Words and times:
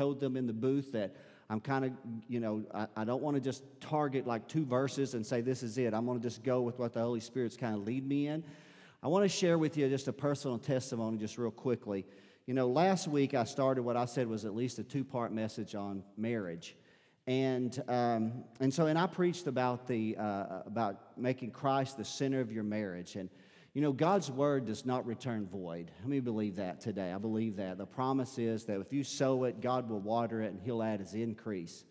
told 0.00 0.18
them 0.18 0.34
in 0.34 0.46
the 0.46 0.52
booth 0.54 0.92
that 0.92 1.14
I'm 1.50 1.60
kind 1.60 1.84
of, 1.84 1.92
you 2.26 2.40
know, 2.40 2.64
I, 2.72 2.86
I 2.96 3.04
don't 3.04 3.20
want 3.20 3.34
to 3.34 3.40
just 3.40 3.62
target 3.82 4.26
like 4.26 4.48
two 4.48 4.64
verses 4.64 5.12
and 5.12 5.26
say 5.26 5.42
this 5.42 5.62
is 5.62 5.76
it. 5.76 5.92
I'm 5.92 6.06
going 6.06 6.18
to 6.18 6.26
just 6.26 6.42
go 6.42 6.62
with 6.62 6.78
what 6.78 6.94
the 6.94 7.00
Holy 7.00 7.20
Spirit's 7.20 7.54
kind 7.54 7.74
of 7.74 7.82
lead 7.82 8.08
me 8.08 8.28
in. 8.28 8.42
I 9.02 9.08
want 9.08 9.24
to 9.24 9.28
share 9.28 9.58
with 9.58 9.76
you 9.76 9.86
just 9.90 10.08
a 10.08 10.12
personal 10.14 10.56
testimony, 10.56 11.18
just 11.18 11.36
real 11.36 11.50
quickly. 11.50 12.06
You 12.46 12.54
know, 12.54 12.66
last 12.66 13.08
week 13.08 13.34
I 13.34 13.44
started 13.44 13.82
what 13.82 13.98
I 13.98 14.06
said 14.06 14.26
was 14.26 14.46
at 14.46 14.54
least 14.54 14.78
a 14.78 14.84
two 14.84 15.04
part 15.04 15.34
message 15.34 15.74
on 15.74 16.02
marriage. 16.16 16.76
And, 17.26 17.78
um, 17.86 18.44
and 18.58 18.72
so, 18.72 18.86
and 18.86 18.98
I 18.98 19.06
preached 19.06 19.48
about, 19.48 19.86
the, 19.86 20.16
uh, 20.16 20.62
about 20.64 21.18
making 21.18 21.50
Christ 21.50 21.98
the 21.98 22.06
center 22.06 22.40
of 22.40 22.50
your 22.50 22.64
marriage. 22.64 23.16
And, 23.16 23.28
you 23.72 23.82
know, 23.82 23.92
God's 23.92 24.30
word 24.30 24.66
does 24.66 24.84
not 24.84 25.06
return 25.06 25.46
void. 25.46 25.92
Let 26.00 26.08
me 26.08 26.20
believe 26.20 26.56
that 26.56 26.80
today. 26.80 27.12
I 27.12 27.18
believe 27.18 27.56
that. 27.56 27.78
The 27.78 27.86
promise 27.86 28.36
is 28.38 28.64
that 28.64 28.80
if 28.80 28.92
you 28.92 29.04
sow 29.04 29.44
it, 29.44 29.60
God 29.60 29.88
will 29.88 30.00
water 30.00 30.42
it 30.42 30.52
and 30.52 30.60
He'll 30.60 30.82
add 30.82 31.00
His 31.00 31.14
increase. 31.14 31.84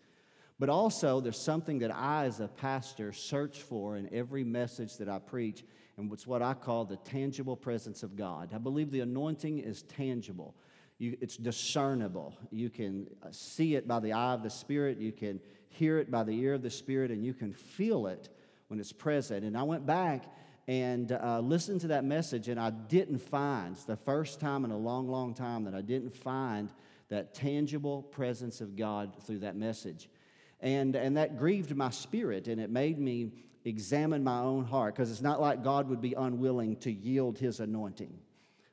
But 0.58 0.68
also, 0.68 1.22
there's 1.22 1.40
something 1.40 1.78
that 1.78 1.94
I, 1.94 2.26
as 2.26 2.40
a 2.40 2.48
pastor, 2.48 3.14
search 3.14 3.62
for 3.62 3.96
in 3.96 4.12
every 4.12 4.44
message 4.44 4.98
that 4.98 5.08
I 5.08 5.18
preach, 5.18 5.64
and 5.96 6.12
it's 6.12 6.26
what 6.26 6.42
I 6.42 6.52
call 6.52 6.84
the 6.84 6.98
tangible 6.98 7.56
presence 7.56 8.02
of 8.02 8.14
God. 8.14 8.50
I 8.54 8.58
believe 8.58 8.90
the 8.90 9.00
anointing 9.00 9.58
is 9.58 9.82
tangible. 9.84 10.54
You, 10.98 11.16
it's 11.22 11.38
discernible. 11.38 12.36
You 12.50 12.68
can 12.68 13.06
uh, 13.22 13.28
see 13.30 13.74
it 13.74 13.88
by 13.88 14.00
the 14.00 14.12
eye 14.12 14.34
of 14.34 14.42
the 14.42 14.50
Spirit, 14.50 14.98
you 14.98 15.12
can 15.12 15.40
hear 15.70 15.98
it 15.98 16.10
by 16.10 16.24
the 16.24 16.32
ear 16.32 16.52
of 16.52 16.62
the 16.62 16.68
Spirit, 16.68 17.10
and 17.10 17.24
you 17.24 17.32
can 17.32 17.54
feel 17.54 18.06
it 18.06 18.28
when 18.68 18.78
it's 18.78 18.92
present. 18.92 19.46
And 19.46 19.56
I 19.56 19.62
went 19.62 19.86
back 19.86 20.24
and 20.70 21.10
uh, 21.10 21.40
listened 21.40 21.80
to 21.80 21.88
that 21.88 22.04
message, 22.04 22.46
and 22.46 22.60
I 22.60 22.70
didn't 22.70 23.18
find, 23.18 23.74
it's 23.74 23.86
the 23.86 23.96
first 23.96 24.38
time 24.38 24.64
in 24.64 24.70
a 24.70 24.76
long, 24.76 25.08
long 25.08 25.34
time 25.34 25.64
that 25.64 25.74
I 25.74 25.80
didn't 25.80 26.14
find 26.14 26.70
that 27.08 27.34
tangible 27.34 28.02
presence 28.04 28.60
of 28.60 28.76
God 28.76 29.20
through 29.24 29.40
that 29.40 29.56
message. 29.56 30.08
And, 30.60 30.94
and 30.94 31.16
that 31.16 31.36
grieved 31.36 31.74
my 31.74 31.90
spirit, 31.90 32.46
and 32.46 32.60
it 32.60 32.70
made 32.70 33.00
me 33.00 33.32
examine 33.64 34.22
my 34.22 34.38
own 34.38 34.64
heart, 34.64 34.94
because 34.94 35.10
it's 35.10 35.20
not 35.20 35.40
like 35.40 35.64
God 35.64 35.88
would 35.88 36.00
be 36.00 36.14
unwilling 36.14 36.76
to 36.76 36.92
yield 36.92 37.36
his 37.36 37.58
anointing. 37.58 38.16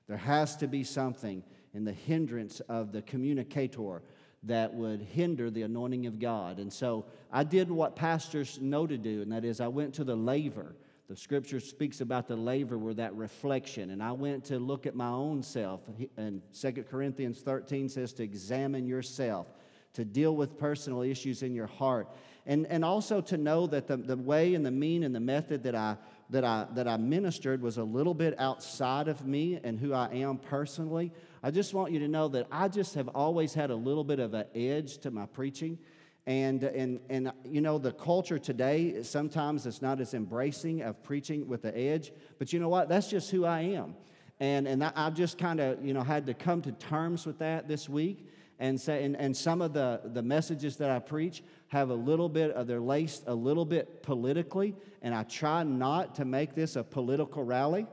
There 0.07 0.17
has 0.17 0.55
to 0.57 0.67
be 0.67 0.83
something 0.83 1.41
in 1.73 1.83
the 1.83 1.93
hindrance 1.93 2.59
of 2.69 2.91
the 2.91 3.01
communicator 3.01 4.03
that 4.43 4.71
would 4.71 5.01
hinder 5.01 5.49
the 5.49 5.63
anointing 5.63 6.05
of 6.05 6.19
God. 6.19 6.59
And 6.59 6.71
so 6.71 7.05
I 7.31 7.43
did 7.43 7.71
what 7.71 7.95
pastors 7.95 8.61
know 8.61 8.85
to 8.85 8.99
do, 8.99 9.23
and 9.23 9.31
that 9.31 9.43
is 9.43 9.59
I 9.59 9.67
went 9.67 9.95
to 9.95 10.03
the 10.03 10.15
laver 10.15 10.75
the 11.07 11.15
scripture 11.15 11.61
speaks 11.61 12.01
about 12.01 12.27
the 12.27 12.35
laver 12.35 12.77
where 12.77 12.93
that 12.95 13.15
reflection. 13.15 13.91
And 13.91 14.03
I 14.03 14.11
went 14.11 14.45
to 14.45 14.59
look 14.59 14.85
at 14.85 14.93
my 14.93 15.07
own 15.07 15.41
self. 15.41 15.81
And 16.17 16.41
2 16.53 16.71
Corinthians 16.89 17.39
13 17.39 17.87
says 17.87 18.11
to 18.13 18.23
examine 18.23 18.85
yourself, 18.85 19.47
to 19.93 20.03
deal 20.03 20.35
with 20.35 20.57
personal 20.57 21.01
issues 21.01 21.43
in 21.43 21.55
your 21.55 21.67
heart. 21.67 22.09
And, 22.45 22.67
and 22.67 22.83
also 22.83 23.21
to 23.21 23.37
know 23.37 23.67
that 23.67 23.87
the, 23.87 23.97
the 23.97 24.17
way 24.17 24.53
and 24.53 24.65
the 24.65 24.71
mean 24.71 25.03
and 25.03 25.15
the 25.15 25.21
method 25.21 25.63
that 25.63 25.75
I, 25.75 25.95
that, 26.29 26.43
I, 26.43 26.67
that 26.73 26.89
I 26.89 26.97
ministered 26.97 27.61
was 27.61 27.77
a 27.77 27.83
little 27.83 28.13
bit 28.13 28.37
outside 28.37 29.07
of 29.07 29.25
me 29.25 29.59
and 29.63 29.79
who 29.79 29.93
I 29.93 30.09
am 30.13 30.37
personally. 30.37 31.13
I 31.41 31.51
just 31.51 31.73
want 31.73 31.93
you 31.93 31.99
to 31.99 32.07
know 32.09 32.27
that 32.29 32.47
I 32.51 32.67
just 32.67 32.95
have 32.95 33.07
always 33.09 33.53
had 33.53 33.69
a 33.69 33.75
little 33.75 34.03
bit 34.03 34.19
of 34.19 34.33
an 34.33 34.45
edge 34.53 34.97
to 34.99 35.11
my 35.11 35.25
preaching. 35.25 35.77
And, 36.27 36.61
and, 36.63 36.99
and 37.09 37.31
you 37.45 37.61
know, 37.61 37.77
the 37.77 37.93
culture 37.93 38.37
today, 38.37 39.01
sometimes 39.01 39.65
it's 39.65 39.81
not 39.81 40.01
as 40.01 40.13
embracing 40.13 40.81
of 40.81 41.01
preaching 41.01 41.47
with 41.47 41.61
the 41.61 41.75
edge, 41.75 42.11
but 42.37 42.51
you 42.51 42.59
know 42.59 42.67
what? 42.67 42.89
That's 42.89 43.09
just 43.09 43.31
who 43.31 43.45
I 43.45 43.61
am. 43.61 43.95
And, 44.41 44.67
and 44.67 44.83
I've 44.83 45.13
just 45.13 45.37
kind 45.37 45.61
of, 45.61 45.83
you 45.83 45.93
know, 45.93 46.03
had 46.03 46.25
to 46.25 46.33
come 46.33 46.61
to 46.63 46.73
terms 46.73 47.25
with 47.25 47.39
that 47.39 47.69
this 47.69 47.87
week. 47.87 48.29
And, 48.59 48.79
say, 48.79 49.05
and, 49.05 49.15
and 49.15 49.37
some 49.37 49.61
of 49.61 49.71
the, 49.71 50.01
the 50.03 50.21
messages 50.21 50.75
that 50.77 50.89
I 50.89 50.99
preach 50.99 51.43
have 51.69 51.91
a 51.91 51.95
little 51.95 52.27
bit 52.27 52.51
of, 52.51 52.67
they're 52.67 52.81
laced 52.81 53.23
a 53.27 53.33
little 53.33 53.65
bit 53.65 54.03
politically. 54.03 54.75
And 55.01 55.15
I 55.15 55.23
try 55.23 55.63
not 55.63 56.15
to 56.15 56.25
make 56.25 56.55
this 56.55 56.75
a 56.75 56.83
political 56.83 57.43
rally, 57.43 57.87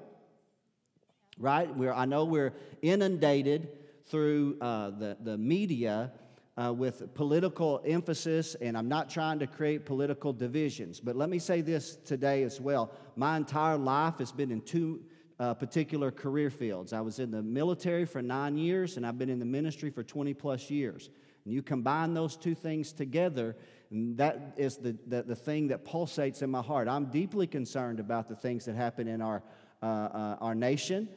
right? 1.39 1.73
Where 1.77 1.95
I 1.95 2.05
know 2.05 2.25
we're 2.25 2.55
inundated 2.83 3.69
through 4.07 4.57
uh, 4.61 4.91
the, 4.91 5.17
the 5.23 5.39
media 5.39 6.13
uh, 6.57 6.73
with 6.73 7.15
political 7.15 7.83
emphasis, 7.85 8.55
and 8.61 8.77
I'm 8.79 8.89
not 8.89 9.11
trying 9.11 9.39
to 9.41 9.47
create 9.47 9.85
political 9.87 10.33
divisions. 10.33 11.01
But 11.01 11.17
let 11.17 11.29
me 11.29 11.39
say 11.39 11.61
this 11.61 11.97
today 11.97 12.45
as 12.45 12.61
well. 12.61 12.93
My 13.17 13.37
entire 13.37 13.77
life 13.77 14.19
has 14.19 14.31
been 14.31 14.51
in 14.51 14.61
two 14.61 15.03
uh, 15.41 15.55
particular 15.55 16.13
career 16.13 16.51
fields. 16.51 16.93
I 16.93 17.01
was 17.01 17.19
in 17.19 17.31
the 17.31 17.43
military 17.43 18.05
for 18.05 18.23
nine 18.23 18.57
years, 18.57 18.97
and 18.97 19.05
I've 19.05 19.19
been 19.19 19.31
in 19.31 19.41
the 19.41 19.45
ministry 19.45 19.91
for 19.91 20.05
20 20.05 20.33
plus 20.35 20.71
years. 20.71 21.11
And 21.45 21.53
you 21.53 21.61
combine 21.61 22.15
those 22.15 22.37
two 22.37 22.55
things 22.55 22.93
together, 22.93 23.57
and 23.91 24.17
that 24.17 24.55
is 24.57 24.77
the, 24.77 24.97
the, 25.09 25.25
the 25.25 25.35
thing 25.35 25.69
that 25.69 25.85
pulsates 25.85 26.43
in 26.43 26.51
my 26.51 26.63
heart. 26.63 26.87
I'm 26.87 27.07
deeply 27.07 27.49
concerned 27.49 27.99
about 27.99 28.29
the 28.29 28.37
things 28.37 28.65
that 28.67 28.77
happen 28.77 29.09
in 29.09 29.21
our, 29.21 29.43
uh, 29.83 29.87
uh 29.87 30.37
our 30.41 30.55
nation. 30.55 31.09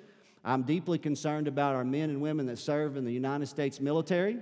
I'm 0.43 0.63
deeply 0.63 0.97
concerned 0.97 1.47
about 1.47 1.75
our 1.75 1.83
men 1.83 2.09
and 2.09 2.21
women 2.21 2.47
that 2.47 2.57
serve 2.57 2.97
in 2.97 3.05
the 3.05 3.11
United 3.11 3.45
States 3.47 3.79
military. 3.79 4.37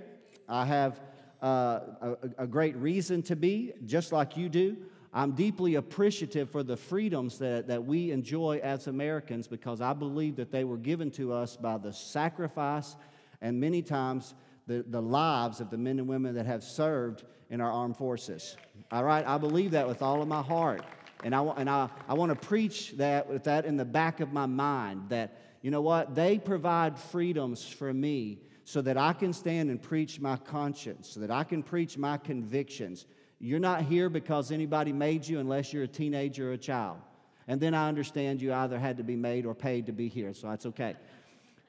I 0.48 0.64
have 0.64 1.00
uh, 1.42 1.80
a, 2.00 2.16
a 2.38 2.46
great 2.46 2.76
reason 2.76 3.22
to 3.24 3.36
be, 3.36 3.72
just 3.84 4.12
like 4.12 4.36
you 4.36 4.48
do. 4.48 4.76
I'm 5.12 5.32
deeply 5.32 5.76
appreciative 5.76 6.50
for 6.50 6.62
the 6.62 6.76
freedoms 6.76 7.38
that, 7.38 7.68
that 7.68 7.84
we 7.84 8.10
enjoy 8.10 8.60
as 8.62 8.86
Americans 8.86 9.48
because 9.48 9.80
I 9.80 9.92
believe 9.94 10.36
that 10.36 10.50
they 10.50 10.64
were 10.64 10.76
given 10.76 11.10
to 11.12 11.32
us 11.32 11.56
by 11.56 11.78
the 11.78 11.92
sacrifice 11.92 12.96
and 13.40 13.58
many 13.58 13.80
times 13.80 14.34
the, 14.66 14.84
the 14.88 15.00
lives 15.00 15.60
of 15.60 15.70
the 15.70 15.78
men 15.78 15.98
and 15.98 16.08
women 16.08 16.34
that 16.34 16.46
have 16.46 16.62
served 16.62 17.24
in 17.48 17.60
our 17.60 17.70
armed 17.70 17.96
forces. 17.96 18.56
All 18.90 19.04
right? 19.04 19.26
I 19.26 19.38
believe 19.38 19.70
that 19.70 19.88
with 19.88 20.02
all 20.02 20.20
of 20.20 20.28
my 20.28 20.42
heart. 20.42 20.84
And 21.24 21.34
I, 21.34 21.42
and 21.42 21.70
I, 21.70 21.88
I 22.08 22.14
want 22.14 22.30
to 22.38 22.46
preach 22.46 22.92
that 22.98 23.28
with 23.28 23.44
that 23.44 23.64
in 23.64 23.76
the 23.76 23.84
back 23.84 24.20
of 24.20 24.32
my 24.32 24.46
mind 24.46 25.08
that, 25.08 25.38
you 25.62 25.70
know 25.70 25.80
what? 25.80 26.14
They 26.14 26.38
provide 26.38 26.98
freedoms 26.98 27.66
for 27.66 27.92
me 27.92 28.38
so 28.68 28.82
that 28.82 28.98
I 28.98 29.12
can 29.12 29.32
stand 29.32 29.70
and 29.70 29.80
preach 29.80 30.18
my 30.18 30.36
conscience, 30.36 31.10
so 31.10 31.20
that 31.20 31.30
I 31.30 31.44
can 31.44 31.62
preach 31.62 31.96
my 31.96 32.18
convictions. 32.18 33.06
You're 33.38 33.60
not 33.60 33.82
here 33.82 34.08
because 34.08 34.50
anybody 34.50 34.92
made 34.92 35.24
you 35.24 35.38
unless 35.38 35.72
you're 35.72 35.84
a 35.84 35.88
teenager 35.88 36.50
or 36.50 36.54
a 36.54 36.58
child. 36.58 36.98
And 37.46 37.60
then 37.60 37.74
I 37.74 37.86
understand 37.86 38.42
you 38.42 38.52
either 38.52 38.76
had 38.76 38.96
to 38.96 39.04
be 39.04 39.14
made 39.14 39.46
or 39.46 39.54
paid 39.54 39.86
to 39.86 39.92
be 39.92 40.08
here, 40.08 40.34
so 40.34 40.48
that's 40.48 40.66
okay. 40.66 40.96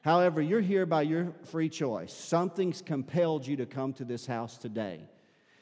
However, 0.01 0.41
you're 0.41 0.59
here 0.59 0.87
by 0.87 1.03
your 1.03 1.33
free 1.43 1.69
choice. 1.69 2.11
Something's 2.11 2.81
compelled 2.81 3.45
you 3.45 3.57
to 3.57 3.67
come 3.67 3.93
to 3.93 4.03
this 4.03 4.25
house 4.25 4.57
today. 4.57 5.01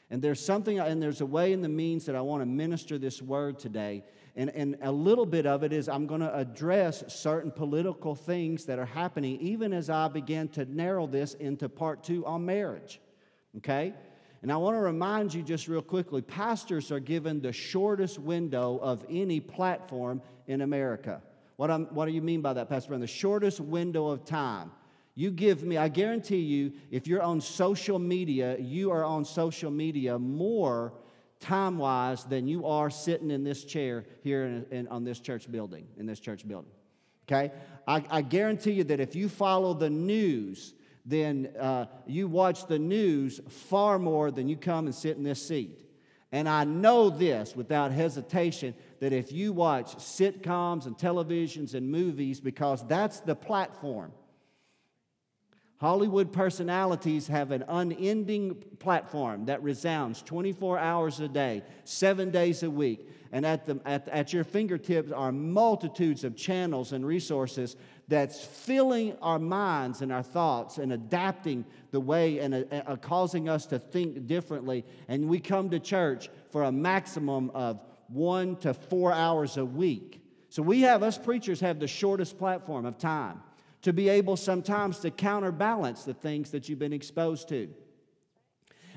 And 0.08 0.22
there's 0.22 0.40
something, 0.40 0.78
and 0.78 1.02
there's 1.02 1.20
a 1.20 1.26
way 1.26 1.52
and 1.52 1.62
the 1.62 1.68
means 1.68 2.06
that 2.06 2.16
I 2.16 2.22
want 2.22 2.40
to 2.40 2.46
minister 2.46 2.96
this 2.96 3.20
word 3.20 3.58
today 3.58 4.04
and, 4.36 4.50
and 4.50 4.76
a 4.82 4.92
little 4.92 5.24
bit 5.24 5.46
of 5.46 5.62
it 5.62 5.72
is 5.72 5.88
I'm 5.88 6.06
going 6.06 6.20
to 6.20 6.34
address 6.34 7.02
certain 7.08 7.50
political 7.50 8.14
things 8.14 8.66
that 8.66 8.78
are 8.78 8.86
happening, 8.86 9.40
even 9.40 9.72
as 9.72 9.88
I 9.88 10.08
begin 10.08 10.48
to 10.50 10.66
narrow 10.66 11.06
this 11.06 11.34
into 11.34 11.70
part 11.70 12.04
two 12.04 12.24
on 12.26 12.44
marriage. 12.44 13.00
Okay? 13.56 13.94
And 14.42 14.52
I 14.52 14.58
want 14.58 14.76
to 14.76 14.80
remind 14.80 15.32
you 15.32 15.42
just 15.42 15.68
real 15.68 15.80
quickly 15.80 16.20
pastors 16.20 16.92
are 16.92 17.00
given 17.00 17.40
the 17.40 17.52
shortest 17.52 18.18
window 18.18 18.78
of 18.82 19.04
any 19.08 19.40
platform 19.40 20.20
in 20.46 20.60
America. 20.60 21.22
What, 21.56 21.70
I'm, 21.70 21.86
what 21.86 22.04
do 22.04 22.12
you 22.12 22.20
mean 22.20 22.42
by 22.42 22.52
that, 22.52 22.68
Pastor 22.68 22.88
Brandon? 22.88 23.06
The 23.06 23.12
shortest 23.12 23.60
window 23.60 24.08
of 24.08 24.26
time. 24.26 24.70
You 25.14 25.30
give 25.30 25.62
me, 25.62 25.78
I 25.78 25.88
guarantee 25.88 26.40
you, 26.40 26.74
if 26.90 27.06
you're 27.06 27.22
on 27.22 27.40
social 27.40 27.98
media, 27.98 28.58
you 28.58 28.90
are 28.90 29.02
on 29.02 29.24
social 29.24 29.70
media 29.70 30.18
more 30.18 30.92
time 31.40 31.78
wise 31.78 32.24
than 32.24 32.48
you 32.48 32.66
are 32.66 32.90
sitting 32.90 33.30
in 33.30 33.44
this 33.44 33.64
chair 33.64 34.04
here 34.22 34.44
in, 34.44 34.66
in, 34.70 34.88
on 34.88 35.04
this 35.04 35.20
church 35.20 35.50
building, 35.50 35.86
in 35.96 36.06
this 36.06 36.20
church 36.20 36.46
building. 36.46 36.70
Okay? 37.28 37.52
I, 37.86 38.04
I 38.10 38.22
guarantee 38.22 38.72
you 38.72 38.84
that 38.84 39.00
if 39.00 39.14
you 39.14 39.28
follow 39.28 39.74
the 39.74 39.90
news, 39.90 40.74
then 41.04 41.50
uh, 41.58 41.86
you 42.06 42.28
watch 42.28 42.66
the 42.66 42.78
news 42.78 43.40
far 43.48 43.98
more 43.98 44.30
than 44.30 44.48
you 44.48 44.56
come 44.56 44.86
and 44.86 44.94
sit 44.94 45.16
in 45.16 45.22
this 45.22 45.46
seat. 45.46 45.82
And 46.32 46.48
I 46.48 46.64
know 46.64 47.08
this 47.10 47.54
without 47.54 47.92
hesitation 47.92 48.74
that 49.00 49.12
if 49.12 49.32
you 49.32 49.52
watch 49.52 49.96
sitcoms 49.96 50.86
and 50.86 50.96
televisions 50.96 51.74
and 51.74 51.88
movies, 51.88 52.40
because 52.40 52.86
that's 52.86 53.20
the 53.20 53.34
platform 53.34 54.12
Hollywood 55.78 56.32
personalities 56.32 57.26
have 57.26 57.50
an 57.50 57.62
unending 57.68 58.54
platform 58.78 59.44
that 59.44 59.62
resounds 59.62 60.22
24 60.22 60.78
hours 60.78 61.20
a 61.20 61.28
day, 61.28 61.62
seven 61.84 62.30
days 62.30 62.62
a 62.62 62.70
week. 62.70 63.06
And 63.30 63.44
at, 63.44 63.66
the, 63.66 63.78
at, 63.84 64.08
at 64.08 64.32
your 64.32 64.44
fingertips 64.44 65.12
are 65.12 65.32
multitudes 65.32 66.24
of 66.24 66.34
channels 66.34 66.92
and 66.92 67.04
resources 67.04 67.76
that's 68.08 68.42
filling 68.42 69.18
our 69.20 69.38
minds 69.38 70.00
and 70.00 70.10
our 70.10 70.22
thoughts 70.22 70.78
and 70.78 70.92
adapting 70.94 71.66
the 71.90 72.00
way 72.00 72.38
and 72.38 72.54
uh, 72.54 72.64
uh, 72.70 72.96
causing 72.96 73.50
us 73.50 73.66
to 73.66 73.78
think 73.78 74.26
differently. 74.26 74.82
And 75.08 75.28
we 75.28 75.40
come 75.40 75.68
to 75.70 75.78
church 75.78 76.30
for 76.50 76.62
a 76.62 76.72
maximum 76.72 77.50
of 77.50 77.80
one 78.08 78.56
to 78.56 78.72
four 78.72 79.12
hours 79.12 79.58
a 79.58 79.64
week. 79.64 80.22
So 80.48 80.62
we 80.62 80.82
have, 80.82 81.02
us 81.02 81.18
preachers 81.18 81.60
have 81.60 81.80
the 81.80 81.88
shortest 81.88 82.38
platform 82.38 82.86
of 82.86 82.96
time 82.96 83.42
to 83.86 83.92
be 83.92 84.08
able 84.08 84.36
sometimes 84.36 84.98
to 84.98 85.12
counterbalance 85.12 86.02
the 86.02 86.12
things 86.12 86.50
that 86.50 86.68
you've 86.68 86.80
been 86.80 86.92
exposed 86.92 87.48
to. 87.48 87.68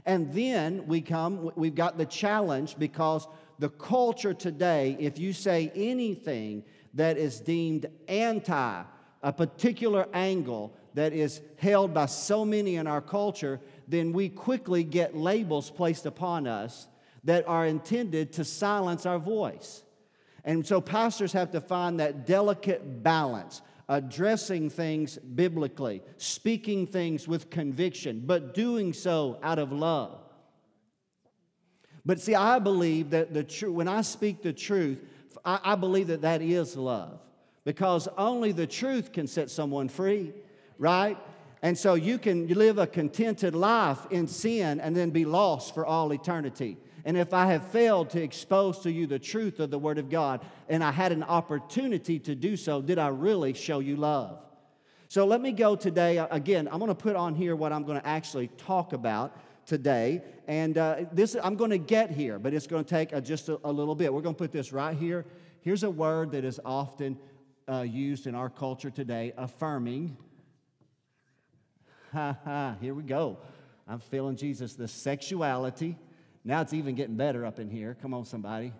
And 0.03 0.33
then 0.33 0.87
we 0.87 0.99
come, 0.99 1.51
we've 1.55 1.75
got 1.75 1.99
the 1.99 2.07
challenge 2.07 2.75
because 2.79 3.27
the 3.59 3.69
culture 3.69 4.33
today, 4.33 4.97
if 4.99 5.19
you 5.19 5.31
say 5.31 5.71
anything 5.75 6.63
that 6.95 7.19
is 7.19 7.39
deemed 7.39 7.85
anti 8.07 8.83
a 9.21 9.31
particular 9.31 10.07
angle 10.11 10.73
that 10.95 11.13
is 11.13 11.39
held 11.57 11.93
by 11.93 12.07
so 12.07 12.43
many 12.43 12.77
in 12.77 12.87
our 12.87 13.01
culture, 13.01 13.61
then 13.87 14.11
we 14.11 14.27
quickly 14.27 14.83
get 14.83 15.15
labels 15.15 15.69
placed 15.69 16.07
upon 16.07 16.47
us 16.47 16.87
that 17.25 17.47
are 17.47 17.67
intended 17.67 18.33
to 18.33 18.43
silence 18.43 19.05
our 19.05 19.19
voice. 19.19 19.83
And 20.43 20.65
so 20.65 20.81
pastors 20.81 21.33
have 21.33 21.51
to 21.51 21.61
find 21.61 21.99
that 21.99 22.25
delicate 22.25 23.03
balance, 23.03 23.61
addressing 23.89 24.69
things 24.69 25.17
biblically, 25.17 26.03
speaking 26.17 26.85
things 26.85 27.27
with 27.27 27.49
conviction, 27.49 28.23
but 28.25 28.53
doing 28.53 28.93
so 28.93 29.39
out 29.41 29.57
of 29.57 29.71
love. 29.71 30.19
But 32.05 32.21
see, 32.21 32.35
I 32.35 32.59
believe 32.59 33.09
that 33.09 33.33
the 33.33 33.43
tr- 33.43 33.71
when 33.71 33.87
I 33.87 34.01
speak 34.01 34.43
the 34.43 34.53
truth, 34.53 34.99
I, 35.43 35.59
I 35.63 35.75
believe 35.75 36.07
that 36.07 36.21
that 36.21 36.41
is 36.41 36.77
love 36.77 37.19
because 37.65 38.07
only 38.17 38.51
the 38.51 38.67
truth 38.67 39.11
can 39.11 39.27
set 39.27 39.49
someone 39.49 39.89
free, 39.89 40.33
right? 40.77 41.17
And 41.61 41.77
so 41.77 41.95
you 41.95 42.17
can 42.17 42.47
live 42.47 42.77
a 42.77 42.87
contented 42.87 43.53
life 43.53 43.99
in 44.11 44.27
sin 44.27 44.79
and 44.79 44.95
then 44.95 45.09
be 45.09 45.25
lost 45.25 45.73
for 45.73 45.85
all 45.85 46.13
eternity. 46.13 46.77
And 47.05 47.17
if 47.17 47.33
I 47.33 47.47
have 47.47 47.67
failed 47.67 48.09
to 48.11 48.21
expose 48.21 48.79
to 48.79 48.91
you 48.91 49.07
the 49.07 49.19
truth 49.19 49.59
of 49.59 49.71
the 49.71 49.79
Word 49.79 49.97
of 49.97 50.09
God 50.09 50.41
and 50.67 50.83
I 50.83 50.91
had 50.91 51.11
an 51.11 51.23
opportunity 51.23 52.19
to 52.19 52.35
do 52.35 52.57
so, 52.57 52.81
did 52.81 52.99
I 52.99 53.07
really 53.07 53.53
show 53.53 53.79
you 53.79 53.95
love? 53.95 54.39
So 55.07 55.25
let 55.25 55.41
me 55.41 55.51
go 55.51 55.75
today. 55.75 56.17
Again, 56.17 56.67
I'm 56.71 56.77
going 56.77 56.89
to 56.89 56.95
put 56.95 57.15
on 57.15 57.33
here 57.33 57.55
what 57.55 57.73
I'm 57.73 57.83
going 57.83 57.99
to 57.99 58.05
actually 58.07 58.47
talk 58.47 58.93
about 58.93 59.35
today. 59.65 60.21
And 60.47 60.77
uh, 60.77 61.05
this, 61.11 61.35
I'm 61.41 61.55
going 61.55 61.71
to 61.71 61.77
get 61.77 62.11
here, 62.11 62.37
but 62.37 62.53
it's 62.53 62.67
going 62.67 62.83
to 62.83 62.89
take 62.89 63.11
a, 63.11 63.21
just 63.21 63.49
a, 63.49 63.59
a, 63.63 63.71
little 63.71 63.95
bit. 63.95 64.13
We're 64.13 64.21
going 64.21 64.35
to 64.35 64.39
put 64.39 64.51
this 64.51 64.71
right 64.71 64.95
here. 64.95 65.25
Here's 65.61 65.83
a 65.83 65.89
word 65.89 66.31
that 66.31 66.43
is 66.43 66.59
often 66.63 67.17
uh, 67.67 67.81
used 67.81 68.27
in 68.27 68.35
our 68.35 68.49
culture 68.49 68.89
today 68.89 69.33
affirming. 69.37 70.17
Ha 72.13 72.37
ha, 72.43 72.75
here 72.81 72.93
we 72.93 73.03
go. 73.03 73.37
I'm 73.87 73.99
feeling 73.99 74.35
Jesus. 74.35 74.73
The 74.73 74.87
sexuality 74.87 75.97
now 76.49 76.61
it's 76.61 76.73
even 76.73 76.95
getting 76.95 77.15
better 77.15 77.45
up 77.45 77.59
in 77.59 77.69
here. 77.69 77.95
Come 78.01 78.13
on, 78.13 78.25
somebody. 78.25 78.73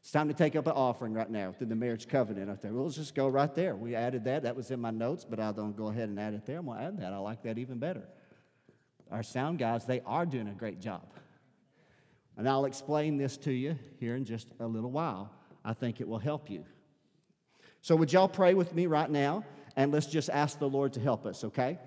It's 0.00 0.10
time 0.10 0.26
to 0.26 0.34
take 0.34 0.56
up 0.56 0.66
an 0.66 0.72
offering 0.72 1.14
right 1.14 1.30
now 1.30 1.52
through 1.52 1.68
the 1.68 1.76
marriage 1.76 2.08
covenant 2.08 2.50
up 2.50 2.60
there. 2.60 2.72
Well, 2.72 2.82
let's 2.82 2.96
just 2.96 3.14
go 3.14 3.28
right 3.28 3.54
there. 3.54 3.76
We 3.76 3.94
added 3.94 4.24
that. 4.24 4.42
That 4.42 4.56
was 4.56 4.72
in 4.72 4.80
my 4.80 4.90
notes, 4.90 5.24
but 5.24 5.38
I 5.38 5.52
don't 5.52 5.76
go 5.76 5.86
ahead 5.86 6.08
and 6.08 6.18
add 6.18 6.34
it 6.34 6.44
there. 6.46 6.58
I'm 6.58 6.66
going 6.66 6.78
to 6.78 6.84
add 6.84 6.98
that. 6.98 7.12
I 7.12 7.18
like 7.18 7.44
that 7.44 7.58
even 7.58 7.78
better. 7.78 8.08
Our 9.12 9.22
sound 9.22 9.60
guys, 9.60 9.84
they 9.84 10.00
are 10.04 10.26
doing 10.26 10.48
a 10.48 10.52
great 10.52 10.80
job. 10.80 11.14
And 12.36 12.48
I'll 12.48 12.64
explain 12.64 13.18
this 13.18 13.36
to 13.36 13.52
you 13.52 13.78
here 14.00 14.16
in 14.16 14.24
just 14.24 14.48
a 14.58 14.66
little 14.66 14.90
while. 14.90 15.30
I 15.64 15.74
think 15.74 16.00
it 16.00 16.08
will 16.08 16.18
help 16.18 16.50
you. 16.50 16.64
So, 17.82 17.96
would 17.96 18.12
y'all 18.12 18.28
pray 18.28 18.54
with 18.54 18.74
me 18.74 18.86
right 18.86 19.10
now? 19.10 19.44
And 19.76 19.92
let's 19.92 20.06
just 20.06 20.28
ask 20.28 20.58
the 20.58 20.68
Lord 20.68 20.92
to 20.94 21.00
help 21.00 21.24
us, 21.24 21.44
okay? 21.44 21.78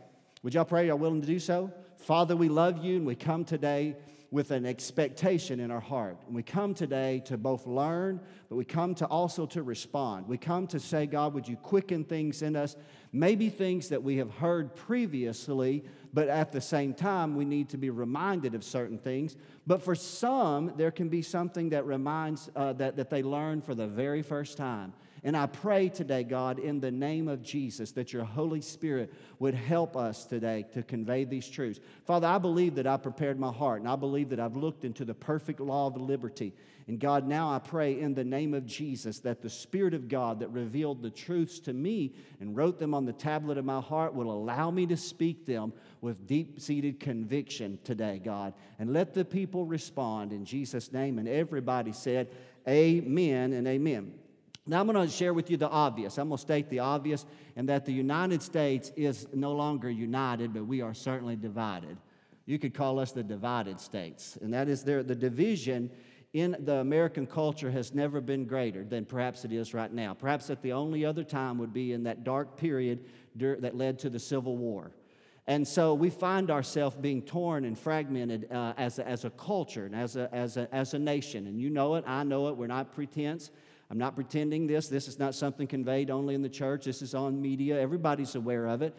Would 0.41 0.53
y'all 0.55 0.65
pray? 0.65 0.89
Are 0.89 0.95
willing 0.95 1.21
to 1.21 1.27
do 1.27 1.39
so? 1.39 1.71
Father, 1.97 2.35
we 2.35 2.49
love 2.49 2.83
you 2.83 2.97
and 2.97 3.05
we 3.05 3.15
come 3.15 3.45
today 3.45 3.95
with 4.33 4.49
an 4.49 4.65
expectation 4.65 5.59
in 5.59 5.69
our 5.69 5.79
heart. 5.79 6.17
And 6.25 6.35
we 6.35 6.41
come 6.41 6.73
today 6.73 7.21
to 7.25 7.37
both 7.37 7.67
learn, 7.67 8.19
but 8.49 8.55
we 8.55 8.65
come 8.65 8.95
to 8.95 9.05
also 9.05 9.45
to 9.45 9.61
respond. 9.61 10.27
We 10.27 10.39
come 10.39 10.65
to 10.67 10.79
say, 10.79 11.05
God, 11.05 11.35
would 11.35 11.47
you 11.47 11.55
quicken 11.55 12.03
things 12.03 12.41
in 12.41 12.55
us? 12.55 12.75
Maybe 13.11 13.49
things 13.49 13.89
that 13.89 14.01
we 14.01 14.17
have 14.17 14.31
heard 14.31 14.75
previously, 14.75 15.83
but 16.13 16.29
at 16.29 16.51
the 16.51 16.61
same 16.61 16.95
time, 16.95 17.35
we 17.35 17.45
need 17.45 17.69
to 17.69 17.77
be 17.77 17.91
reminded 17.91 18.55
of 18.55 18.63
certain 18.63 18.97
things. 18.97 19.37
But 19.67 19.83
for 19.83 19.93
some, 19.93 20.73
there 20.77 20.89
can 20.89 21.09
be 21.09 21.21
something 21.21 21.69
that 21.69 21.85
reminds 21.85 22.49
uh, 22.55 22.73
that, 22.73 22.97
that 22.97 23.11
they 23.11 23.21
learn 23.21 23.61
for 23.61 23.75
the 23.75 23.87
very 23.87 24.23
first 24.23 24.57
time. 24.57 24.93
And 25.25 25.37
I 25.37 25.45
pray 25.45 25.87
today, 25.87 26.23
God, 26.23 26.59
in 26.59 26.81
the 26.81 26.91
name 26.91 27.29
of 27.29 27.41
Jesus, 27.41 27.91
that 27.93 28.11
your 28.11 28.25
Holy 28.25 28.59
Spirit 28.59 29.13
would 29.39 29.53
help 29.53 29.95
us 29.95 30.25
today 30.25 30.65
to 30.73 30.83
convey 30.83 31.23
these 31.23 31.47
truths. 31.47 31.79
Father, 32.05 32.27
I 32.27 32.37
believe 32.37 32.75
that 32.75 32.87
I 32.87 32.97
prepared 32.97 33.39
my 33.39 33.51
heart, 33.51 33.79
and 33.79 33.89
I 33.89 33.95
believe 33.95 34.29
that 34.29 34.41
I've 34.41 34.57
looked 34.57 34.83
into 34.83 35.05
the 35.05 35.13
perfect 35.13 35.61
law 35.61 35.87
of 35.87 35.95
liberty. 35.95 36.53
And 36.89 36.99
God, 36.99 37.25
now 37.25 37.49
I 37.49 37.59
pray 37.59 37.97
in 37.97 38.13
the 38.13 38.25
name 38.25 38.53
of 38.53 38.65
Jesus 38.65 39.19
that 39.19 39.41
the 39.41 39.49
Spirit 39.49 39.93
of 39.93 40.09
God 40.09 40.41
that 40.41 40.49
revealed 40.49 41.01
the 41.01 41.09
truths 41.09 41.59
to 41.61 41.71
me 41.71 42.13
and 42.41 42.57
wrote 42.57 42.77
them 42.77 42.93
on 42.93 43.05
the 43.05 43.13
tablet 43.13 43.57
of 43.57 43.63
my 43.63 43.79
heart 43.79 44.13
will 44.13 44.29
allow 44.29 44.71
me 44.71 44.85
to 44.87 44.97
speak 44.97 45.45
them 45.45 45.71
with 46.01 46.27
deep 46.27 46.59
seated 46.59 46.99
conviction 46.99 47.79
today, 47.85 48.19
God. 48.21 48.53
And 48.77 48.91
let 48.91 49.13
the 49.13 49.23
people 49.23 49.65
respond 49.65 50.33
in 50.33 50.43
Jesus' 50.43 50.91
name. 50.91 51.17
And 51.17 51.29
everybody 51.29 51.93
said, 51.93 52.27
Amen 52.67 53.53
and 53.53 53.65
amen. 53.65 54.13
Now, 54.65 54.79
I'm 54.79 54.87
going 54.87 55.05
to 55.05 55.13
share 55.13 55.33
with 55.33 55.49
you 55.49 55.57
the 55.57 55.69
obvious. 55.69 56.17
I'm 56.17 56.29
going 56.29 56.37
to 56.37 56.41
state 56.41 56.69
the 56.69 56.79
obvious, 56.79 57.25
and 57.55 57.67
that 57.67 57.85
the 57.85 57.91
United 57.91 58.41
States 58.41 58.91
is 58.95 59.27
no 59.33 59.51
longer 59.51 59.89
united, 59.89 60.53
but 60.53 60.65
we 60.65 60.81
are 60.81 60.93
certainly 60.93 61.35
divided. 61.35 61.97
You 62.45 62.57
could 62.59 62.73
call 62.73 62.99
us 62.99 63.11
the 63.11 63.23
divided 63.23 63.79
states. 63.79 64.37
And 64.41 64.53
that 64.53 64.69
is 64.69 64.83
there, 64.83 65.03
the 65.03 65.15
division 65.15 65.89
in 66.33 66.55
the 66.59 66.75
American 66.75 67.27
culture 67.27 67.69
has 67.69 67.93
never 67.93 68.19
been 68.19 68.45
greater 68.45 68.83
than 68.83 69.05
perhaps 69.05 69.45
it 69.45 69.51
is 69.51 69.73
right 69.73 69.91
now. 69.91 70.13
Perhaps 70.13 70.49
the 70.61 70.73
only 70.73 71.05
other 71.05 71.23
time 71.23 71.57
would 71.59 71.73
be 71.73 71.93
in 71.93 72.03
that 72.03 72.23
dark 72.23 72.57
period 72.57 73.05
that 73.35 73.75
led 73.75 73.99
to 73.99 74.09
the 74.09 74.19
Civil 74.19 74.57
War. 74.57 74.91
And 75.45 75.67
so 75.67 75.93
we 75.93 76.09
find 76.09 76.49
ourselves 76.49 76.95
being 76.95 77.21
torn 77.21 77.65
and 77.65 77.77
fragmented 77.77 78.49
uh, 78.49 78.73
as, 78.77 78.97
a, 78.97 79.07
as 79.07 79.25
a 79.25 79.29
culture 79.31 79.85
and 79.85 79.95
as 79.95 80.15
a, 80.15 80.33
as, 80.33 80.55
a, 80.55 80.73
as 80.73 80.93
a 80.93 80.99
nation. 80.99 81.47
And 81.47 81.59
you 81.59 81.69
know 81.69 81.95
it, 81.95 82.05
I 82.07 82.23
know 82.23 82.47
it, 82.47 82.55
we're 82.55 82.67
not 82.67 82.93
pretense. 82.93 83.51
I'm 83.93 83.99
not 83.99 84.15
pretending 84.15 84.65
this. 84.65 84.87
This 84.87 85.07
is 85.07 85.19
not 85.19 85.35
something 85.35 85.67
conveyed 85.67 86.09
only 86.09 86.33
in 86.33 86.41
the 86.41 86.49
church. 86.49 86.85
This 86.85 87.03
is 87.03 87.13
on 87.13 87.39
media. 87.39 87.79
Everybody's 87.79 88.33
aware 88.33 88.65
of 88.65 88.81
it. 88.81 88.95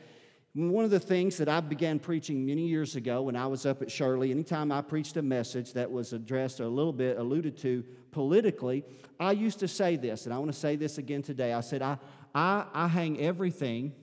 One 0.54 0.84
of 0.84 0.92
the 0.92 1.00
things 1.00 1.36
that 1.38 1.48
I 1.48 1.58
began 1.58 1.98
preaching 1.98 2.46
many 2.46 2.68
years 2.68 2.94
ago 2.94 3.22
when 3.22 3.34
I 3.34 3.48
was 3.48 3.66
up 3.66 3.82
at 3.82 3.90
Shirley, 3.90 4.30
anytime 4.30 4.70
I 4.70 4.82
preached 4.82 5.16
a 5.16 5.22
message 5.22 5.72
that 5.72 5.90
was 5.90 6.12
addressed 6.12 6.60
a 6.60 6.68
little 6.68 6.92
bit 6.92 7.18
alluded 7.18 7.56
to 7.56 7.82
politically, 8.12 8.84
I 9.18 9.32
used 9.32 9.58
to 9.58 9.66
say 9.66 9.96
this, 9.96 10.26
and 10.26 10.32
I 10.32 10.38
want 10.38 10.52
to 10.52 10.56
say 10.56 10.76
this 10.76 10.96
again 10.98 11.22
today. 11.22 11.52
I 11.52 11.60
said, 11.60 11.82
I, 11.82 11.98
I, 12.32 12.64
I 12.72 12.86
hang 12.86 13.18
everything 13.18 13.94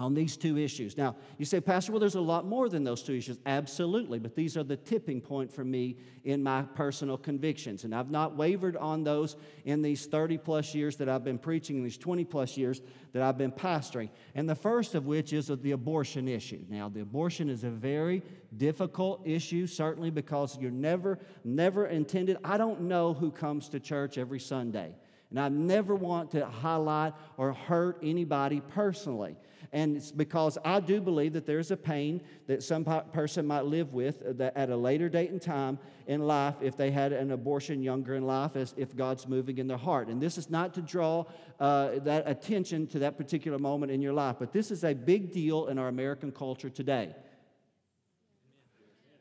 on 0.00 0.14
these 0.14 0.38
two 0.38 0.56
issues. 0.56 0.96
Now, 0.96 1.14
you 1.36 1.44
say, 1.44 1.60
Pastor, 1.60 1.92
well, 1.92 2.00
there's 2.00 2.14
a 2.14 2.20
lot 2.22 2.46
more 2.46 2.70
than 2.70 2.84
those 2.84 3.02
two 3.02 3.14
issues. 3.14 3.38
Absolutely, 3.44 4.18
but 4.18 4.34
these 4.34 4.56
are 4.56 4.64
the 4.64 4.78
tipping 4.78 5.20
point 5.20 5.52
for 5.52 5.62
me 5.62 5.98
in 6.24 6.42
my 6.42 6.62
personal 6.62 7.18
convictions. 7.18 7.84
And 7.84 7.94
I've 7.94 8.10
not 8.10 8.34
wavered 8.34 8.78
on 8.78 9.04
those 9.04 9.36
in 9.66 9.82
these 9.82 10.06
30 10.06 10.38
plus 10.38 10.74
years 10.74 10.96
that 10.96 11.10
I've 11.10 11.22
been 11.22 11.38
preaching, 11.38 11.76
in 11.76 11.84
these 11.84 11.98
20 11.98 12.24
plus 12.24 12.56
years 12.56 12.80
that 13.12 13.22
I've 13.22 13.36
been 13.36 13.52
pastoring. 13.52 14.08
And 14.34 14.48
the 14.48 14.54
first 14.54 14.94
of 14.94 15.04
which 15.04 15.34
is 15.34 15.48
the 15.48 15.72
abortion 15.72 16.28
issue. 16.28 16.64
Now, 16.70 16.88
the 16.88 17.02
abortion 17.02 17.50
is 17.50 17.62
a 17.62 17.70
very 17.70 18.22
difficult 18.56 19.20
issue, 19.26 19.66
certainly 19.66 20.08
because 20.08 20.56
you're 20.58 20.70
never, 20.70 21.18
never 21.44 21.86
intended. 21.86 22.38
I 22.42 22.56
don't 22.56 22.82
know 22.82 23.12
who 23.12 23.30
comes 23.30 23.68
to 23.68 23.80
church 23.80 24.16
every 24.16 24.40
Sunday. 24.40 24.94
And 25.28 25.38
I 25.38 25.48
never 25.48 25.94
want 25.94 26.32
to 26.32 26.46
highlight 26.46 27.12
or 27.36 27.52
hurt 27.52 27.98
anybody 28.02 28.60
personally. 28.60 29.36
And 29.72 29.96
it's 29.96 30.10
because 30.10 30.58
I 30.64 30.80
do 30.80 31.00
believe 31.00 31.32
that 31.34 31.46
there's 31.46 31.70
a 31.70 31.76
pain 31.76 32.22
that 32.48 32.62
some 32.62 32.84
person 32.84 33.46
might 33.46 33.66
live 33.66 33.92
with 33.92 34.22
uh, 34.40 34.50
at 34.56 34.68
a 34.68 34.76
later 34.76 35.08
date 35.08 35.30
and 35.30 35.40
time 35.40 35.78
in 36.08 36.26
life 36.26 36.56
if 36.60 36.76
they 36.76 36.90
had 36.90 37.12
an 37.12 37.30
abortion 37.30 37.80
younger 37.80 38.16
in 38.16 38.26
life, 38.26 38.56
as 38.56 38.74
if 38.76 38.96
God's 38.96 39.28
moving 39.28 39.58
in 39.58 39.68
their 39.68 39.76
heart. 39.76 40.08
And 40.08 40.20
this 40.20 40.38
is 40.38 40.50
not 40.50 40.74
to 40.74 40.82
draw 40.82 41.24
uh, 41.60 42.00
that 42.00 42.28
attention 42.28 42.88
to 42.88 42.98
that 43.00 43.16
particular 43.16 43.58
moment 43.58 43.92
in 43.92 44.02
your 44.02 44.12
life, 44.12 44.36
but 44.40 44.52
this 44.52 44.72
is 44.72 44.82
a 44.82 44.92
big 44.92 45.30
deal 45.32 45.68
in 45.68 45.78
our 45.78 45.86
American 45.86 46.32
culture 46.32 46.70
today. 46.70 47.14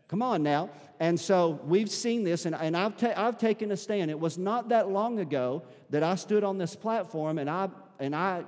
Come 0.07 0.23
on 0.23 0.41
now. 0.41 0.71
And 0.99 1.19
so 1.19 1.61
we've 1.65 1.91
seen 1.91 2.23
this, 2.23 2.47
and, 2.47 2.55
and 2.55 2.75
I've, 2.75 2.97
ta- 2.97 3.13
I've 3.15 3.37
taken 3.37 3.71
a 3.71 3.77
stand. 3.77 4.09
It 4.09 4.19
was 4.19 4.39
not 4.39 4.69
that 4.69 4.89
long 4.89 5.19
ago 5.19 5.61
that 5.91 6.01
I 6.01 6.15
stood 6.15 6.43
on 6.43 6.57
this 6.57 6.75
platform 6.75 7.37
and 7.37 7.47
I, 7.47 7.69
and 7.99 8.15
I 8.15 8.45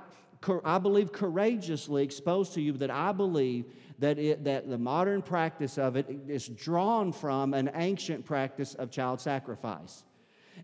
I 0.64 0.78
believe, 0.78 1.12
courageously 1.12 2.02
exposed 2.02 2.54
to 2.54 2.60
you 2.60 2.72
that 2.74 2.90
I 2.90 3.12
believe 3.12 3.66
that, 3.98 4.18
it, 4.18 4.44
that 4.44 4.68
the 4.68 4.78
modern 4.78 5.22
practice 5.22 5.78
of 5.78 5.96
it 5.96 6.06
is 6.28 6.48
drawn 6.48 7.12
from 7.12 7.54
an 7.54 7.70
ancient 7.74 8.24
practice 8.24 8.74
of 8.74 8.90
child 8.90 9.20
sacrifice. 9.20 10.04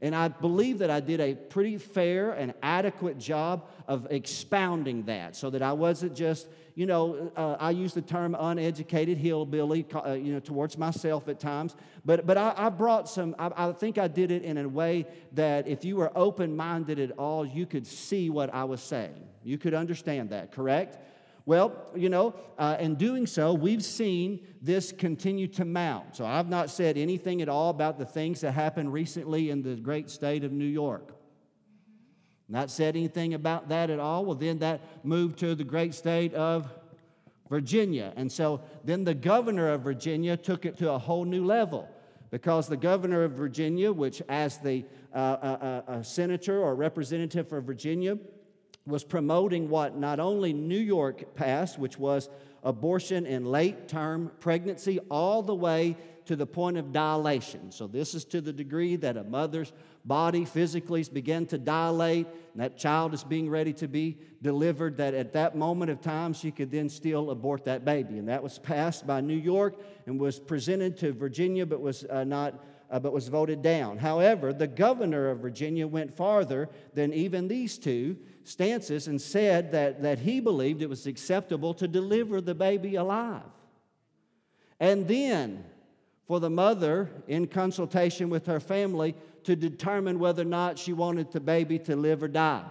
And 0.01 0.15
I 0.15 0.29
believe 0.29 0.79
that 0.79 0.91
I 0.91 1.01
did 1.01 1.21
a 1.21 1.35
pretty 1.35 1.77
fair 1.77 2.33
and 2.33 2.55
adequate 2.63 3.19
job 3.19 3.69
of 3.89 4.07
expounding 4.11 5.05
that 5.05 5.35
so 5.35 5.51
that 5.51 5.63
I 5.63 5.73
wasn't 5.73 6.15
just, 6.15 6.49
you 6.75 6.87
know, 6.87 7.33
uh, 7.37 7.57
I 7.59 7.71
use 7.73 7.95
the 7.95 8.03
term 8.03 8.37
uneducated 8.39 9.19
hillbilly, 9.19 9.87
uh, 9.95 10.13
you 10.13 10.33
know, 10.33 10.41
towards 10.41 10.79
myself 10.79 11.27
at 11.29 11.41
times. 11.41 11.75
But, 12.05 12.27
but 12.27 12.39
I, 12.39 12.55
I 12.57 12.69
brought 12.69 13.09
some, 13.09 13.35
I, 13.39 13.51
I 13.57 13.73
think 13.73 13.99
I 13.99 14.07
did 14.07 14.31
it 14.31 14.45
in 14.45 14.59
a 14.59 14.69
way 14.69 15.07
that 15.33 15.67
if 15.67 15.85
you 15.85 15.97
were 15.97 16.13
open 16.15 16.55
minded 16.55 17.01
at 17.01 17.13
all, 17.19 17.45
you 17.45 17.67
could 17.67 17.87
see 17.87 18.31
what 18.31 18.55
I 18.55 18.65
was 18.65 18.81
saying. 18.81 19.27
You 19.43 19.59
could 19.59 19.75
understand 19.75 20.31
that, 20.31 20.53
correct? 20.53 20.99
Well, 21.49 21.73
you 21.97 22.11
know, 22.11 22.35
uh, 22.59 22.77
in 22.79 22.97
doing 22.97 23.27
so, 23.27 23.55
we've 23.55 23.83
seen 23.83 24.47
this 24.61 24.93
continue 24.93 25.47
to 25.47 25.65
mount. 25.65 26.15
So 26.15 26.27
I've 26.27 26.51
not 26.51 26.69
said 26.69 26.99
anything 26.99 27.41
at 27.41 27.49
all 27.49 27.71
about 27.71 27.99
the 27.99 28.05
things 28.05 28.43
that 28.43 28.53
happened 28.53 28.93
recently 28.93 29.49
in 29.49 29.63
the 29.63 29.75
great 29.75 30.11
state 30.11 30.45
of 30.45 30.53
New 30.53 30.67
York. 30.67 31.17
Not 32.51 32.71
said 32.71 32.97
anything 32.97 33.33
about 33.33 33.71
that 33.71 33.89
at 33.89 33.99
all. 33.99 34.27
Well, 34.27 34.35
then 34.35 34.59
that 34.59 34.83
moved 35.07 35.39
to 35.39 35.55
the 35.55 35.65
great 35.65 35.95
state 35.95 36.35
of 36.35 36.71
Virginia. 37.49 38.13
And 38.15 38.31
so 38.31 38.61
then 38.85 39.05
the 39.05 39.15
governor 39.15 39.71
of 39.71 39.81
Virginia 39.81 40.37
took 40.37 40.67
it 40.67 40.77
to 40.81 40.93
a 40.93 40.99
whole 40.99 41.25
new 41.25 41.47
level 41.47 41.89
because 42.31 42.69
the 42.69 42.77
governor 42.77 43.23
of 43.25 43.33
Virginia, 43.33 43.91
which 43.91 44.21
as 44.29 44.59
the 44.59 44.85
uh, 45.15 45.17
uh, 45.17 45.83
uh, 45.89 46.03
senator 46.03 46.61
or 46.61 46.75
representative 46.75 47.49
for 47.49 47.63
Virginia, 47.63 48.19
was 48.89 49.05
promoting 49.05 49.69
what 49.69 49.97
not 49.97 50.19
only 50.19 50.53
New 50.53 50.79
York 50.79 51.35
passed, 51.35 51.79
which 51.79 51.99
was 51.99 52.29
abortion 52.63 53.27
in 53.27 53.45
late 53.45 53.89
term 53.89 54.31
pregnancy, 54.41 54.99
all 55.11 55.43
the 55.43 55.55
way 55.55 55.97
to 56.27 56.37
the 56.37 56.47
point 56.47 56.77
of 56.77 56.93
dilation. 56.93 57.73
So, 57.73 57.87
this 57.87 58.15
is 58.15 58.25
to 58.27 58.41
the 58.41 58.53
degree 58.53 58.97
that 58.97 59.17
a 59.17 59.25
mother's 59.25 59.73
body 60.05 60.45
physically 60.45 61.05
begin 61.11 61.47
to 61.47 61.59
dilate, 61.59 62.27
and 62.53 62.63
that 62.63 62.77
child 62.77 63.15
is 63.15 63.25
being 63.25 63.49
ready 63.49 63.73
to 63.75 63.89
be 63.89 64.19
delivered, 64.43 64.99
that 64.99 65.15
at 65.15 65.33
that 65.33 65.57
moment 65.57 65.91
of 65.91 66.01
time 66.01 66.33
she 66.33 66.51
could 66.51 66.71
then 66.71 66.89
still 66.89 67.31
abort 67.31 67.65
that 67.65 67.85
baby. 67.85 68.19
And 68.19 68.29
that 68.29 68.43
was 68.43 68.59
passed 68.59 69.07
by 69.07 69.21
New 69.21 69.37
York 69.37 69.77
and 70.07 70.21
was 70.21 70.39
presented 70.39 70.97
to 70.99 71.13
Virginia, 71.13 71.65
but 71.65 71.81
was 71.81 72.05
uh, 72.05 72.25
not. 72.25 72.65
Uh, 72.91 72.99
but 72.99 73.13
was 73.13 73.29
voted 73.29 73.61
down. 73.61 73.99
However, 73.99 74.51
the 74.51 74.67
governor 74.67 75.29
of 75.29 75.41
Virginia 75.41 75.87
went 75.87 76.17
farther 76.17 76.71
than 76.95 77.13
even 77.13 77.47
these 77.47 77.77
two 77.77 78.17
stances 78.49 79.09
and 79.09 79.21
said 79.21 79.73
that, 79.73 80.03
that 80.03 80.19
he 80.19 80.41
believed 80.41 80.83
it 80.83 80.89
was 80.89 81.07
acceptable 81.07 81.75
to 81.75 81.87
deliver 81.87 82.41
the 82.41 82.55
baby 82.55 82.95
alive. 82.95 83.43
And 84.81 85.07
then, 85.07 85.65
for 86.27 86.41
the 86.41 86.51
mother, 86.51 87.11
in 87.27 87.47
consultation 87.47 88.31
with 88.31 88.47
her 88.47 88.61
family, 88.61 89.15
to 89.45 89.57
determine 89.57 90.19
whether 90.19 90.43
or 90.43 90.47
not 90.47 90.79
she 90.79 90.93
wanted 90.93 91.31
the 91.33 91.41
baby 91.41 91.79
to 91.81 91.97
live 91.97 92.23
or 92.23 92.29
die. 92.29 92.65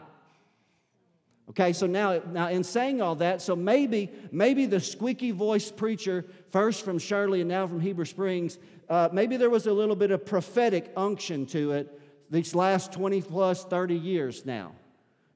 Okay, 1.49 1.71
so 1.73 1.87
now, 1.87 2.21
now 2.31 2.49
in 2.49 2.63
saying 2.63 3.01
all 3.01 3.15
that, 3.15 3.41
so 3.41 3.55
maybe, 3.55 4.11
maybe 4.31 4.65
the 4.65 4.79
squeaky 4.79 5.31
voiced 5.31 5.77
preacher, 5.77 6.25
first 6.51 6.83
from 6.83 6.99
Shirley 6.99 7.41
and 7.41 7.49
now 7.49 7.67
from 7.67 7.79
Heber 7.79 8.03
Springs, 8.03 8.57
uh, 8.89 9.09
maybe 9.13 9.37
there 9.37 9.49
was 9.49 9.65
a 9.65 9.73
little 9.73 9.95
bit 9.95 10.11
of 10.11 10.25
prophetic 10.25 10.91
unction 10.97 11.45
to 11.47 11.71
it 11.71 12.01
these 12.29 12.53
last 12.53 12.91
20 12.91 13.21
plus 13.21 13.63
30 13.63 13.95
years 13.95 14.45
now. 14.45 14.73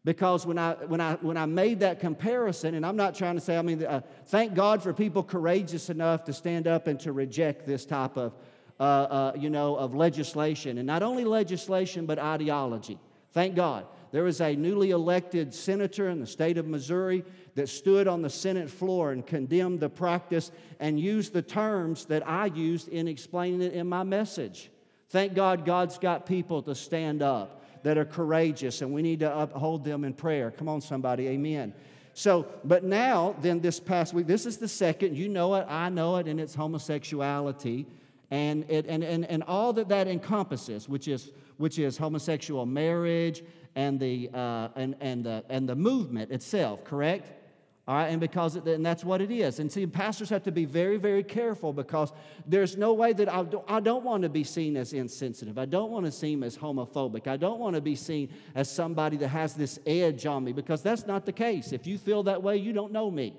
Because 0.03 0.47
when 0.47 0.57
I, 0.57 0.73
when, 0.73 0.99
I, 0.99 1.13
when 1.15 1.37
I 1.37 1.45
made 1.45 1.81
that 1.81 1.99
comparison, 1.99 2.73
and 2.73 2.83
I'm 2.85 2.95
not 2.95 3.13
trying 3.13 3.35
to 3.35 3.41
say, 3.41 3.57
I 3.57 3.61
mean, 3.61 3.85
uh, 3.85 4.01
thank 4.27 4.55
God 4.55 4.81
for 4.81 4.93
people 4.93 5.21
courageous 5.21 5.91
enough 5.91 6.23
to 6.25 6.33
stand 6.33 6.67
up 6.67 6.87
and 6.87 6.99
to 7.01 7.11
reject 7.11 7.67
this 7.67 7.85
type 7.85 8.17
of, 8.17 8.33
uh, 8.79 8.83
uh, 8.83 9.33
you 9.37 9.51
know, 9.51 9.75
of 9.75 9.93
legislation. 9.93 10.79
And 10.79 10.87
not 10.87 11.03
only 11.03 11.23
legislation, 11.23 12.07
but 12.07 12.17
ideology. 12.17 12.97
Thank 13.31 13.55
God. 13.55 13.85
There 14.11 14.23
was 14.23 14.41
a 14.41 14.55
newly 14.55 14.89
elected 14.89 15.53
senator 15.53 16.09
in 16.09 16.19
the 16.19 16.27
state 16.27 16.57
of 16.57 16.67
Missouri 16.67 17.23
that 17.53 17.69
stood 17.69 18.07
on 18.07 18.23
the 18.23 18.29
Senate 18.29 18.69
floor 18.69 19.11
and 19.11 19.25
condemned 19.25 19.79
the 19.79 19.89
practice 19.89 20.51
and 20.79 20.99
used 20.99 21.31
the 21.31 21.41
terms 21.43 22.05
that 22.05 22.27
I 22.27 22.47
used 22.47 22.87
in 22.87 23.07
explaining 23.07 23.61
it 23.61 23.73
in 23.73 23.87
my 23.87 24.03
message. 24.03 24.71
Thank 25.09 25.35
God, 25.35 25.63
God's 25.63 25.97
got 25.97 26.25
people 26.25 26.63
to 26.63 26.73
stand 26.73 27.21
up 27.21 27.60
that 27.83 27.97
are 27.97 28.05
courageous, 28.05 28.81
and 28.81 28.93
we 28.93 29.01
need 29.01 29.19
to 29.19 29.37
uphold 29.37 29.83
them 29.83 30.03
in 30.03 30.13
prayer. 30.13 30.51
Come 30.51 30.69
on, 30.69 30.81
somebody, 30.81 31.27
amen. 31.27 31.73
So, 32.13 32.47
but 32.63 32.83
now, 32.83 33.35
then 33.41 33.61
this 33.61 33.79
past 33.79 34.13
week, 34.13 34.27
this 34.27 34.45
is 34.45 34.57
the 34.57 34.67
second, 34.67 35.15
you 35.15 35.29
know 35.29 35.55
it, 35.55 35.65
I 35.69 35.89
know 35.89 36.17
it, 36.17 36.27
and 36.27 36.39
it's 36.39 36.53
homosexuality. 36.53 37.87
And, 38.29 38.65
it, 38.69 38.85
and, 38.87 39.03
and, 39.03 39.25
and 39.25 39.43
all 39.43 39.73
that 39.73 39.89
that 39.89 40.07
encompasses, 40.07 40.87
which 40.87 41.07
is, 41.07 41.31
which 41.57 41.79
is 41.79 41.97
homosexual 41.97 42.65
marriage 42.65 43.43
and 43.75 43.99
the, 43.99 44.29
uh, 44.33 44.69
and, 44.75 44.95
and, 44.99 45.25
the, 45.25 45.43
and 45.49 45.67
the 45.67 45.75
movement 45.75 46.31
itself, 46.31 46.83
correct? 46.83 47.40
All 47.91 47.97
right, 47.97 48.07
and 48.07 48.21
because 48.21 48.55
it, 48.55 48.65
and 48.69 48.85
that's 48.85 49.03
what 49.03 49.19
it 49.19 49.31
is. 49.31 49.59
And 49.59 49.69
see, 49.69 49.85
pastors 49.85 50.29
have 50.29 50.43
to 50.43 50.51
be 50.53 50.63
very, 50.63 50.95
very 50.95 51.23
careful 51.23 51.73
because 51.73 52.13
there's 52.47 52.77
no 52.77 52.93
way 52.93 53.11
that 53.11 53.27
I 53.27 53.43
don't, 53.43 53.65
I 53.67 53.81
don't 53.81 54.05
want 54.05 54.23
to 54.23 54.29
be 54.29 54.45
seen 54.45 54.77
as 54.77 54.93
insensitive. 54.93 55.57
I 55.57 55.65
don't 55.65 55.91
want 55.91 56.05
to 56.05 56.11
seem 56.13 56.41
as 56.41 56.57
homophobic. 56.57 57.27
I 57.27 57.35
don't 57.35 57.59
want 57.59 57.75
to 57.75 57.81
be 57.81 57.97
seen 57.97 58.29
as 58.55 58.71
somebody 58.71 59.17
that 59.17 59.27
has 59.27 59.55
this 59.55 59.77
edge 59.85 60.25
on 60.25 60.41
me 60.45 60.53
because 60.53 60.81
that's 60.81 61.05
not 61.05 61.25
the 61.25 61.33
case. 61.33 61.73
If 61.73 61.85
you 61.85 61.97
feel 61.97 62.23
that 62.23 62.41
way, 62.41 62.55
you 62.55 62.71
don't 62.71 62.93
know 62.93 63.11
me. 63.11 63.35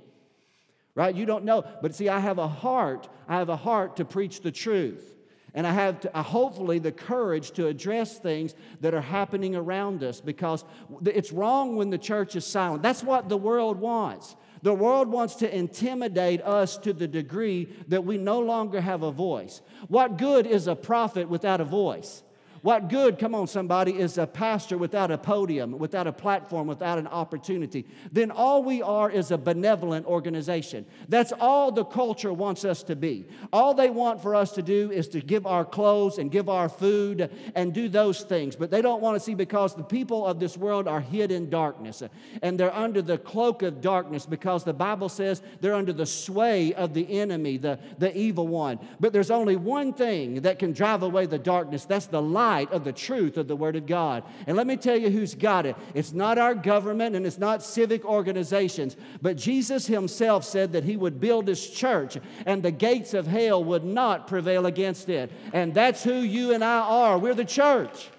Right? 0.94 1.14
You 1.14 1.24
don't 1.24 1.46
know. 1.46 1.64
But 1.80 1.94
see, 1.94 2.10
I 2.10 2.20
have 2.20 2.36
a 2.36 2.48
heart. 2.48 3.08
I 3.26 3.38
have 3.38 3.48
a 3.48 3.56
heart 3.56 3.96
to 3.96 4.04
preach 4.04 4.42
the 4.42 4.52
truth. 4.52 5.16
And 5.54 5.66
I 5.66 5.72
have 5.72 6.00
to, 6.00 6.14
uh, 6.14 6.22
hopefully 6.22 6.78
the 6.78 6.92
courage 6.92 7.52
to 7.52 7.68
address 7.68 8.18
things 8.18 8.54
that 8.82 8.92
are 8.92 9.00
happening 9.00 9.56
around 9.56 10.04
us 10.04 10.20
because 10.20 10.66
it's 11.06 11.32
wrong 11.32 11.76
when 11.76 11.88
the 11.88 11.96
church 11.96 12.36
is 12.36 12.44
silent. 12.44 12.82
That's 12.82 13.02
what 13.02 13.30
the 13.30 13.38
world 13.38 13.78
wants. 13.78 14.36
The 14.62 14.74
world 14.74 15.08
wants 15.08 15.34
to 15.36 15.54
intimidate 15.56 16.40
us 16.42 16.78
to 16.78 16.92
the 16.92 17.08
degree 17.08 17.68
that 17.88 18.04
we 18.04 18.16
no 18.16 18.38
longer 18.38 18.80
have 18.80 19.02
a 19.02 19.10
voice. 19.10 19.60
What 19.88 20.18
good 20.18 20.46
is 20.46 20.68
a 20.68 20.76
prophet 20.76 21.28
without 21.28 21.60
a 21.60 21.64
voice? 21.64 22.22
What 22.62 22.88
good, 22.88 23.18
come 23.18 23.34
on, 23.34 23.48
somebody, 23.48 23.98
is 23.98 24.18
a 24.18 24.26
pastor 24.26 24.78
without 24.78 25.10
a 25.10 25.18
podium, 25.18 25.76
without 25.78 26.06
a 26.06 26.12
platform, 26.12 26.68
without 26.68 26.96
an 26.96 27.08
opportunity? 27.08 27.84
Then 28.12 28.30
all 28.30 28.62
we 28.62 28.80
are 28.80 29.10
is 29.10 29.32
a 29.32 29.38
benevolent 29.38 30.06
organization. 30.06 30.86
That's 31.08 31.32
all 31.40 31.72
the 31.72 31.84
culture 31.84 32.32
wants 32.32 32.64
us 32.64 32.84
to 32.84 32.94
be. 32.94 33.26
All 33.52 33.74
they 33.74 33.90
want 33.90 34.22
for 34.22 34.36
us 34.36 34.52
to 34.52 34.62
do 34.62 34.92
is 34.92 35.08
to 35.08 35.20
give 35.20 35.44
our 35.44 35.64
clothes 35.64 36.18
and 36.18 36.30
give 36.30 36.48
our 36.48 36.68
food 36.68 37.32
and 37.56 37.74
do 37.74 37.88
those 37.88 38.22
things. 38.22 38.54
But 38.54 38.70
they 38.70 38.80
don't 38.80 39.02
want 39.02 39.16
to 39.16 39.20
see 39.20 39.34
because 39.34 39.74
the 39.74 39.82
people 39.82 40.24
of 40.24 40.38
this 40.38 40.56
world 40.56 40.86
are 40.86 41.00
hid 41.00 41.32
in 41.32 41.50
darkness 41.50 42.00
and 42.42 42.60
they're 42.60 42.72
under 42.72 43.02
the 43.02 43.18
cloak 43.18 43.62
of 43.62 43.80
darkness 43.80 44.24
because 44.24 44.62
the 44.62 44.72
Bible 44.72 45.08
says 45.08 45.42
they're 45.60 45.74
under 45.74 45.92
the 45.92 46.06
sway 46.06 46.72
of 46.74 46.94
the 46.94 47.18
enemy, 47.18 47.56
the, 47.56 47.80
the 47.98 48.16
evil 48.16 48.46
one. 48.46 48.78
But 49.00 49.12
there's 49.12 49.32
only 49.32 49.56
one 49.56 49.92
thing 49.92 50.42
that 50.42 50.60
can 50.60 50.72
drive 50.72 51.02
away 51.02 51.26
the 51.26 51.40
darkness 51.40 51.86
that's 51.86 52.06
the 52.06 52.22
light 52.22 52.51
of 52.60 52.84
the 52.84 52.92
truth 52.92 53.36
of 53.36 53.48
the 53.48 53.56
Word 53.56 53.76
of 53.76 53.86
God. 53.86 54.24
And 54.46 54.56
let 54.56 54.66
me 54.66 54.76
tell 54.76 54.96
you 54.96 55.10
who's 55.10 55.34
got 55.34 55.66
it. 55.66 55.76
It's 55.94 56.12
not 56.12 56.38
our 56.38 56.54
government 56.54 57.16
and 57.16 57.26
it's 57.26 57.38
not 57.38 57.62
civic 57.62 58.04
organizations, 58.04 58.96
but 59.20 59.36
Jesus 59.36 59.86
Himself 59.86 60.44
said 60.44 60.72
that 60.72 60.84
He 60.84 60.96
would 60.96 61.20
build 61.20 61.48
His 61.48 61.68
church 61.68 62.18
and 62.46 62.62
the 62.62 62.70
gates 62.70 63.14
of 63.14 63.26
hell 63.26 63.62
would 63.64 63.84
not 63.84 64.26
prevail 64.26 64.66
against 64.66 65.08
it. 65.08 65.32
And 65.52 65.74
that's 65.74 66.04
who 66.04 66.14
you 66.14 66.52
and 66.52 66.62
I 66.62 66.80
are. 66.80 67.18
We're 67.18 67.34
the 67.34 67.44
church. 67.44 68.10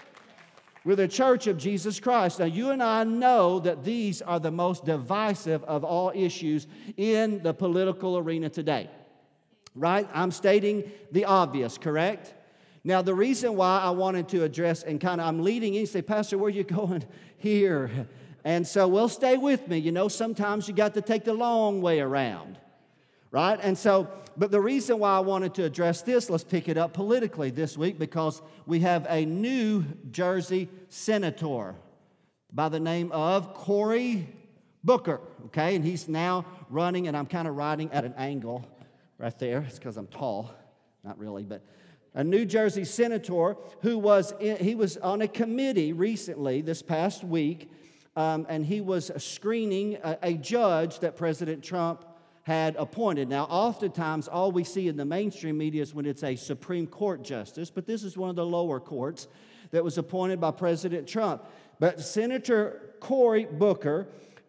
We're 0.85 0.95
the 0.95 1.07
church 1.07 1.47
of 1.47 1.57
Jesus 1.57 1.99
Christ. 1.99 2.39
Now, 2.39 2.45
you 2.45 2.71
and 2.71 2.83
I 2.83 3.05
know 3.05 3.59
that 3.61 3.85
these 3.85 4.21
are 4.21 4.39
the 4.39 4.51
most 4.51 4.83
divisive 4.83 5.63
of 5.63 5.85
all 5.85 6.11
issues 6.13 6.67
in 6.97 7.41
the 7.41 7.53
political 7.53 8.17
arena 8.17 8.49
today. 8.49 8.89
Right? 9.75 10.07
I'm 10.13 10.31
stating 10.31 10.91
the 11.11 11.25
obvious, 11.25 11.77
correct? 11.77 12.33
Now, 12.83 13.01
the 13.01 13.13
reason 13.13 13.55
why 13.55 13.79
I 13.79 13.91
wanted 13.91 14.27
to 14.29 14.43
address 14.43 14.83
and 14.83 14.99
kind 14.99 15.21
of 15.21 15.27
I'm 15.27 15.41
leading 15.41 15.75
in, 15.75 15.85
say, 15.85 16.01
Pastor, 16.01 16.37
where 16.37 16.47
are 16.47 16.49
you 16.49 16.63
going 16.65 17.05
here? 17.37 18.07
And 18.43 18.67
so, 18.67 18.87
well, 18.87 19.07
stay 19.07 19.37
with 19.37 19.67
me. 19.69 19.77
You 19.77 19.91
know, 19.91 20.09
sometimes 20.09 20.67
you 20.67 20.73
got 20.73 20.93
to 20.95 21.01
take 21.01 21.23
the 21.23 21.33
long 21.33 21.81
way 21.81 22.01
around, 22.01 22.57
right? 23.31 23.57
And 23.61 23.77
so, 23.77 24.09
but 24.35 24.51
the 24.51 24.59
reason 24.59 24.99
why 24.99 25.15
I 25.15 25.19
wanted 25.19 25.53
to 25.55 25.63
address 25.63 26.01
this, 26.01 26.29
let's 26.29 26.43
pick 26.43 26.67
it 26.67 26.77
up 26.77 26.93
politically 26.93 27.51
this 27.51 27.77
week 27.77 27.97
because 27.97 28.41
we 28.65 28.81
have 28.81 29.05
a 29.09 29.25
New 29.25 29.85
Jersey 30.11 30.67
senator 30.89 31.75
by 32.51 32.67
the 32.67 32.81
name 32.81 33.11
of 33.13 33.53
Cory 33.53 34.27
Booker, 34.83 35.21
okay? 35.45 35.75
And 35.75 35.85
he's 35.85 36.09
now 36.09 36.45
running, 36.69 37.07
and 37.07 37.15
I'm 37.15 37.27
kind 37.27 37.47
of 37.47 37.55
riding 37.55 37.89
at 37.93 38.03
an 38.03 38.13
angle 38.17 38.67
right 39.17 39.37
there. 39.39 39.61
It's 39.61 39.79
because 39.79 39.95
I'm 39.95 40.07
tall, 40.07 40.51
not 41.03 41.17
really, 41.17 41.43
but 41.43 41.63
a 42.15 42.23
New 42.23 42.45
Jersey 42.45 42.85
senator 42.85 43.55
who 43.81 43.97
was 43.97 44.33
in, 44.39 44.57
he 44.57 44.75
was 44.75 44.97
on 44.97 45.21
a 45.21 45.27
committee 45.27 45.93
recently 45.93 46.61
this 46.61 46.81
past 46.81 47.23
week, 47.23 47.71
um, 48.15 48.45
and 48.49 48.65
he 48.65 48.81
was 48.81 49.11
screening 49.17 49.95
a, 50.03 50.17
a 50.21 50.33
judge 50.33 50.99
that 50.99 51.15
President 51.15 51.63
Trump 51.63 52.05
had 52.43 52.75
appointed. 52.75 53.29
Now, 53.29 53.45
oftentimes, 53.45 54.27
all 54.27 54.51
we 54.51 54.63
see 54.63 54.87
in 54.87 54.97
the 54.97 55.05
mainstream 55.05 55.57
media 55.57 55.81
is 55.81 55.93
when 55.93 56.05
it's 56.05 56.23
a 56.23 56.35
Supreme 56.35 56.87
Court 56.87 57.23
justice, 57.23 57.71
but 57.71 57.87
this 57.87 58.03
is 58.03 58.17
one 58.17 58.29
of 58.29 58.35
the 58.35 58.45
lower 58.45 58.79
courts 58.79 59.27
that 59.71 59.83
was 59.83 59.97
appointed 59.97 60.39
by 60.39 60.51
President 60.51 61.07
Trump. 61.07 61.43
But 61.79 62.01
Senator 62.01 62.95
Cory 62.99 63.45
Booker, 63.45 64.07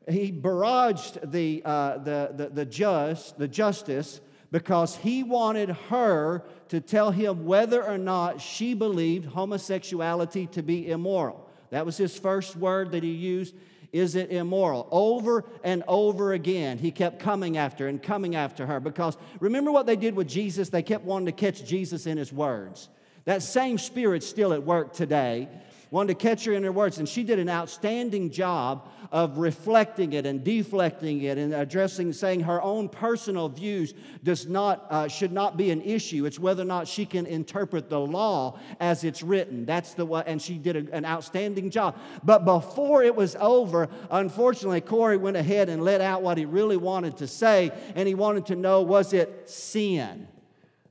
he 0.09 0.31
barraged 0.31 1.31
the, 1.31 1.63
uh, 1.65 1.99
the, 1.99 2.33
the, 2.37 2.49
the, 2.51 3.35
the 3.39 3.49
justice 3.49 4.21
because 4.55 4.95
he 4.95 5.25
wanted 5.25 5.71
her 5.89 6.41
to 6.69 6.81
tell 6.81 7.11
him 7.11 7.45
whether 7.45 7.85
or 7.85 7.99
not 7.99 8.41
she 8.41 8.73
believed 8.73 9.27
homosexuality 9.27 10.47
to 10.47 10.63
be 10.63 10.93
immoral. 10.93 11.51
That 11.71 11.85
was 11.85 11.97
his 11.97 12.17
first 12.17 12.55
word 12.55 12.93
that 12.93 13.03
he 13.03 13.11
used. 13.11 13.53
Is 13.93 14.15
it 14.15 14.31
immoral? 14.31 14.87
Over 14.93 15.45
and 15.65 15.83
over 15.89 16.35
again, 16.35 16.79
he 16.79 16.93
kept 16.93 17.19
coming 17.19 17.57
after 17.57 17.89
and 17.89 18.01
coming 18.01 18.37
after 18.37 18.65
her 18.65 18.79
because 18.79 19.17
remember 19.41 19.73
what 19.73 19.87
they 19.87 19.97
did 19.97 20.15
with 20.15 20.29
Jesus? 20.29 20.69
They 20.69 20.85
kept 20.85 21.03
wanting 21.03 21.27
to 21.27 21.33
catch 21.33 21.65
Jesus 21.65 22.07
in 22.07 22.17
his 22.17 22.33
words. 22.33 22.91
That 23.25 23.43
same 23.43 23.77
spirit's 23.77 24.29
still 24.29 24.53
at 24.53 24.63
work 24.63 24.93
today 24.93 25.49
wanted 25.95 26.19
to 26.19 26.29
catch 26.29 26.45
her 26.45 26.53
in 26.53 26.65
her 26.65 26.73
words, 26.73 26.99
and 26.99 27.09
she 27.09 27.23
did 27.23 27.39
an 27.39 27.49
outstanding 27.49 28.29
job 28.29 28.89
of 29.15 29.39
reflecting 29.39 30.13
it 30.13 30.27
and 30.27 30.43
deflecting 30.43 31.23
it 31.23 31.39
and 31.39 31.55
addressing, 31.55 32.13
saying 32.13 32.41
her 32.41 32.61
own 32.61 32.89
personal 32.89 33.49
views 33.49 33.95
does 34.25 34.49
not, 34.49 34.89
uh, 34.91 35.07
should 35.07 35.31
not 35.31 35.57
be 35.57 35.71
an 35.71 35.81
issue. 35.83 36.27
It's 36.27 36.41
whether 36.41 36.63
or 36.63 36.67
not 36.67 36.89
she 36.89 37.07
can 37.07 37.25
interpret 37.25 37.89
the 37.89 38.01
law 38.01 38.59
as 38.81 39.05
it's 39.05 39.23
written. 39.23 39.67
That's 39.67 39.95
the 39.95 40.05
way, 40.05 40.25
and 40.27 40.43
she 40.43 40.59
did 40.59 40.89
a, 40.89 40.93
an 40.93 41.05
outstanding 41.05 41.71
job. 41.71 41.97
But 42.25 42.45
before 42.45 43.05
it 43.05 43.15
was 43.15 43.37
over, 43.39 43.89
unfortunately, 44.11 44.81
Cory 44.81 45.17
went 45.17 45.37
ahead 45.37 45.69
and 45.69 45.85
let 45.85 46.01
out 46.01 46.23
what 46.23 46.37
he 46.37 46.45
really 46.45 46.77
wanted 46.77 47.17
to 47.19 47.29
say, 47.29 47.71
and 47.95 48.09
he 48.09 48.17
wanted 48.17 48.47
to 48.47 48.57
know 48.57 48.83
was 48.83 49.13
it 49.13 49.49
sin? 49.49 50.27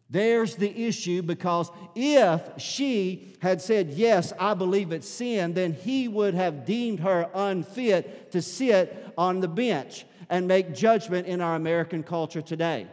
There's 0.10 0.55
the 0.55 0.86
issue 0.86 1.22
because 1.22 1.72
if 1.95 2.41
she 2.57 3.36
had 3.41 3.62
said, 3.62 3.89
Yes, 3.89 4.31
I 4.39 4.53
believe 4.53 4.91
it's 4.91 5.07
sin, 5.07 5.53
then 5.53 5.74
he 5.74 6.07
would 6.07 6.33
have 6.33 6.65
deemed 6.65 7.00
her 7.00 7.29
unfit 7.33 8.31
to 8.31 8.41
sit 8.41 9.13
on 9.17 9.39
the 9.39 9.48
bench 9.48 10.05
and 10.29 10.48
make 10.48 10.74
judgment 10.74 11.27
in 11.27 11.41
our 11.41 11.55
American 11.55 12.03
culture 12.03 12.41
today. 12.41 12.88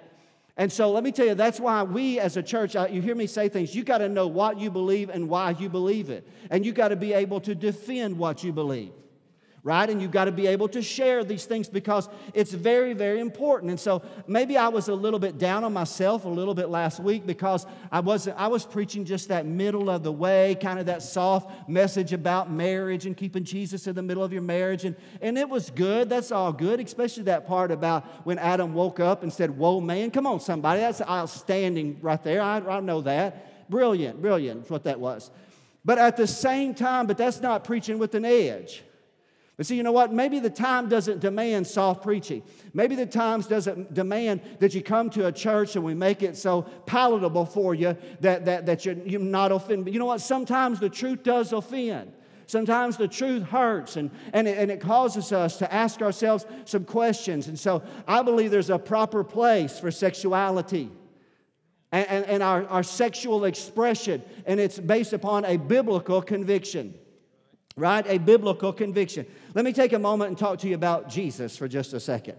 And 0.57 0.71
so 0.71 0.91
let 0.91 1.05
me 1.05 1.13
tell 1.13 1.27
you, 1.27 1.35
that's 1.35 1.59
why 1.59 1.83
we 1.83 2.21
as 2.21 2.37
a 2.37 2.43
church, 2.43 2.77
uh, 2.77 2.87
you 2.91 3.01
hear 3.01 3.15
me 3.15 3.27
say 3.27 3.49
things, 3.49 3.75
you 3.75 3.83
got 3.83 3.99
to 3.99 4.09
know 4.09 4.27
what 4.27 4.59
you 4.59 4.71
believe 4.71 5.09
and 5.09 5.29
why 5.29 5.51
you 5.53 5.69
believe 5.69 6.11
it. 6.11 6.29
And 6.51 6.67
you 6.67 6.73
got 6.73 6.89
to 6.89 6.97
be 6.97 7.13
able 7.15 7.41
to 7.41 7.55
defend 7.55 8.19
what 8.19 8.45
you 8.45 8.53
believe 8.53 8.93
right? 9.63 9.91
And 9.91 10.01
you've 10.01 10.11
got 10.11 10.25
to 10.25 10.33
be 10.33 10.47
able 10.47 10.69
to 10.69 10.81
share 10.81 11.23
these 11.23 11.45
things 11.45 11.69
because 11.69 12.09
it's 12.33 12.53
very, 12.53 12.95
very 12.95 13.21
important. 13.21 13.71
And 13.71 13.79
so 13.79 14.03
maybe 14.27 14.57
I 14.57 14.69
was 14.69 14.89
a 14.89 14.95
little 14.95 15.19
bit 15.19 15.37
down 15.37 15.65
on 15.65 15.73
myself 15.73 16.25
a 16.25 16.29
little 16.29 16.55
bit 16.55 16.71
last 16.71 16.99
week 16.99 17.27
because 17.27 17.67
I 17.93 18.01
wasn't, 18.01 18.39
I 18.39 18.49
was 18.49 18.65
preaching 18.65 19.05
just 19.05 19.29
that 19.29 19.45
middle 19.45 19.91
of 19.91 20.03
the 20.03 20.13
way, 20.13 20.57
kind 20.61 20.79
of 20.79 20.87
that 20.87 21.03
soft 21.03 21.69
message 21.69 22.13
about 22.13 22.51
marriage 22.51 23.05
and 23.05 23.17
keeping 23.17 23.45
Jesus 23.45 23.87
in 23.87 23.95
the 23.95 24.03
middle 24.03 24.25
of 24.25 24.33
your 24.33 24.43
marriage. 24.43 24.85
And, 24.85 24.97
and 25.21 25.37
it 25.37 25.49
was 25.49 25.69
good. 25.71 26.09
That's 26.09 26.33
all 26.33 26.53
good, 26.53 26.81
especially 26.81 27.25
that 27.25 27.47
part 27.47 27.71
about 27.71 28.05
when 28.25 28.39
Adam 28.39 28.73
woke 28.73 28.99
up 28.99 29.23
and 29.23 29.33
said, 29.33 29.51
Whoa, 29.51 29.81
man, 29.81 30.11
come 30.11 30.27
on, 30.27 30.41
somebody. 30.41 30.81
That's 30.81 31.03
outstanding 31.03 31.99
right 32.01 32.23
there. 32.23 32.41
I, 32.41 32.59
I 32.59 32.81
know 32.81 33.03
that. 33.03 33.69
Brilliant, 33.69 34.21
brilliant, 34.23 34.65
is 34.65 34.71
what 34.71 34.85
that 34.85 34.99
was. 34.99 35.31
But 35.85 35.99
at 35.99 36.17
the 36.17 36.27
same 36.27 36.75
time, 36.75 37.07
but 37.07 37.17
that's 37.17 37.41
not 37.41 37.65
preaching 37.65 37.99
with 37.99 38.15
an 38.15 38.25
edge. 38.25 38.83
But 39.61 39.67
see, 39.67 39.77
you 39.77 39.83
know 39.83 39.93
what? 39.93 40.11
Maybe 40.11 40.39
the 40.41 40.49
time 40.49 40.89
doesn't 40.89 41.21
demand 41.21 41.67
soft 41.67 42.03
preaching. 42.03 42.43
Maybe 42.73 42.95
the 42.97 43.05
times 43.05 43.47
doesn't 43.47 43.93
demand 43.93 44.41
that 44.59 44.73
you 44.73 44.83
come 44.83 45.11
to 45.11 45.27
a 45.27 45.33
church 45.33 45.77
and 45.77 45.85
we 45.85 45.93
make 45.93 46.23
it 46.23 46.39
so 46.39 46.63
palatable 46.87 47.45
for 47.45 47.75
you 47.75 47.95
that, 48.21 48.47
that, 48.47 48.65
that 48.65 48.87
you're, 48.87 48.95
you're 49.05 49.21
not 49.21 49.53
offended. 49.53 49.85
But 49.85 49.93
you 49.93 49.99
know 49.99 50.07
what? 50.07 50.23
Sometimes 50.23 50.81
the 50.81 50.89
truth 50.89 51.23
does 51.25 51.53
offend. 51.53 52.11
Sometimes 52.47 52.97
the 52.97 53.07
truth 53.07 53.43
hurts 53.43 53.97
and, 53.97 54.11
and, 54.33 54.49
it, 54.49 54.57
and 54.57 54.71
it 54.71 54.81
causes 54.81 55.31
us 55.31 55.59
to 55.59 55.71
ask 55.71 56.01
ourselves 56.01 56.47
some 56.65 56.87
questions. 56.87 57.47
And 57.47 57.59
so 57.59 57.83
I 58.09 58.23
believe 58.23 58.51
there's 58.51 58.71
a 58.71 58.79
proper 58.79 59.23
place 59.23 59.79
for 59.79 59.91
sexuality 59.91 60.91
and, 61.93 62.09
and, 62.09 62.25
and 62.25 62.43
our, 62.43 62.67
our 62.69 62.83
sexual 62.83 63.45
expression, 63.45 64.23
and 64.47 64.59
it's 64.59 64.79
based 64.79 65.13
upon 65.13 65.45
a 65.45 65.59
biblical 65.59 66.23
conviction 66.23 66.95
right? 67.81 68.05
A 68.07 68.19
biblical 68.19 68.73
conviction. 68.73 69.27
Let 69.55 69.65
me 69.65 69.73
take 69.73 69.93
a 69.93 69.99
moment 69.99 70.29
and 70.29 70.39
talk 70.39 70.59
to 70.61 70.69
you 70.69 70.75
about 70.75 71.09
Jesus 71.09 71.57
for 71.57 71.67
just 71.67 71.93
a 71.95 72.01
second. 72.01 72.37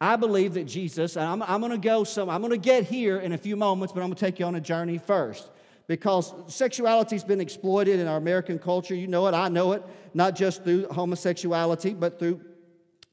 I 0.00 0.16
believe 0.16 0.54
that 0.54 0.64
Jesus, 0.64 1.16
and 1.16 1.26
I'm, 1.26 1.42
I'm 1.42 1.60
going 1.60 1.72
to 1.72 1.78
go 1.78 2.04
some, 2.04 2.30
I'm 2.30 2.40
going 2.40 2.52
to 2.52 2.58
get 2.58 2.84
here 2.84 3.18
in 3.18 3.32
a 3.32 3.38
few 3.38 3.54
moments, 3.54 3.92
but 3.92 4.00
I'm 4.00 4.06
going 4.06 4.16
to 4.16 4.24
take 4.24 4.38
you 4.38 4.46
on 4.46 4.54
a 4.54 4.60
journey 4.60 4.96
first. 4.96 5.50
Because 5.86 6.32
sexuality 6.46 7.16
has 7.16 7.24
been 7.24 7.40
exploited 7.40 8.00
in 8.00 8.06
our 8.06 8.16
American 8.16 8.58
culture. 8.58 8.94
You 8.94 9.08
know 9.08 9.26
it, 9.26 9.34
I 9.34 9.48
know 9.48 9.72
it, 9.72 9.82
not 10.14 10.36
just 10.36 10.64
through 10.64 10.86
homosexuality, 10.86 11.94
but 11.94 12.18
through 12.18 12.40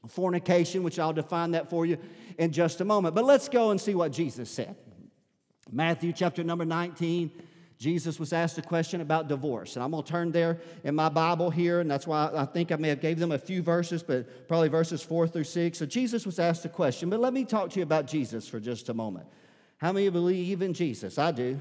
fornication, 0.06 0.82
which 0.82 0.98
I'll 0.98 1.12
define 1.12 1.50
that 1.50 1.68
for 1.68 1.84
you 1.84 1.98
in 2.38 2.52
just 2.52 2.80
a 2.80 2.84
moment. 2.84 3.14
But 3.14 3.24
let's 3.24 3.48
go 3.48 3.70
and 3.70 3.80
see 3.80 3.94
what 3.94 4.12
Jesus 4.12 4.48
said. 4.48 4.76
Matthew 5.70 6.12
chapter 6.12 6.42
number 6.44 6.64
19 6.64 7.30
Jesus 7.78 8.18
was 8.18 8.32
asked 8.32 8.58
a 8.58 8.62
question 8.62 9.00
about 9.00 9.28
divorce. 9.28 9.76
And 9.76 9.84
I'm 9.84 9.92
going 9.92 10.02
to 10.02 10.10
turn 10.10 10.32
there 10.32 10.58
in 10.82 10.96
my 10.96 11.08
Bible 11.08 11.48
here, 11.48 11.78
and 11.78 11.88
that's 11.88 12.08
why 12.08 12.28
I 12.34 12.44
think 12.44 12.72
I 12.72 12.76
may 12.76 12.88
have 12.88 13.00
gave 13.00 13.20
them 13.20 13.30
a 13.30 13.38
few 13.38 13.62
verses, 13.62 14.02
but 14.02 14.48
probably 14.48 14.68
verses 14.68 15.00
4 15.00 15.28
through 15.28 15.44
6. 15.44 15.78
So 15.78 15.86
Jesus 15.86 16.26
was 16.26 16.40
asked 16.40 16.64
a 16.64 16.68
question. 16.68 17.08
But 17.08 17.20
let 17.20 17.32
me 17.32 17.44
talk 17.44 17.70
to 17.70 17.78
you 17.78 17.84
about 17.84 18.06
Jesus 18.06 18.48
for 18.48 18.58
just 18.58 18.88
a 18.88 18.94
moment. 18.94 19.26
How 19.76 19.92
many 19.92 20.08
believe 20.08 20.60
in 20.60 20.74
Jesus? 20.74 21.18
I 21.18 21.30
do. 21.30 21.60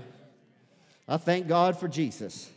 I 1.08 1.18
thank 1.18 1.48
God 1.48 1.80
for 1.80 1.88
Jesus. 1.88 2.50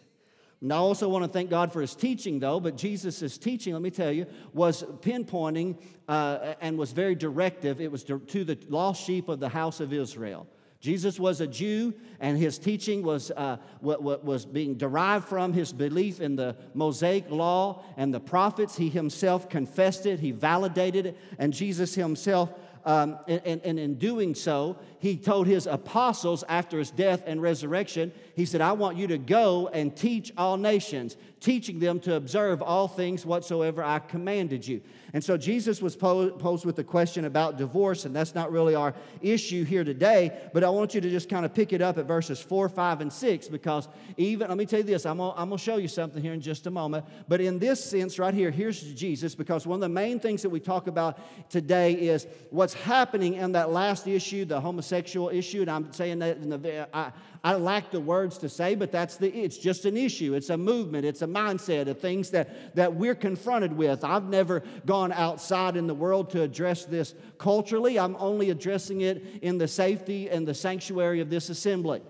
And 0.62 0.72
I 0.72 0.76
also 0.76 1.08
want 1.08 1.24
to 1.24 1.30
thank 1.30 1.50
God 1.50 1.70
for 1.70 1.82
his 1.82 1.94
teaching, 1.94 2.38
though, 2.38 2.60
but 2.60 2.76
Jesus' 2.76 3.36
teaching, 3.36 3.74
let 3.74 3.82
me 3.82 3.90
tell 3.90 4.10
you, 4.10 4.26
was 4.54 4.82
pinpointing 5.00 5.76
uh, 6.08 6.54
and 6.62 6.78
was 6.78 6.92
very 6.92 7.14
directive. 7.14 7.80
It 7.80 7.92
was 7.92 8.04
to 8.04 8.18
the 8.44 8.58
lost 8.68 9.04
sheep 9.04 9.28
of 9.28 9.38
the 9.38 9.48
house 9.50 9.80
of 9.80 9.92
Israel. 9.92 10.46
Jesus 10.80 11.20
was 11.20 11.42
a 11.42 11.46
Jew, 11.46 11.92
and 12.20 12.38
his 12.38 12.58
teaching 12.58 13.02
was, 13.02 13.30
uh, 13.32 13.58
what, 13.80 14.02
what 14.02 14.24
was 14.24 14.46
being 14.46 14.76
derived 14.76 15.28
from 15.28 15.52
his 15.52 15.74
belief 15.74 16.20
in 16.20 16.36
the 16.36 16.56
Mosaic 16.72 17.30
law 17.30 17.84
and 17.98 18.14
the 18.14 18.20
prophets. 18.20 18.76
He 18.76 18.88
himself 18.88 19.50
confessed 19.50 20.06
it, 20.06 20.20
he 20.20 20.30
validated 20.30 21.04
it, 21.06 21.18
and 21.38 21.52
Jesus 21.52 21.94
himself, 21.94 22.50
um, 22.86 23.18
and, 23.28 23.60
and 23.62 23.78
in 23.78 23.96
doing 23.96 24.34
so, 24.34 24.78
he 25.00 25.16
told 25.16 25.46
his 25.46 25.66
apostles 25.66 26.44
after 26.48 26.78
his 26.78 26.90
death 26.90 27.22
and 27.26 27.42
resurrection, 27.42 28.12
he 28.36 28.44
said, 28.44 28.60
I 28.60 28.72
want 28.72 28.96
you 28.96 29.06
to 29.08 29.18
go 29.18 29.68
and 29.68 29.96
teach 29.96 30.32
all 30.36 30.56
nations, 30.56 31.16
teaching 31.40 31.78
them 31.78 32.00
to 32.00 32.14
observe 32.14 32.62
all 32.62 32.86
things 32.86 33.24
whatsoever 33.24 33.82
I 33.82 33.98
commanded 33.98 34.66
you. 34.66 34.82
And 35.12 35.24
so 35.24 35.36
Jesus 35.36 35.82
was 35.82 35.96
posed 35.96 36.64
with 36.64 36.76
the 36.76 36.84
question 36.84 37.24
about 37.24 37.56
divorce, 37.56 38.04
and 38.04 38.14
that's 38.14 38.34
not 38.34 38.52
really 38.52 38.74
our 38.74 38.94
issue 39.22 39.64
here 39.64 39.82
today, 39.82 40.38
but 40.52 40.62
I 40.62 40.68
want 40.68 40.94
you 40.94 41.00
to 41.00 41.10
just 41.10 41.28
kind 41.28 41.44
of 41.44 41.52
pick 41.52 41.72
it 41.72 41.80
up 41.80 41.98
at 41.98 42.04
verses 42.04 42.40
4, 42.40 42.68
5, 42.68 43.00
and 43.00 43.12
6, 43.12 43.48
because 43.48 43.88
even, 44.18 44.48
let 44.48 44.56
me 44.56 44.66
tell 44.66 44.80
you 44.80 44.84
this, 44.84 45.06
I'm 45.06 45.16
going 45.16 45.50
to 45.50 45.58
show 45.58 45.78
you 45.78 45.88
something 45.88 46.22
here 46.22 46.34
in 46.34 46.40
just 46.40 46.66
a 46.66 46.70
moment, 46.70 47.06
but 47.26 47.40
in 47.40 47.58
this 47.58 47.82
sense 47.82 48.18
right 48.18 48.34
here, 48.34 48.50
here's 48.50 48.82
Jesus, 48.94 49.34
because 49.34 49.66
one 49.66 49.78
of 49.78 49.80
the 49.80 49.88
main 49.88 50.20
things 50.20 50.42
that 50.42 50.50
we 50.50 50.60
talk 50.60 50.86
about 50.86 51.18
today 51.50 51.94
is 51.94 52.26
what's 52.50 52.74
happening 52.74 53.34
in 53.34 53.52
that 53.52 53.70
last 53.70 54.06
issue, 54.06 54.44
the 54.44 54.60
homosexual 54.60 54.89
issue, 54.92 55.60
and 55.60 55.70
I'm 55.70 55.92
saying 55.92 56.20
that 56.20 56.38
in 56.38 56.50
the, 56.50 56.88
I, 56.92 57.12
I 57.42 57.54
lack 57.54 57.90
the 57.90 58.00
words 58.00 58.38
to 58.38 58.48
say, 58.48 58.74
but 58.74 58.92
that's 58.92 59.16
the, 59.16 59.28
it's 59.28 59.56
just 59.56 59.84
an 59.84 59.96
issue. 59.96 60.34
It's 60.34 60.50
a 60.50 60.56
movement. 60.56 61.04
It's 61.04 61.22
a 61.22 61.26
mindset 61.26 61.88
of 61.88 61.98
things 61.98 62.30
that, 62.30 62.74
that 62.76 62.94
we're 62.94 63.14
confronted 63.14 63.72
with. 63.72 64.04
I've 64.04 64.28
never 64.28 64.62
gone 64.86 65.12
outside 65.12 65.76
in 65.76 65.86
the 65.86 65.94
world 65.94 66.30
to 66.30 66.42
address 66.42 66.84
this 66.84 67.14
culturally. 67.38 67.98
I'm 67.98 68.16
only 68.16 68.50
addressing 68.50 69.00
it 69.00 69.24
in 69.42 69.58
the 69.58 69.68
safety 69.68 70.28
and 70.28 70.46
the 70.46 70.54
sanctuary 70.54 71.20
of 71.20 71.30
this 71.30 71.48
assembly 71.48 72.02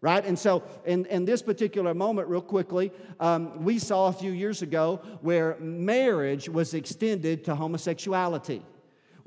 right? 0.00 0.24
And 0.24 0.38
so, 0.38 0.62
in, 0.84 1.06
in 1.06 1.24
this 1.24 1.42
particular 1.42 1.92
moment, 1.94 2.28
real 2.28 2.40
quickly, 2.40 2.92
um, 3.18 3.64
we 3.64 3.78
saw 3.78 4.06
a 4.06 4.12
few 4.12 4.30
years 4.30 4.62
ago 4.62 5.00
where 5.22 5.56
marriage 5.58 6.48
was 6.48 6.74
extended 6.74 7.44
to 7.46 7.56
homosexuality. 7.56 8.62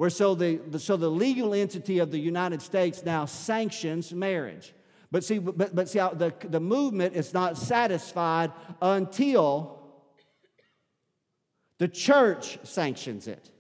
Where 0.02 0.10
so 0.10 0.34
the, 0.34 0.60
so 0.80 0.98
the 0.98 1.12
legal 1.12 1.54
entity 1.54 2.00
of 2.00 2.10
the 2.10 2.18
United 2.18 2.64
States 2.64 3.06
now 3.06 3.26
sanctions 3.26 4.12
marriage. 4.12 4.74
But 5.12 5.24
see, 5.24 5.38
but, 5.38 5.76
but 5.76 5.90
see 5.90 6.00
how 6.00 6.10
the, 6.10 6.34
the 6.44 6.60
movement 6.60 7.16
is 7.16 7.36
not 7.36 7.56
satisfied 7.56 8.52
until 8.82 9.80
the 11.78 11.88
church 11.88 12.58
sanctions 12.64 13.28
it. 13.28 13.52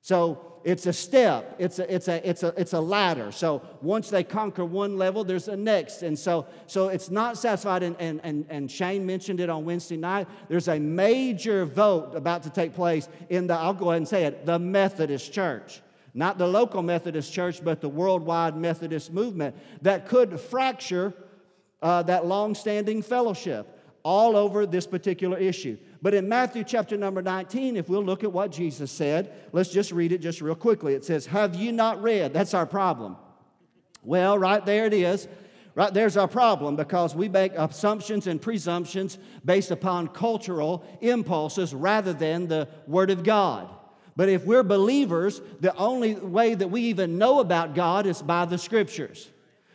So 0.00 0.51
it's 0.64 0.86
a 0.86 0.92
step, 0.92 1.54
it's 1.58 1.78
a, 1.78 1.94
it's 1.94 2.08
a, 2.08 2.28
it's 2.28 2.42
a, 2.42 2.54
it's 2.56 2.72
a 2.72 2.80
ladder. 2.80 3.32
So 3.32 3.62
once 3.80 4.10
they 4.10 4.24
conquer 4.24 4.64
one 4.64 4.96
level, 4.96 5.24
there's 5.24 5.48
a 5.48 5.56
next. 5.56 6.02
And 6.02 6.18
so, 6.18 6.46
so 6.66 6.88
it's 6.88 7.10
not 7.10 7.36
satisfied. 7.36 7.82
And, 7.82 7.96
and, 7.98 8.20
and, 8.22 8.46
and 8.48 8.70
Shane 8.70 9.04
mentioned 9.04 9.40
it 9.40 9.50
on 9.50 9.64
Wednesday 9.64 9.96
night. 9.96 10.28
There's 10.48 10.68
a 10.68 10.78
major 10.78 11.64
vote 11.64 12.14
about 12.14 12.42
to 12.44 12.50
take 12.50 12.74
place 12.74 13.08
in 13.28 13.46
the, 13.46 13.54
I'll 13.54 13.74
go 13.74 13.90
ahead 13.90 13.98
and 13.98 14.08
say 14.08 14.24
it, 14.24 14.46
the 14.46 14.58
Methodist 14.58 15.32
Church. 15.32 15.82
Not 16.14 16.36
the 16.36 16.46
local 16.46 16.82
Methodist 16.82 17.32
church, 17.32 17.64
but 17.64 17.80
the 17.80 17.88
worldwide 17.88 18.54
Methodist 18.54 19.12
movement 19.12 19.56
that 19.80 20.06
could 20.06 20.38
fracture 20.38 21.14
uh, 21.80 22.02
that 22.02 22.26
long 22.26 22.54
standing 22.54 23.02
fellowship. 23.02 23.71
All 24.02 24.36
over 24.36 24.66
this 24.66 24.86
particular 24.86 25.38
issue. 25.38 25.76
But 26.00 26.14
in 26.14 26.28
Matthew 26.28 26.64
chapter 26.64 26.96
number 26.96 27.22
19, 27.22 27.76
if 27.76 27.88
we'll 27.88 28.04
look 28.04 28.24
at 28.24 28.32
what 28.32 28.50
Jesus 28.50 28.90
said, 28.90 29.32
let's 29.52 29.70
just 29.70 29.92
read 29.92 30.12
it 30.12 30.18
just 30.18 30.40
real 30.40 30.54
quickly. 30.54 30.94
It 30.94 31.04
says, 31.04 31.26
Have 31.26 31.54
you 31.54 31.72
not 31.72 32.02
read? 32.02 32.32
That's 32.32 32.54
our 32.54 32.66
problem. 32.66 33.16
Well, 34.02 34.38
right 34.38 34.64
there 34.64 34.86
it 34.86 34.94
is. 34.94 35.28
Right 35.74 35.94
there's 35.94 36.18
our 36.18 36.28
problem 36.28 36.76
because 36.76 37.14
we 37.14 37.28
make 37.28 37.52
assumptions 37.54 38.26
and 38.26 38.42
presumptions 38.42 39.16
based 39.44 39.70
upon 39.70 40.08
cultural 40.08 40.84
impulses 41.00 41.72
rather 41.72 42.12
than 42.12 42.46
the 42.46 42.68
Word 42.86 43.10
of 43.10 43.24
God. 43.24 43.70
But 44.14 44.28
if 44.28 44.44
we're 44.44 44.62
believers, 44.62 45.40
the 45.60 45.74
only 45.76 46.14
way 46.14 46.54
that 46.54 46.68
we 46.68 46.82
even 46.82 47.16
know 47.16 47.40
about 47.40 47.74
God 47.74 48.06
is 48.06 48.20
by 48.20 48.44
the 48.44 48.58
Scriptures. 48.58 49.30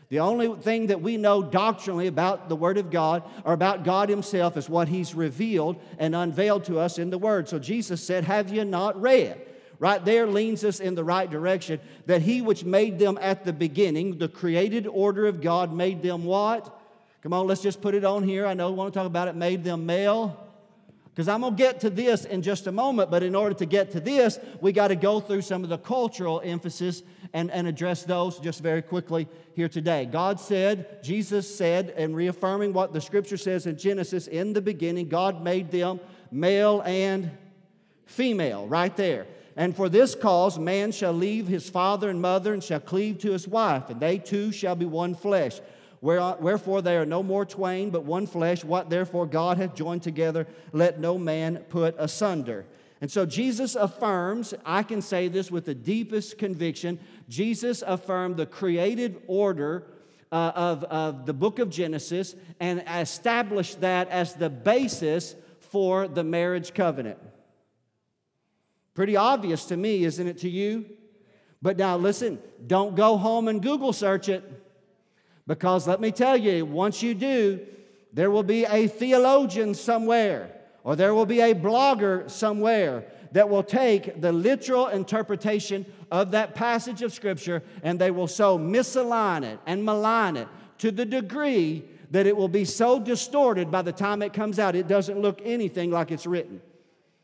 The 0.09 0.21
only 0.21 0.55
thing 0.55 0.87
that 0.87 1.01
we 1.01 1.17
know 1.17 1.43
doctrinally 1.43 2.07
about 2.07 2.47
the 2.47 2.55
Word 2.55 2.77
of 2.77 2.91
God 2.91 3.23
or 3.43 3.53
about 3.53 3.83
God 3.83 4.07
Himself 4.07 4.55
is 4.55 4.69
what 4.69 4.87
He's 4.87 5.13
revealed 5.13 5.81
and 5.99 6.15
unveiled 6.15 6.63
to 6.65 6.79
us 6.79 6.97
in 6.97 7.09
the 7.09 7.17
Word. 7.17 7.49
So 7.49 7.59
Jesus 7.59 8.01
said, 8.01 8.23
Have 8.23 8.49
you 8.49 8.63
not 8.63 8.99
read? 9.01 9.41
Right 9.79 10.03
there 10.03 10.25
leans 10.25 10.63
us 10.63 10.79
in 10.79 10.95
the 10.95 11.03
right 11.03 11.29
direction 11.29 11.79
that 12.05 12.21
He 12.21 12.41
which 12.41 12.63
made 12.63 12.99
them 12.99 13.19
at 13.21 13.43
the 13.43 13.53
beginning, 13.53 14.17
the 14.17 14.29
created 14.29 14.87
order 14.87 15.27
of 15.27 15.41
God, 15.41 15.73
made 15.73 16.01
them 16.01 16.23
what? 16.23 16.73
Come 17.21 17.33
on, 17.33 17.45
let's 17.45 17.61
just 17.61 17.81
put 17.81 17.93
it 17.93 18.05
on 18.05 18.23
here. 18.23 18.45
I 18.45 18.53
know 18.53 18.71
we 18.71 18.77
want 18.77 18.93
to 18.93 18.97
talk 18.97 19.07
about 19.07 19.27
it. 19.27 19.35
Made 19.35 19.63
them 19.63 19.85
male 19.85 20.46
because 21.17 21.29
I'm 21.29 21.41
going 21.41 21.55
to 21.55 21.57
get 21.57 21.79
to 21.79 21.89
this 21.89 22.25
in 22.25 22.43
just 22.43 22.67
a 22.67 22.71
moment, 22.71 23.09
but 23.09 23.23
in 23.23 23.33
order 23.33 23.55
to 23.55 23.65
get 23.65 23.89
to 23.93 23.99
this, 23.99 24.37
we 24.61 24.71
got 24.71 24.89
to 24.89 24.95
go 24.95 25.19
through 25.19 25.41
some 25.41 25.63
of 25.63 25.69
the 25.71 25.79
cultural 25.79 26.43
emphasis 26.45 27.01
and, 27.33 27.49
and 27.49 27.67
address 27.67 28.03
those 28.03 28.37
just 28.37 28.61
very 28.61 28.83
quickly 28.83 29.27
here 29.55 29.67
today. 29.67 30.05
God 30.05 30.39
said, 30.39 31.01
Jesus 31.01 31.57
said, 31.57 31.91
and 31.97 32.15
reaffirming 32.15 32.71
what 32.71 32.93
the 32.93 33.01
scripture 33.01 33.35
says 33.35 33.65
in 33.65 33.79
Genesis, 33.79 34.27
in 34.27 34.53
the 34.53 34.61
beginning, 34.61 35.09
God 35.09 35.43
made 35.43 35.71
them 35.71 35.99
male 36.29 36.83
and 36.85 37.31
female, 38.05 38.67
right 38.67 38.95
there. 38.95 39.25
And 39.55 39.75
for 39.75 39.89
this 39.89 40.13
cause, 40.13 40.59
man 40.59 40.91
shall 40.91 41.13
leave 41.13 41.47
his 41.47 41.67
father 41.67 42.11
and 42.11 42.21
mother 42.21 42.53
and 42.53 42.63
shall 42.63 42.79
cleave 42.79 43.17
to 43.21 43.31
his 43.31 43.47
wife, 43.47 43.89
and 43.89 43.99
they 43.99 44.19
two 44.19 44.51
shall 44.51 44.75
be 44.75 44.85
one 44.85 45.15
flesh. 45.15 45.61
Wherefore 46.01 46.81
they 46.81 46.95
are 46.97 47.05
no 47.05 47.23
more 47.23 47.45
twain, 47.45 47.89
but 47.89 48.03
one 48.03 48.27
flesh. 48.27 48.63
What 48.63 48.89
therefore 48.89 49.25
God 49.25 49.57
hath 49.57 49.75
joined 49.75 50.03
together, 50.03 50.47
let 50.71 50.99
no 50.99 51.17
man 51.17 51.65
put 51.69 51.95
asunder. 51.97 52.65
And 53.01 53.11
so 53.11 53.25
Jesus 53.25 53.75
affirms, 53.75 54.53
I 54.65 54.83
can 54.83 55.01
say 55.01 55.27
this 55.27 55.51
with 55.51 55.65
the 55.65 55.75
deepest 55.75 56.37
conviction, 56.37 56.99
Jesus 57.29 57.83
affirmed 57.85 58.37
the 58.37 58.45
created 58.45 59.21
order 59.27 59.87
uh, 60.31 60.51
of, 60.55 60.83
of 60.85 61.25
the 61.25 61.33
book 61.33 61.59
of 61.59 61.69
Genesis 61.69 62.35
and 62.59 62.83
established 62.87 63.81
that 63.81 64.09
as 64.09 64.33
the 64.33 64.49
basis 64.49 65.35
for 65.59 66.07
the 66.07 66.23
marriage 66.23 66.73
covenant. 66.73 67.19
Pretty 68.93 69.15
obvious 69.15 69.65
to 69.65 69.77
me, 69.77 70.03
isn't 70.03 70.27
it 70.27 70.39
to 70.39 70.49
you? 70.49 70.85
But 71.61 71.77
now 71.77 71.97
listen, 71.97 72.39
don't 72.65 72.95
go 72.95 73.17
home 73.17 73.47
and 73.47 73.61
Google 73.61 73.93
search 73.93 74.27
it. 74.29 74.43
Because 75.47 75.87
let 75.87 76.01
me 76.01 76.11
tell 76.11 76.35
you, 76.35 76.65
once 76.65 77.01
you 77.01 77.15
do, 77.15 77.65
there 78.13 78.29
will 78.29 78.43
be 78.43 78.65
a 78.65 78.87
theologian 78.87 79.73
somewhere, 79.73 80.51
or 80.83 80.95
there 80.95 81.13
will 81.13 81.25
be 81.25 81.39
a 81.39 81.55
blogger 81.55 82.29
somewhere 82.29 83.05
that 83.31 83.49
will 83.49 83.63
take 83.63 84.21
the 84.21 84.31
literal 84.31 84.87
interpretation 84.87 85.85
of 86.11 86.31
that 86.31 86.55
passage 86.55 87.01
of 87.01 87.13
Scripture 87.13 87.61
and 87.83 87.99
they 87.99 88.11
will 88.11 88.27
so 88.27 88.57
misalign 88.57 89.43
it 89.43 89.59
and 89.65 89.83
malign 89.83 90.37
it 90.37 90.47
to 90.77 90.91
the 90.91 91.05
degree 91.05 91.83
that 92.11 92.25
it 92.25 92.35
will 92.35 92.47
be 92.47 92.63
so 92.63 92.99
distorted 92.99 93.69
by 93.69 93.81
the 93.81 93.91
time 93.91 94.21
it 94.21 94.31
comes 94.31 94.59
out, 94.59 94.75
it 94.75 94.87
doesn't 94.87 95.19
look 95.19 95.41
anything 95.43 95.91
like 95.91 96.11
it's 96.11 96.25
written. 96.25 96.61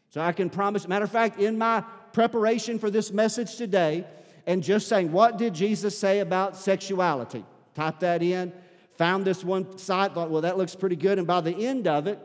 So 0.10 0.20
I 0.22 0.34
can 0.34 0.50
promise, 0.50 0.88
matter 0.88 1.06
of 1.06 1.12
fact, 1.12 1.40
in 1.40 1.58
my 1.58 1.82
preparation 2.12 2.78
for 2.80 2.90
this 2.90 3.12
message 3.12 3.56
today, 3.56 4.06
and 4.46 4.62
just 4.62 4.88
saying, 4.90 5.12
what 5.12 5.38
did 5.38 5.54
Jesus 5.54 5.98
say 5.98 6.20
about 6.20 6.58
sexuality? 6.58 7.46
Type 7.76 8.00
that 8.00 8.22
in, 8.22 8.54
found 8.98 9.26
this 9.26 9.44
one 9.44 9.78
site, 9.78 10.14
thought, 10.14 10.30
well, 10.30 10.42
that 10.42 10.58
looks 10.58 10.76
pretty 10.76 10.96
good. 10.96 11.18
And 11.18 11.28
by 11.28 11.42
the 11.42 11.66
end 11.66 11.88
of 11.88 12.08
it, 12.08 12.20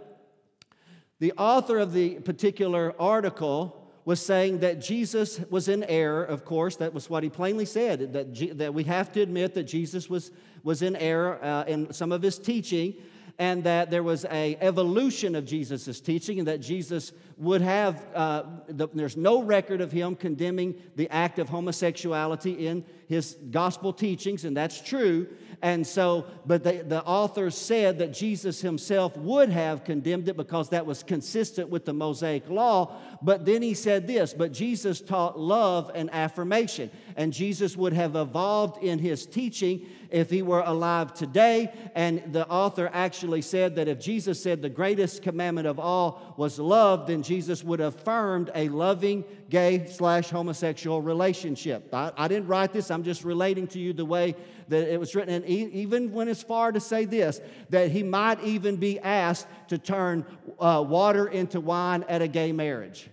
the 1.21 1.33
author 1.33 1.79
of 1.79 1.93
the 1.93 2.21
particular 2.21 2.95
article 3.01 3.75
was 4.05 4.25
saying 4.25 4.61
that 4.61 4.81
Jesus 4.81 5.41
was 5.51 5.69
in 5.69 5.85
error, 5.85 6.25
of 6.25 6.45
course. 6.45 6.77
That 6.77 6.95
was 6.95 7.11
what 7.11 7.23
he 7.23 7.29
plainly 7.29 7.67
said, 7.67 8.13
that, 8.15 8.33
G- 8.33 8.53
that 8.53 8.73
we 8.73 8.85
have 8.85 9.13
to 9.13 9.21
admit 9.21 9.55
that 9.55 9.65
Jesus 9.65 10.09
was, 10.09 10.31
was 10.63 10.81
in 10.81 10.97
error 10.97 11.39
uh, 11.43 11.65
in 11.65 11.93
some 11.93 12.13
of 12.13 12.23
his 12.23 12.39
teaching 12.39 12.95
and 13.39 13.63
that 13.65 13.91
there 13.91 14.03
was 14.03 14.25
a 14.31 14.57
evolution 14.61 15.35
of 15.35 15.45
jesus' 15.45 16.01
teaching 16.01 16.39
and 16.39 16.49
that 16.49 16.61
jesus 16.61 17.13
would 17.39 17.61
have 17.61 18.05
uh, 18.15 18.43
the, 18.67 18.89
there's 18.93 19.17
no 19.17 19.43
record 19.43 19.81
of 19.81 19.93
him 19.93 20.17
condemning 20.17 20.75
the 20.97 21.09
act 21.11 21.39
of 21.39 21.49
homosexuality 21.49 22.67
in 22.67 22.85
his 23.07 23.37
gospel 23.51 23.93
teachings 23.93 24.45
and 24.45 24.57
that's 24.57 24.81
true. 24.81 25.27
And 25.63 25.85
so 25.85 26.27
but 26.47 26.63
the, 26.63 26.85
the 26.87 27.03
author 27.05 27.51
said 27.51 27.99
that 27.99 28.13
jesus 28.13 28.61
himself 28.61 29.17
would 29.17 29.51
have 29.51 29.85
condemned 29.85 30.29
it 30.29 30.37
because 30.37 30.69
that 30.71 30.85
was 30.85 31.03
consistent 31.03 31.69
with 31.69 31.85
the 31.85 31.93
mosaic 31.93 32.49
law. 32.49 32.97
But 33.23 33.45
then 33.45 33.63
he 33.63 33.75
said 33.75 34.07
this 34.07 34.35
but 34.35 34.53
jesus 34.53 35.01
taught 35.01 35.39
love 35.39 35.91
and 35.95 36.11
affirmation 36.13 36.91
and 37.17 37.33
jesus 37.33 37.77
would 37.77 37.93
have 37.93 38.17
evolved 38.17 38.83
in 38.83 38.99
his 38.99 39.27
teaching 39.27 39.87
if 40.11 40.31
he 40.31 40.43
were 40.43 40.63
alive 40.65 41.15
today. 41.15 41.73
And 41.95 42.33
the 42.33 42.49
author 42.49 42.91
actually 42.93 43.43
said 43.43 43.77
that 43.77 43.89
if 43.89 44.01
Jesus 44.01 44.43
said 44.43 44.63
the 44.63 44.69
greatest 44.69 45.23
commandment 45.23 45.67
of 45.67 45.79
all 45.79 46.35
was 46.37 46.59
love, 46.59 47.07
then 47.07 47.23
Jesus 47.23 47.63
would 47.65 47.81
have 47.81 47.95
affirmed 47.95 48.51
a 48.55 48.69
loving 48.69 49.25
gay 49.51 49.87
slash 49.87 50.31
homosexual 50.31 51.03
relationship. 51.03 51.93
I, 51.93 52.13
I, 52.17 52.29
didn't 52.29 52.49
write 52.49 52.73
this, 52.73 52.91
I'm 52.91 53.03
just 53.03 53.25
relating 53.25 53.67
to 53.69 53.79
you 53.79 53.93
the 53.93 54.05
way 54.05 54.35
that 54.69 54.93
it 54.93 54.99
was 54.99 55.15
written. 55.15 55.35
And 55.35 55.45
even 55.45 56.13
when 56.13 56.29
it's 56.29 56.43
far 56.43 56.73
to 56.73 56.81
say 56.81 57.05
this, 57.05 57.41
that 57.71 57.91
he 57.91 58.03
might 58.03 58.43
even 58.43 58.77
be 58.77 58.99
asked 59.01 59.47
to 59.69 59.79
turn 59.79 60.25
uh, 60.59 60.85
water 60.87 61.29
into 61.29 61.61
wine 61.61 62.05
at 62.09 62.23
a 62.23 62.29
gay 62.29 62.53
marriage. 62.53 63.09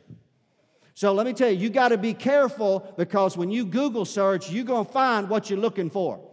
So 0.94 1.14
let 1.14 1.26
me 1.26 1.34
tell 1.34 1.50
you, 1.50 1.58
you 1.58 1.70
got 1.70 1.90
to 1.90 1.98
be 1.98 2.14
careful 2.14 2.94
because 2.98 3.36
when 3.36 3.52
you 3.52 3.66
Google 3.66 4.06
search, 4.06 4.50
you're 4.50 4.64
going 4.64 4.86
to 4.86 4.92
find 4.92 5.30
what 5.30 5.50
you're 5.50 5.60
looking 5.60 5.90
for 5.90 6.25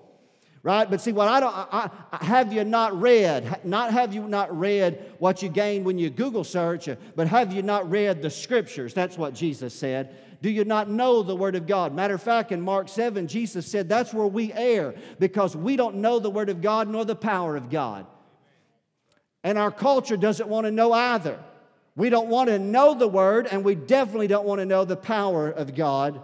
right? 0.63 0.89
But 0.89 1.01
see, 1.01 1.13
what 1.13 1.29
I 1.29 1.41
don't, 1.41 1.55
I, 1.55 1.91
I, 2.13 2.25
have 2.25 2.53
you 2.53 2.65
not 2.65 2.99
read, 3.01 3.65
not 3.65 3.93
have 3.93 4.15
you 4.15 4.29
not 4.29 4.57
read 4.57 5.13
what 5.19 5.43
you 5.43 5.49
gain 5.49 5.85
when 5.85 5.99
you 5.99 6.09
Google 6.09 6.45
search, 6.45 6.89
but 7.17 7.27
have 7.29 7.53
you 7.53 7.63
not 7.63 7.91
read 7.91 8.23
the 8.23 8.31
scriptures? 8.31 8.95
That's 8.95 9.19
what 9.19 9.35
Jesus 9.35 9.75
said. 9.75 10.17
Do 10.41 10.51
you 10.51 10.65
not 10.65 10.89
know 10.89 11.23
the 11.23 11.37
Word 11.37 11.55
of 11.55 11.67
God? 11.67 11.95
Matter 11.95 12.15
of 12.15 12.23
fact, 12.23 12.53
in 12.53 12.61
Mark 12.61 12.89
7, 12.89 13.29
Jesus 13.29 13.67
said 13.67 13.89
that's 13.89 14.13
where 14.13 14.27
we 14.27 14.53
err 14.53 14.95
because 15.19 15.57
we 15.57 15.77
don't 15.77 15.97
know 15.97 16.19
the 16.19 16.31
Word 16.31 16.49
of 16.49 16.61
God 16.61 16.89
nor 16.89 17.05
the 17.05 17.17
power 17.17 17.57
of 17.57 17.71
God. 17.71 18.07
And 19.45 19.59
our 19.59 19.71
culture 19.71 20.17
doesn't 20.17 20.49
want 20.49 20.67
to 20.67 20.71
know 20.71 20.93
either. 20.93 21.39
We 21.95 22.09
don't 22.09 22.29
want 22.29 22.49
to 22.49 22.59
know 22.59 22.95
the 22.95 23.09
Word, 23.09 23.47
and 23.51 23.65
we 23.65 23.75
definitely 23.75 24.29
don't 24.29 24.47
want 24.47 24.61
to 24.61 24.67
know 24.67 24.85
the 24.85 24.97
power 24.97 25.49
of 25.49 25.75
God 25.75 26.23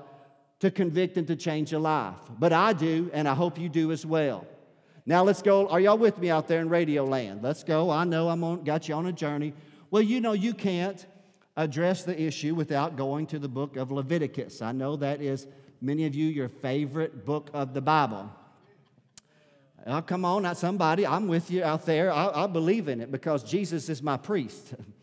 to 0.60 0.70
convict 0.70 1.16
and 1.16 1.26
to 1.28 1.36
change 1.36 1.72
a 1.72 1.78
life. 1.78 2.16
But 2.38 2.52
I 2.52 2.72
do, 2.72 3.10
and 3.12 3.28
I 3.28 3.34
hope 3.34 3.58
you 3.58 3.68
do 3.68 3.92
as 3.92 4.04
well. 4.04 4.46
Now 5.06 5.22
let's 5.22 5.40
go. 5.40 5.68
Are 5.68 5.80
y'all 5.80 5.96
with 5.96 6.18
me 6.18 6.28
out 6.30 6.48
there 6.48 6.60
in 6.60 6.68
radio 6.68 7.04
land? 7.04 7.42
Let's 7.42 7.64
go. 7.64 7.90
I 7.90 8.04
know 8.04 8.28
I'm 8.28 8.44
on, 8.44 8.64
got 8.64 8.88
you 8.88 8.94
on 8.94 9.06
a 9.06 9.12
journey. 9.12 9.54
Well, 9.90 10.02
you 10.02 10.20
know 10.20 10.32
you 10.32 10.52
can't 10.52 11.04
address 11.56 12.04
the 12.04 12.20
issue 12.20 12.54
without 12.54 12.96
going 12.96 13.26
to 13.28 13.38
the 13.38 13.48
book 13.48 13.76
of 13.76 13.90
Leviticus. 13.90 14.60
I 14.60 14.72
know 14.72 14.96
that 14.96 15.22
is 15.22 15.46
many 15.80 16.04
of 16.06 16.14
you 16.14 16.26
your 16.26 16.48
favorite 16.48 17.24
book 17.24 17.50
of 17.54 17.72
the 17.72 17.80
Bible. 17.80 18.30
Oh, 19.86 20.02
come 20.02 20.24
on, 20.24 20.42
not 20.42 20.58
somebody. 20.58 21.06
I'm 21.06 21.28
with 21.28 21.50
you 21.50 21.64
out 21.64 21.86
there. 21.86 22.12
I, 22.12 22.44
I 22.44 22.46
believe 22.46 22.88
in 22.88 23.00
it 23.00 23.10
because 23.10 23.42
Jesus 23.42 23.88
is 23.88 24.02
my 24.02 24.16
priest. 24.16 24.74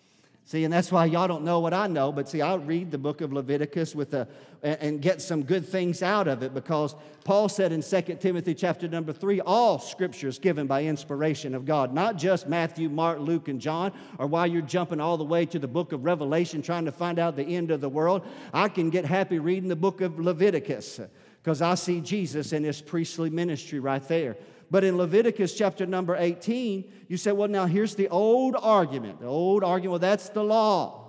See, 0.48 0.64
and 0.64 0.72
that's 0.72 0.92
why 0.92 1.06
y'all 1.06 1.28
don't 1.28 1.44
know 1.44 1.60
what 1.60 1.74
I 1.74 1.88
know, 1.88 2.12
but 2.12 2.30
see, 2.30 2.40
I 2.40 2.54
read 2.54 2.92
the 2.92 3.00
book 3.00 3.22
of 3.22 3.34
Leviticus 3.34 3.96
with 3.96 4.14
a, 4.14 4.28
and 4.62 5.02
get 5.02 5.20
some 5.20 5.42
good 5.42 5.68
things 5.68 6.04
out 6.04 6.28
of 6.28 6.44
it 6.44 6.54
because 6.54 6.96
Paul 7.24 7.50
said 7.50 7.72
in 7.72 7.82
2 7.82 8.02
Timothy 8.20 8.54
chapter 8.54 8.88
number 8.88 9.12
3, 9.12 9.42
all 9.42 9.80
scripture 9.80 10.28
is 10.28 10.38
given 10.38 10.68
by 10.68 10.84
inspiration 10.84 11.56
of 11.56 11.66
God, 11.66 11.96
not 11.96 12.18
just 12.18 12.48
Matthew, 12.48 12.90
Mark, 12.90 13.18
Luke, 13.18 13.48
and 13.48 13.60
John, 13.60 13.92
or 14.20 14.28
while 14.28 14.46
you're 14.46 14.62
jumping 14.62 15.02
all 15.02 15.18
the 15.18 15.24
way 15.24 15.48
to 15.48 15.58
the 15.58 15.68
book 15.68 15.94
of 15.94 16.06
Revelation 16.06 16.62
trying 16.62 16.86
to 16.86 16.92
find 16.92 17.18
out 17.18 17.36
the 17.36 17.44
end 17.44 17.72
of 17.72 17.82
the 17.82 17.90
world. 17.90 18.24
I 18.54 18.70
can 18.70 18.92
get 18.92 19.04
happy 19.04 19.40
reading 19.40 19.68
the 19.68 19.76
book 19.76 20.02
of 20.02 20.20
Leviticus 20.20 21.00
because 21.42 21.64
I 21.64 21.74
see 21.74 22.02
Jesus 22.02 22.54
in 22.54 22.64
his 22.64 22.82
priestly 22.82 23.32
ministry 23.32 23.80
right 23.80 24.08
there. 24.08 24.38
But 24.72 24.84
in 24.84 24.98
Leviticus 24.98 25.54
chapter 25.54 25.86
number 25.86 26.16
18, 26.16 26.92
you 27.08 27.18
say, 27.18 27.32
well, 27.32 27.48
now 27.48 27.66
here's 27.66 27.96
the 27.96 28.10
old 28.10 28.56
argument. 28.60 29.20
The 29.20 29.28
old 29.28 29.64
argument, 29.64 29.92
well, 29.92 30.00
that's 30.00 30.30
the 30.30 30.44
law. 30.44 31.06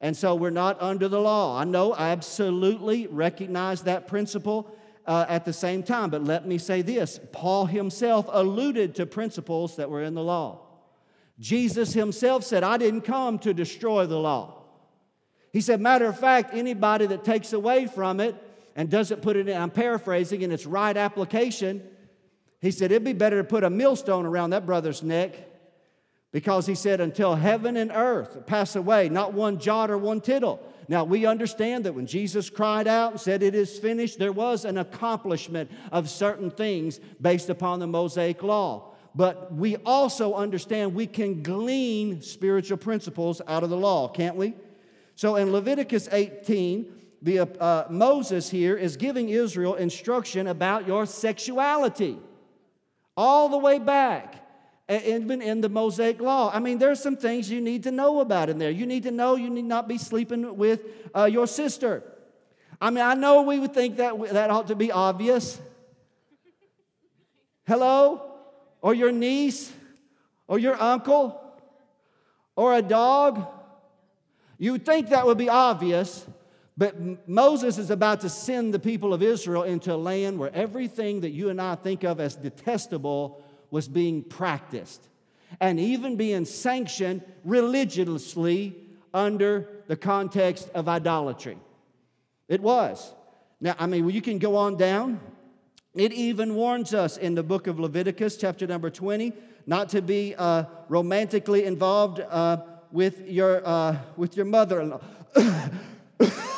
And 0.00 0.16
so 0.16 0.34
we're 0.34 0.50
not 0.50 0.80
under 0.80 1.08
the 1.08 1.20
law. 1.20 1.58
I 1.58 1.64
know 1.64 1.92
I 1.92 2.10
absolutely 2.10 3.06
recognize 3.06 3.82
that 3.82 4.06
principle 4.06 4.74
uh, 5.06 5.26
at 5.28 5.44
the 5.44 5.52
same 5.52 5.82
time, 5.82 6.10
but 6.10 6.24
let 6.24 6.46
me 6.46 6.56
say 6.56 6.82
this 6.82 7.20
Paul 7.32 7.66
himself 7.66 8.26
alluded 8.30 8.94
to 8.96 9.06
principles 9.06 9.76
that 9.76 9.90
were 9.90 10.02
in 10.02 10.14
the 10.14 10.22
law. 10.22 10.60
Jesus 11.38 11.92
himself 11.94 12.44
said, 12.44 12.62
I 12.62 12.76
didn't 12.76 13.02
come 13.02 13.38
to 13.40 13.54
destroy 13.54 14.06
the 14.06 14.18
law. 14.18 14.62
He 15.52 15.60
said, 15.60 15.80
matter 15.80 16.06
of 16.06 16.18
fact, 16.18 16.54
anybody 16.54 17.06
that 17.06 17.24
takes 17.24 17.52
away 17.52 17.86
from 17.86 18.20
it 18.20 18.36
and 18.76 18.88
doesn't 18.88 19.22
put 19.22 19.36
it 19.36 19.48
in, 19.48 19.60
I'm 19.60 19.70
paraphrasing, 19.70 20.42
in 20.42 20.52
its 20.52 20.66
right 20.66 20.96
application, 20.96 21.82
he 22.60 22.70
said, 22.70 22.92
it'd 22.92 23.04
be 23.04 23.12
better 23.12 23.38
to 23.38 23.48
put 23.48 23.64
a 23.64 23.70
millstone 23.70 24.26
around 24.26 24.50
that 24.50 24.66
brother's 24.66 25.02
neck 25.02 25.34
because 26.32 26.66
he 26.66 26.74
said, 26.74 27.00
until 27.00 27.34
heaven 27.34 27.76
and 27.76 27.90
earth 27.92 28.46
pass 28.46 28.76
away, 28.76 29.08
not 29.08 29.32
one 29.32 29.58
jot 29.58 29.90
or 29.90 29.98
one 29.98 30.20
tittle. 30.20 30.60
Now, 30.86 31.04
we 31.04 31.26
understand 31.26 31.84
that 31.84 31.94
when 31.94 32.06
Jesus 32.06 32.50
cried 32.50 32.86
out 32.86 33.12
and 33.12 33.20
said, 33.20 33.42
It 33.42 33.54
is 33.54 33.78
finished, 33.78 34.18
there 34.18 34.32
was 34.32 34.64
an 34.64 34.78
accomplishment 34.78 35.70
of 35.92 36.10
certain 36.10 36.50
things 36.50 37.00
based 37.20 37.48
upon 37.48 37.78
the 37.78 37.86
Mosaic 37.86 38.42
law. 38.42 38.94
But 39.14 39.52
we 39.52 39.76
also 39.78 40.34
understand 40.34 40.94
we 40.94 41.06
can 41.06 41.42
glean 41.42 42.22
spiritual 42.22 42.76
principles 42.76 43.40
out 43.48 43.64
of 43.64 43.70
the 43.70 43.76
law, 43.76 44.08
can't 44.08 44.36
we? 44.36 44.54
So 45.16 45.36
in 45.36 45.52
Leviticus 45.52 46.08
18, 46.12 46.92
the, 47.22 47.40
uh, 47.40 47.86
Moses 47.90 48.50
here 48.50 48.76
is 48.76 48.96
giving 48.96 49.28
Israel 49.28 49.74
instruction 49.74 50.46
about 50.46 50.86
your 50.86 51.06
sexuality 51.06 52.18
all 53.20 53.50
the 53.50 53.58
way 53.58 53.78
back 53.78 54.34
even 54.88 55.42
in 55.42 55.60
the 55.60 55.68
Mosaic 55.68 56.20
Law. 56.22 56.50
I 56.52 56.58
mean, 56.58 56.78
there's 56.78 57.00
some 57.00 57.16
things 57.16 57.50
you 57.50 57.60
need 57.60 57.82
to 57.82 57.90
know 57.90 58.20
about 58.20 58.48
in 58.48 58.58
there. 58.58 58.70
You 58.70 58.86
need 58.86 59.02
to 59.02 59.10
know 59.10 59.36
you 59.36 59.50
need 59.50 59.66
not 59.66 59.86
be 59.86 59.98
sleeping 59.98 60.56
with 60.56 60.80
uh, 61.14 61.26
your 61.26 61.46
sister. 61.46 62.02
I 62.80 62.88
mean, 62.88 63.04
I 63.04 63.12
know 63.12 63.42
we 63.42 63.58
would 63.58 63.74
think 63.74 63.98
that 63.98 64.18
that 64.32 64.48
ought 64.48 64.68
to 64.68 64.74
be 64.74 64.90
obvious. 64.90 65.60
Hello? 67.66 68.38
Or 68.80 68.94
your 68.94 69.12
niece? 69.12 69.70
Or 70.48 70.58
your 70.58 70.80
uncle? 70.80 71.38
Or 72.56 72.74
a 72.74 72.82
dog? 72.82 73.46
You 74.58 74.72
would 74.72 74.86
think 74.86 75.10
that 75.10 75.26
would 75.26 75.38
be 75.38 75.50
obvious, 75.50 76.26
but 76.80 77.28
Moses 77.28 77.76
is 77.76 77.90
about 77.90 78.22
to 78.22 78.30
send 78.30 78.72
the 78.72 78.78
people 78.78 79.12
of 79.12 79.22
Israel 79.22 79.64
into 79.64 79.92
a 79.92 79.96
land 79.96 80.38
where 80.38 80.50
everything 80.54 81.20
that 81.20 81.28
you 81.28 81.50
and 81.50 81.60
I 81.60 81.74
think 81.74 82.04
of 82.04 82.20
as 82.20 82.36
detestable 82.36 83.44
was 83.70 83.86
being 83.86 84.22
practiced 84.22 85.06
and 85.60 85.78
even 85.78 86.16
being 86.16 86.46
sanctioned 86.46 87.20
religiously 87.44 88.74
under 89.12 89.68
the 89.88 89.96
context 89.96 90.70
of 90.74 90.88
idolatry. 90.88 91.58
It 92.48 92.62
was. 92.62 93.12
Now, 93.60 93.74
I 93.78 93.84
mean, 93.84 94.08
you 94.08 94.22
can 94.22 94.38
go 94.38 94.56
on 94.56 94.78
down. 94.78 95.20
It 95.92 96.14
even 96.14 96.54
warns 96.54 96.94
us 96.94 97.18
in 97.18 97.34
the 97.34 97.42
book 97.42 97.66
of 97.66 97.78
Leviticus, 97.78 98.38
chapter 98.38 98.66
number 98.66 98.88
20, 98.88 99.34
not 99.66 99.90
to 99.90 100.00
be 100.00 100.34
uh, 100.34 100.64
romantically 100.88 101.66
involved 101.66 102.20
uh, 102.20 102.56
with 102.90 103.28
your, 103.28 103.60
uh, 103.68 103.98
with 104.16 104.34
your 104.34 104.46
mother 104.46 104.80
in 104.80 104.88
law. 104.88 105.02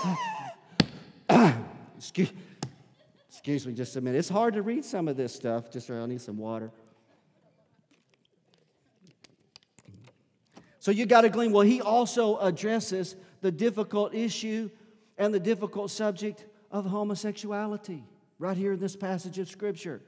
excuse, 2.02 2.32
excuse 3.30 3.64
me 3.64 3.72
just 3.72 3.94
a 3.94 4.00
minute. 4.00 4.18
It's 4.18 4.28
hard 4.28 4.54
to 4.54 4.62
read 4.62 4.84
some 4.84 5.06
of 5.06 5.16
this 5.16 5.32
stuff. 5.32 5.70
Just 5.70 5.88
I 5.88 6.04
need 6.06 6.20
some 6.20 6.36
water. 6.36 6.72
So 10.80 10.90
you 10.90 11.06
got 11.06 11.20
to 11.20 11.28
glean. 11.28 11.52
Well, 11.52 11.62
he 11.62 11.80
also 11.80 12.38
addresses 12.38 13.14
the 13.40 13.52
difficult 13.52 14.14
issue 14.14 14.68
and 15.16 15.32
the 15.32 15.38
difficult 15.38 15.92
subject 15.92 16.44
of 16.72 16.86
homosexuality 16.86 18.02
right 18.40 18.56
here 18.56 18.72
in 18.72 18.80
this 18.80 18.96
passage 18.96 19.38
of 19.38 19.48
Scripture. 19.48 20.02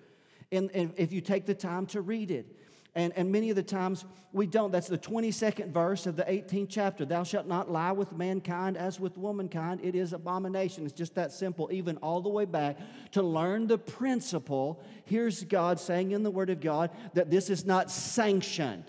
And, 0.50 0.70
and 0.72 0.92
if 0.96 1.12
you 1.12 1.20
take 1.20 1.46
the 1.46 1.54
time 1.54 1.86
to 1.86 2.00
read 2.00 2.32
it, 2.32 2.46
and, 2.94 3.12
and 3.16 3.32
many 3.32 3.50
of 3.50 3.56
the 3.56 3.62
times 3.62 4.04
we 4.32 4.46
don't. 4.46 4.70
That's 4.70 4.86
the 4.86 4.98
22nd 4.98 5.72
verse 5.72 6.06
of 6.06 6.16
the 6.16 6.22
18th 6.24 6.68
chapter. 6.70 7.04
Thou 7.04 7.24
shalt 7.24 7.46
not 7.46 7.70
lie 7.70 7.92
with 7.92 8.12
mankind 8.12 8.76
as 8.76 9.00
with 9.00 9.16
womankind. 9.18 9.80
It 9.82 9.94
is 9.94 10.12
abomination. 10.12 10.84
It's 10.84 10.94
just 10.94 11.14
that 11.16 11.32
simple, 11.32 11.68
even 11.72 11.96
all 11.98 12.20
the 12.20 12.28
way 12.28 12.44
back 12.44 12.78
to 13.12 13.22
learn 13.22 13.66
the 13.66 13.78
principle. 13.78 14.82
Here's 15.04 15.42
God 15.44 15.80
saying 15.80 16.12
in 16.12 16.22
the 16.22 16.30
Word 16.30 16.50
of 16.50 16.60
God 16.60 16.90
that 17.14 17.30
this 17.30 17.50
is 17.50 17.64
not 17.64 17.90
sanctioned. 17.90 18.84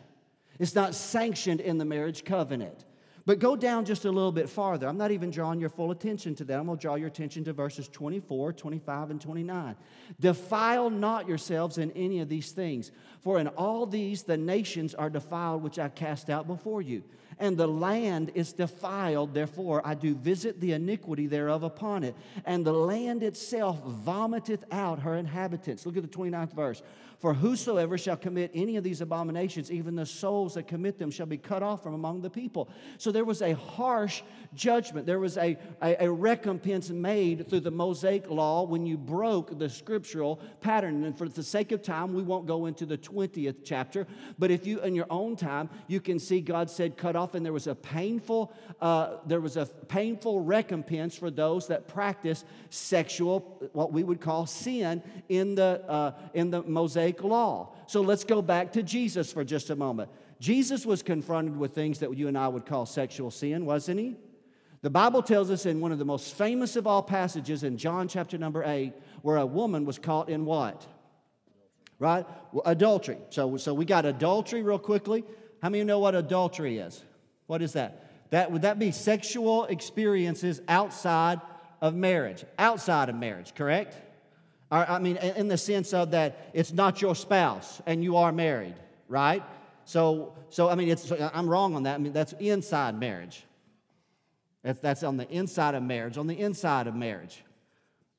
It's 0.59 0.75
not 0.75 0.93
sanctioned 0.93 1.61
in 1.61 1.77
the 1.77 1.85
marriage 1.85 2.23
covenant. 2.23 2.85
But 3.25 3.39
go 3.39 3.55
down 3.55 3.85
just 3.85 4.05
a 4.05 4.11
little 4.11 4.31
bit 4.31 4.49
farther. 4.49 4.87
I'm 4.87 4.97
not 4.97 5.09
even 5.09 5.31
drawing 5.31 5.59
your 5.59 5.69
full 5.69 5.89
attention 5.89 6.35
to 6.35 6.43
that. 6.45 6.59
I'm 6.59 6.67
going 6.67 6.77
to 6.77 6.81
draw 6.81 6.93
your 6.93 7.07
attention 7.07 7.43
to 7.45 7.53
verses 7.53 7.87
24, 7.87 8.53
25, 8.53 9.09
and 9.09 9.19
29. 9.19 9.75
Defile 10.19 10.91
not 10.91 11.27
yourselves 11.27 11.79
in 11.79 11.91
any 11.93 12.19
of 12.19 12.29
these 12.29 12.51
things, 12.51 12.91
for 13.21 13.39
in 13.39 13.47
all 13.47 13.87
these 13.87 14.23
the 14.23 14.37
nations 14.37 14.93
are 14.93 15.09
defiled, 15.09 15.63
which 15.63 15.79
I 15.79 15.89
cast 15.89 16.29
out 16.29 16.45
before 16.45 16.83
you. 16.83 17.03
And 17.39 17.57
the 17.57 17.67
land 17.67 18.31
is 18.35 18.53
defiled, 18.53 19.33
therefore 19.33 19.81
I 19.83 19.95
do 19.95 20.15
visit 20.15 20.61
the 20.61 20.73
iniquity 20.73 21.27
thereof 21.27 21.63
upon 21.63 22.03
it. 22.03 22.15
And 22.45 22.63
the 22.63 22.73
land 22.73 23.23
itself 23.23 23.83
vomiteth 23.83 24.63
out 24.71 24.99
her 24.99 25.15
inhabitants. 25.15 25.85
Look 25.85 25.97
at 25.97 26.03
the 26.03 26.09
29th 26.09 26.53
verse. 26.53 26.83
For 27.19 27.33
whosoever 27.33 27.97
shall 27.97 28.17
commit 28.17 28.51
any 28.53 28.77
of 28.77 28.83
these 28.83 29.01
abominations, 29.01 29.71
even 29.71 29.95
the 29.95 30.05
souls 30.05 30.55
that 30.55 30.67
commit 30.67 30.99
them, 30.99 31.11
shall 31.11 31.25
be 31.25 31.37
cut 31.37 31.63
off 31.63 31.83
from 31.83 31.93
among 31.93 32.21
the 32.21 32.29
people. 32.29 32.69
So 32.97 33.11
there 33.11 33.25
was 33.25 33.41
a 33.41 33.53
harsh 33.53 34.21
judgment. 34.53 35.05
There 35.05 35.19
was 35.19 35.37
a, 35.37 35.57
a, 35.81 36.05
a 36.05 36.11
recompense 36.11 36.89
made 36.89 37.49
through 37.49 37.61
the 37.61 37.71
Mosaic 37.71 38.29
law 38.29 38.63
when 38.63 38.85
you 38.85 38.97
broke 38.97 39.57
the 39.57 39.69
scriptural 39.69 40.39
pattern. 40.61 41.03
And 41.03 41.17
for 41.17 41.29
the 41.29 41.43
sake 41.43 41.71
of 41.71 41.81
time, 41.81 42.13
we 42.13 42.23
won't 42.23 42.45
go 42.45 42.65
into 42.65 42.85
the 42.85 42.97
20th 42.97 43.57
chapter. 43.63 44.07
But 44.37 44.51
if 44.51 44.65
you, 44.65 44.81
in 44.81 44.95
your 44.95 45.07
own 45.09 45.35
time, 45.35 45.69
you 45.87 46.01
can 46.01 46.19
see 46.19 46.41
God 46.41 46.69
said 46.69 46.97
cut 46.97 47.15
off, 47.15 47.35
and 47.35 47.45
there 47.45 47.53
was 47.53 47.67
a 47.67 47.75
painful, 47.75 48.53
uh, 48.81 49.17
there 49.25 49.41
was 49.41 49.57
a 49.57 49.65
painful 49.65 50.41
recompense 50.41 51.15
for 51.15 51.31
those 51.31 51.67
that 51.67 51.87
practice 51.87 52.43
sexual, 52.69 53.39
what 53.73 53.91
we 53.91 54.03
would 54.03 54.19
call 54.19 54.45
sin 54.45 55.01
in 55.29 55.55
the, 55.55 55.83
uh, 55.87 56.11
in 56.33 56.51
the 56.51 56.63
Mosaic 56.63 57.04
law. 57.23 57.73
So 57.87 58.01
let's 58.01 58.23
go 58.23 58.41
back 58.41 58.73
to 58.73 58.83
Jesus 58.83 59.31
for 59.31 59.43
just 59.43 59.69
a 59.69 59.75
moment. 59.75 60.09
Jesus 60.39 60.85
was 60.85 61.01
confronted 61.01 61.57
with 61.57 61.73
things 61.73 61.99
that 61.99 62.15
you 62.15 62.27
and 62.27 62.37
I 62.37 62.47
would 62.47 62.65
call 62.65 62.85
sexual 62.85 63.31
sin, 63.31 63.65
wasn't 63.65 63.99
he? 63.99 64.15
The 64.81 64.89
Bible 64.89 65.23
tells 65.23 65.49
us 65.49 65.65
in 65.65 65.79
one 65.79 65.91
of 65.91 65.97
the 65.97 66.05
most 66.05 66.35
famous 66.35 66.75
of 66.75 66.85
all 66.85 67.01
passages 67.01 67.63
in 67.63 67.77
John 67.77 68.07
chapter 68.07 68.37
number 68.37 68.63
8 68.63 68.93
where 69.21 69.37
a 69.37 69.45
woman 69.45 69.85
was 69.85 69.97
caught 69.97 70.29
in 70.29 70.45
what? 70.45 70.85
Right? 71.97 72.25
Adultery. 72.65 73.17
So, 73.29 73.57
so 73.57 73.73
we 73.73 73.85
got 73.85 74.05
adultery 74.05 74.61
real 74.61 74.77
quickly. 74.77 75.23
How 75.61 75.69
many 75.69 75.83
know 75.83 75.99
what 75.99 76.13
adultery 76.13 76.77
is? 76.77 77.03
What 77.47 77.61
is 77.61 77.73
that? 77.73 78.11
That 78.29 78.51
would 78.51 78.63
that 78.63 78.77
be 78.77 78.91
sexual 78.91 79.65
experiences 79.65 80.61
outside 80.67 81.41
of 81.81 81.95
marriage? 81.95 82.43
Outside 82.59 83.09
of 83.09 83.15
marriage, 83.15 83.55
correct? 83.55 83.99
I 84.83 84.99
mean, 84.99 85.17
in 85.17 85.47
the 85.47 85.57
sense 85.57 85.93
of 85.93 86.11
that 86.11 86.49
it's 86.53 86.73
not 86.73 87.01
your 87.01 87.15
spouse 87.15 87.81
and 87.85 88.03
you 88.03 88.17
are 88.17 88.31
married, 88.31 88.75
right? 89.07 89.43
So, 89.85 90.33
so 90.49 90.69
I 90.69 90.75
mean, 90.75 90.89
it's, 90.89 91.11
I'm 91.11 91.47
wrong 91.47 91.75
on 91.75 91.83
that. 91.83 91.95
I 91.95 91.97
mean, 91.99 92.13
that's 92.13 92.33
inside 92.33 92.99
marriage. 92.99 93.43
That's, 94.63 94.79
that's 94.79 95.03
on 95.03 95.17
the 95.17 95.29
inside 95.29 95.75
of 95.75 95.83
marriage, 95.83 96.17
on 96.17 96.25
the 96.25 96.39
inside 96.39 96.87
of 96.87 96.95
marriage. 96.95 97.43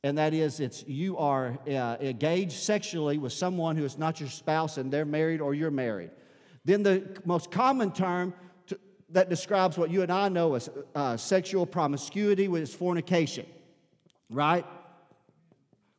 And 0.05 0.19
that 0.19 0.33
is, 0.33 0.61
it's 0.61 0.85
you 0.87 1.19
are 1.19 1.59
uh, 1.67 1.97
engaged 2.01 2.53
sexually 2.53 3.19
with 3.19 3.33
someone 3.33 3.77
who 3.77 3.85
is 3.85 3.99
not 3.99 4.21
your 4.21 4.29
spouse 4.29 4.79
and 4.79 4.93
they're 4.93 5.05
married 5.05 5.41
or 5.41 5.55
you're 5.55 5.73
married. 5.73 6.11
Then 6.65 6.85
the 6.85 7.21
most 7.25 7.51
common 7.51 7.91
term 7.91 8.33
to, 8.69 8.79
that 9.11 9.29
describes 9.29 9.77
what 9.77 9.91
you 9.91 10.03
and 10.03 10.13
I 10.13 10.29
know 10.29 10.55
as 10.55 10.71
uh, 10.95 11.17
sexual 11.17 11.67
promiscuity 11.67 12.47
is 12.47 12.73
fornication, 12.73 13.47
right? 14.31 14.65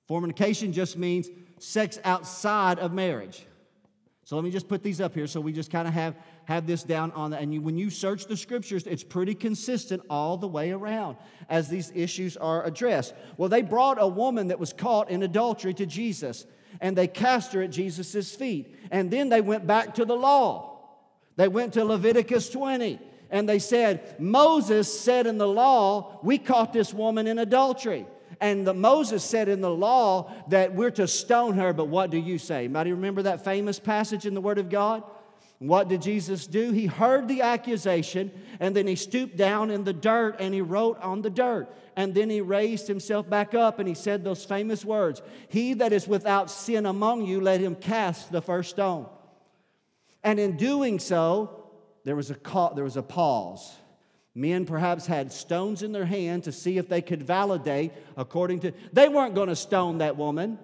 Fornication 0.08 0.72
just 0.72 0.98
means 0.98 1.30
sex 1.60 2.00
outside 2.04 2.80
of 2.80 2.94
marriage. 2.94 3.46
So 4.24 4.36
let 4.36 4.44
me 4.44 4.52
just 4.52 4.68
put 4.68 4.84
these 4.84 5.00
up 5.00 5.14
here 5.14 5.26
so 5.26 5.40
we 5.40 5.54
just 5.54 5.72
kind 5.72 5.88
of 5.88 5.94
have, 5.94 6.14
have 6.46 6.68
this 6.68 6.84
down 6.84 7.12
on 7.14 7.32
that. 7.32 7.42
And 7.42 7.54
you, 7.54 7.62
when 7.62 7.78
you 7.78 7.90
search 7.90 8.26
the 8.26 8.36
scriptures, 8.36 8.86
it's 8.86 9.04
pretty 9.04 9.34
consistent 9.34 10.02
all 10.10 10.36
the 10.36 10.50
way 10.50 10.72
around 10.72 11.16
as 11.50 11.70
these 11.70 11.94
issues 11.96 12.36
are 12.36 12.66
addressed. 12.66 13.14
Well, 13.38 13.48
they 13.48 13.62
brought 13.62 14.02
a 14.02 14.08
woman 14.08 14.50
that 14.50 14.60
was 14.60 14.74
caught 14.74 15.10
in 15.10 15.24
adultery 15.24 15.74
to 15.76 15.86
Jesus 15.86 16.46
and 16.82 16.98
they 16.98 17.08
cast 17.08 17.54
her 17.54 17.62
at 17.62 17.70
Jesus' 17.70 18.36
feet. 18.36 18.76
And 18.92 19.10
then 19.10 19.30
they 19.30 19.40
went 19.40 19.66
back 19.66 19.96
to 19.96 20.04
the 20.04 20.16
law. 20.16 20.78
They 21.38 21.48
went 21.48 21.74
to 21.76 21.86
Leviticus 21.86 22.50
20 22.50 23.00
and 23.30 23.48
they 23.48 23.60
said, 23.60 24.20
Moses 24.20 25.00
said 25.00 25.26
in 25.26 25.38
the 25.38 25.48
law, 25.48 26.20
we 26.22 26.38
caught 26.38 26.74
this 26.74 26.94
woman 26.94 27.28
in 27.28 27.40
adultery. 27.40 28.06
And 28.40 28.66
the, 28.68 28.74
Moses 28.74 29.24
said 29.24 29.50
in 29.50 29.62
the 29.62 29.70
law 29.70 30.32
that 30.50 30.74
we're 30.76 30.92
to 30.92 31.08
stone 31.08 31.56
her, 31.56 31.74
but 31.74 31.88
what 31.88 32.10
do 32.12 32.18
you 32.18 32.38
say? 32.38 32.66
Anybody 32.66 32.92
remember 32.92 33.24
that 33.24 33.44
famous 33.44 33.80
passage 33.80 34.26
in 34.26 34.34
the 34.34 34.42
Word 34.42 34.58
of 34.58 34.70
God? 34.70 35.04
What 35.60 35.90
did 35.90 36.04
Jesus 36.04 36.46
do? 36.46 36.72
He 36.72 36.86
heard 36.86 37.28
the 37.28 37.42
accusation 37.42 38.32
and 38.60 38.76
then 38.76 38.86
he 38.86 38.96
stooped 38.96 39.38
down 39.38 39.72
in 39.72 39.84
the 39.84 39.94
dirt 39.94 40.36
and 40.40 40.54
he 40.54 40.62
wrote 40.62 41.00
on 41.02 41.24
the 41.24 41.32
dirt. 41.32 41.68
And 41.96 42.14
then 42.14 42.30
he 42.30 42.42
raised 42.42 42.88
himself 42.88 43.28
back 43.28 43.56
up 43.56 43.80
and 43.80 43.88
he 43.88 43.96
said 43.96 44.24
those 44.24 44.46
famous 44.46 44.86
words 44.86 45.24
He 45.50 45.74
that 45.76 45.94
is 45.94 46.08
without 46.08 46.52
sin 46.52 46.86
among 46.86 47.26
you, 47.26 47.42
let 47.42 47.60
him 47.60 47.74
cast 47.74 48.32
the 48.32 48.42
first 48.42 48.70
stone. 48.70 49.08
And 50.24 50.40
in 50.40 50.58
doing 50.58 51.00
so, 51.00 51.70
there 52.04 52.16
was 52.16 52.30
a, 52.30 52.36
call, 52.36 52.76
there 52.76 52.84
was 52.84 52.98
a 52.98 53.04
pause. 53.04 53.76
Men 54.38 54.68
perhaps 54.68 55.08
had 55.08 55.34
stones 55.34 55.82
in 55.82 55.92
their 55.92 56.06
hand 56.06 56.44
to 56.44 56.52
see 56.52 56.78
if 56.78 56.88
they 56.88 57.02
could 57.02 57.24
validate 57.24 57.92
according 58.16 58.60
to. 58.60 58.72
They 58.94 59.10
weren't 59.10 59.34
going 59.34 59.50
to 59.50 59.56
stone 59.56 59.98
that 59.98 60.16
woman. 60.16 60.60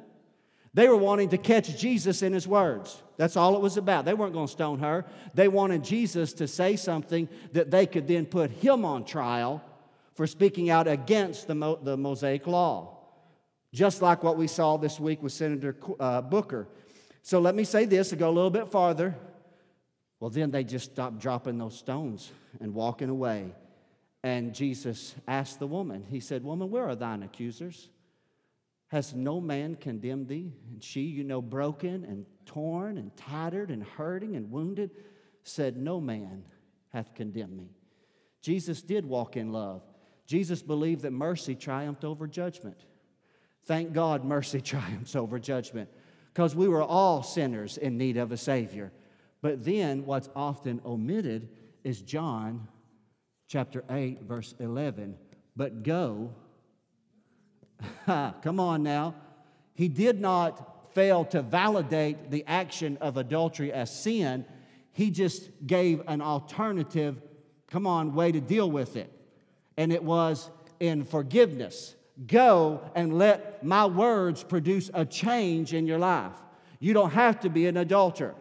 They 0.75 0.87
were 0.87 0.95
wanting 0.95 1.29
to 1.29 1.39
catch 1.39 1.75
Jesus 1.75 2.21
in 2.21 2.33
his 2.33 2.47
words. 2.47 3.01
That's 3.17 3.35
all 3.35 3.55
it 3.55 3.61
was 3.63 3.75
about. 3.77 4.05
They 4.05 4.13
weren't 4.13 4.33
going 4.33 4.45
to 4.45 4.51
stone 4.51 4.77
her. 4.77 5.05
They 5.33 5.47
wanted 5.47 5.83
Jesus 5.83 6.33
to 6.33 6.47
say 6.47 6.75
something 6.75 7.27
that 7.53 7.71
they 7.71 7.87
could 7.87 8.07
then 8.07 8.27
put 8.27 8.51
him 8.51 8.85
on 8.85 9.05
trial 9.05 9.63
for 10.13 10.27
speaking 10.27 10.69
out 10.69 10.87
against 10.87 11.47
the, 11.47 11.55
Mo- 11.55 11.79
the 11.81 11.97
Mosaic 11.97 12.45
law. 12.45 12.95
Just 13.73 14.03
like 14.03 14.21
what 14.21 14.37
we 14.37 14.45
saw 14.45 14.77
this 14.77 14.99
week 14.99 15.23
with 15.23 15.31
Senator 15.33 15.75
uh, 15.99 16.21
Booker. 16.21 16.67
So 17.23 17.39
let 17.39 17.55
me 17.55 17.63
say 17.63 17.85
this 17.85 18.09
to 18.09 18.17
go 18.17 18.29
a 18.29 18.35
little 18.35 18.51
bit 18.51 18.67
farther. 18.67 19.15
Well, 20.19 20.29
then 20.29 20.51
they 20.51 20.63
just 20.63 20.91
stopped 20.91 21.17
dropping 21.17 21.57
those 21.57 21.75
stones 21.75 22.31
and 22.59 22.75
walking 22.75 23.09
away. 23.09 23.51
And 24.23 24.55
Jesus 24.55 25.15
asked 25.27 25.59
the 25.59 25.67
woman, 25.67 26.05
He 26.09 26.19
said, 26.19 26.43
Woman, 26.43 26.71
where 26.71 26.87
are 26.87 26.95
thine 26.95 27.23
accusers? 27.23 27.89
Has 28.87 29.13
no 29.13 29.41
man 29.41 29.75
condemned 29.75 30.27
thee? 30.27 30.53
And 30.71 30.83
she, 30.83 31.01
you 31.01 31.23
know, 31.23 31.41
broken 31.41 32.05
and 32.05 32.25
torn 32.45 32.97
and 32.97 33.15
tattered 33.17 33.69
and 33.69 33.83
hurting 33.83 34.35
and 34.35 34.51
wounded, 34.51 34.91
said, 35.43 35.77
No 35.77 35.99
man 35.99 36.43
hath 36.89 37.13
condemned 37.13 37.57
me. 37.57 37.71
Jesus 38.41 38.81
did 38.81 39.05
walk 39.05 39.35
in 39.35 39.51
love. 39.51 39.81
Jesus 40.25 40.61
believed 40.61 41.01
that 41.01 41.11
mercy 41.11 41.55
triumphed 41.55 42.05
over 42.05 42.27
judgment. 42.27 42.85
Thank 43.65 43.93
God 43.93 44.23
mercy 44.23 44.61
triumphs 44.61 45.15
over 45.15 45.39
judgment 45.39 45.89
because 46.33 46.55
we 46.55 46.67
were 46.67 46.83
all 46.83 47.23
sinners 47.23 47.77
in 47.77 47.97
need 47.97 48.17
of 48.17 48.31
a 48.31 48.37
Savior. 48.37 48.91
But 49.41 49.65
then 49.65 50.05
what's 50.05 50.29
often 50.35 50.81
omitted 50.85 51.49
is 51.83 52.01
John 52.01 52.67
chapter 53.53 53.83
8, 53.87 54.23
verse 54.23 54.55
11. 54.59 55.15
But 55.55 55.83
go 55.83 56.31
Come 58.07 58.59
on 58.59 58.81
now. 58.81 59.13
He 59.75 59.87
did 59.87 60.19
not 60.19 60.91
fail 60.95 61.23
to 61.25 61.43
validate 61.43 62.31
the 62.31 62.43
action 62.47 62.97
of 62.99 63.15
adultery 63.15 63.71
as 63.71 63.95
sin. 63.95 64.45
He 64.91 65.11
just 65.11 65.51
gave 65.67 66.01
an 66.07 66.19
alternative, 66.19 67.21
come 67.67 67.85
on, 67.85 68.15
way 68.15 68.31
to 68.31 68.41
deal 68.41 68.71
with 68.71 68.95
it. 68.95 69.11
And 69.77 69.93
it 69.93 70.03
was 70.03 70.49
in 70.79 71.03
forgiveness. 71.03 71.95
Go 72.25 72.81
and 72.95 73.19
let 73.19 73.63
my 73.63 73.85
words 73.85 74.43
produce 74.43 74.89
a 74.95 75.05
change 75.05 75.75
in 75.75 75.85
your 75.85 75.99
life. 75.99 76.33
You 76.79 76.93
don't 76.93 77.11
have 77.11 77.41
to 77.41 77.49
be 77.49 77.67
an 77.67 77.77
adulterer, 77.77 78.33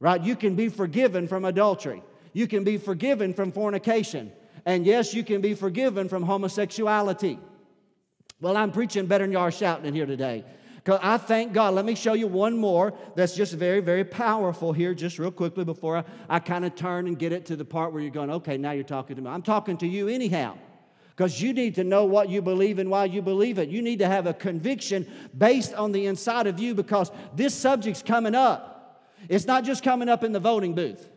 right? 0.00 0.20
You 0.20 0.34
can 0.34 0.56
be 0.56 0.68
forgiven 0.68 1.28
from 1.28 1.44
adultery. 1.44 2.02
You 2.36 2.46
can 2.46 2.64
be 2.64 2.76
forgiven 2.76 3.32
from 3.32 3.50
fornication. 3.50 4.30
And 4.66 4.84
yes, 4.84 5.14
you 5.14 5.24
can 5.24 5.40
be 5.40 5.54
forgiven 5.54 6.06
from 6.06 6.22
homosexuality. 6.22 7.38
Well, 8.42 8.58
I'm 8.58 8.72
preaching 8.72 9.06
better 9.06 9.26
than 9.26 9.34
are 9.36 9.50
shouting 9.50 9.86
in 9.86 9.94
here 9.94 10.04
today. 10.04 10.44
Because 10.74 11.00
I 11.02 11.16
thank 11.16 11.54
God. 11.54 11.72
Let 11.72 11.86
me 11.86 11.94
show 11.94 12.12
you 12.12 12.26
one 12.26 12.58
more 12.58 12.92
that's 13.14 13.34
just 13.34 13.54
very, 13.54 13.80
very 13.80 14.04
powerful 14.04 14.74
here, 14.74 14.92
just 14.92 15.18
real 15.18 15.30
quickly 15.30 15.64
before 15.64 15.96
I, 15.96 16.04
I 16.28 16.38
kind 16.40 16.66
of 16.66 16.74
turn 16.74 17.06
and 17.06 17.18
get 17.18 17.32
it 17.32 17.46
to 17.46 17.56
the 17.56 17.64
part 17.64 17.94
where 17.94 18.02
you're 18.02 18.10
going, 18.10 18.30
okay, 18.30 18.58
now 18.58 18.72
you're 18.72 18.84
talking 18.84 19.16
to 19.16 19.22
me. 19.22 19.30
I'm 19.30 19.40
talking 19.40 19.78
to 19.78 19.86
you 19.86 20.08
anyhow. 20.08 20.58
Because 21.16 21.40
you 21.40 21.54
need 21.54 21.76
to 21.76 21.84
know 21.84 22.04
what 22.04 22.28
you 22.28 22.42
believe 22.42 22.78
and 22.78 22.90
why 22.90 23.06
you 23.06 23.22
believe 23.22 23.58
it. 23.58 23.70
You 23.70 23.80
need 23.80 24.00
to 24.00 24.08
have 24.08 24.26
a 24.26 24.34
conviction 24.34 25.10
based 25.38 25.72
on 25.72 25.90
the 25.92 26.04
inside 26.04 26.46
of 26.46 26.58
you 26.58 26.74
because 26.74 27.10
this 27.34 27.54
subject's 27.54 28.02
coming 28.02 28.34
up. 28.34 29.08
It's 29.26 29.46
not 29.46 29.64
just 29.64 29.82
coming 29.82 30.10
up 30.10 30.22
in 30.22 30.32
the 30.32 30.40
voting 30.40 30.74
booth. 30.74 31.08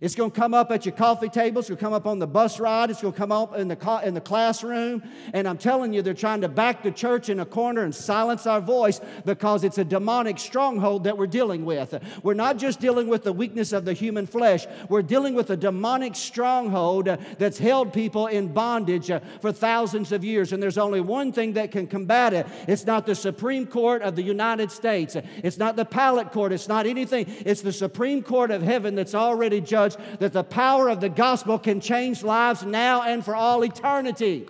It's 0.00 0.14
going 0.14 0.30
to 0.30 0.36
come 0.38 0.52
up 0.52 0.70
at 0.70 0.84
your 0.84 0.94
coffee 0.94 1.28
table. 1.28 1.60
It's 1.60 1.68
going 1.68 1.78
to 1.78 1.84
come 1.84 1.92
up 1.94 2.06
on 2.06 2.18
the 2.18 2.26
bus 2.26 2.60
ride. 2.60 2.90
It's 2.90 3.00
going 3.00 3.14
to 3.14 3.18
come 3.18 3.32
up 3.32 3.56
in 3.56 3.68
the, 3.68 4.00
in 4.04 4.14
the 4.14 4.20
classroom. 4.20 5.02
And 5.32 5.48
I'm 5.48 5.56
telling 5.56 5.92
you, 5.92 6.02
they're 6.02 6.14
trying 6.14 6.42
to 6.42 6.48
back 6.48 6.82
the 6.82 6.90
church 6.90 7.28
in 7.28 7.40
a 7.40 7.46
corner 7.46 7.82
and 7.82 7.94
silence 7.94 8.46
our 8.46 8.60
voice 8.60 9.00
because 9.24 9.64
it's 9.64 9.78
a 9.78 9.84
demonic 9.84 10.38
stronghold 10.38 11.04
that 11.04 11.16
we're 11.16 11.26
dealing 11.26 11.64
with. 11.64 11.94
We're 12.22 12.34
not 12.34 12.58
just 12.58 12.78
dealing 12.80 13.08
with 13.08 13.24
the 13.24 13.32
weakness 13.32 13.72
of 13.72 13.84
the 13.84 13.94
human 13.94 14.26
flesh, 14.26 14.66
we're 14.88 15.02
dealing 15.02 15.34
with 15.34 15.50
a 15.50 15.56
demonic 15.56 16.14
stronghold 16.14 17.06
that's 17.38 17.58
held 17.58 17.92
people 17.92 18.26
in 18.26 18.52
bondage 18.52 19.10
uh, 19.10 19.20
for 19.40 19.52
thousands 19.52 20.12
of 20.12 20.24
years. 20.24 20.52
And 20.52 20.62
there's 20.62 20.78
only 20.78 21.00
one 21.00 21.32
thing 21.32 21.54
that 21.54 21.70
can 21.70 21.86
combat 21.86 22.34
it 22.34 22.46
it's 22.68 22.84
not 22.84 23.06
the 23.06 23.14
Supreme 23.14 23.66
Court 23.66 24.02
of 24.02 24.16
the 24.16 24.22
United 24.22 24.70
States, 24.70 25.16
it's 25.42 25.58
not 25.58 25.76
the 25.76 25.82
appellate 25.82 26.32
court, 26.32 26.52
it's 26.52 26.68
not 26.68 26.86
anything. 26.86 27.26
It's 27.46 27.62
the 27.62 27.72
Supreme 27.72 28.22
Court 28.22 28.50
of 28.50 28.62
heaven 28.62 28.94
that's 28.94 29.14
already 29.14 29.60
judged 29.60 29.85
that 30.18 30.32
the 30.32 30.42
power 30.42 30.88
of 30.88 31.00
the 31.00 31.08
gospel 31.08 31.58
can 31.58 31.80
change 31.80 32.22
lives 32.22 32.64
now 32.64 33.02
and 33.02 33.24
for 33.24 33.36
all 33.36 33.62
eternity. 33.62 34.48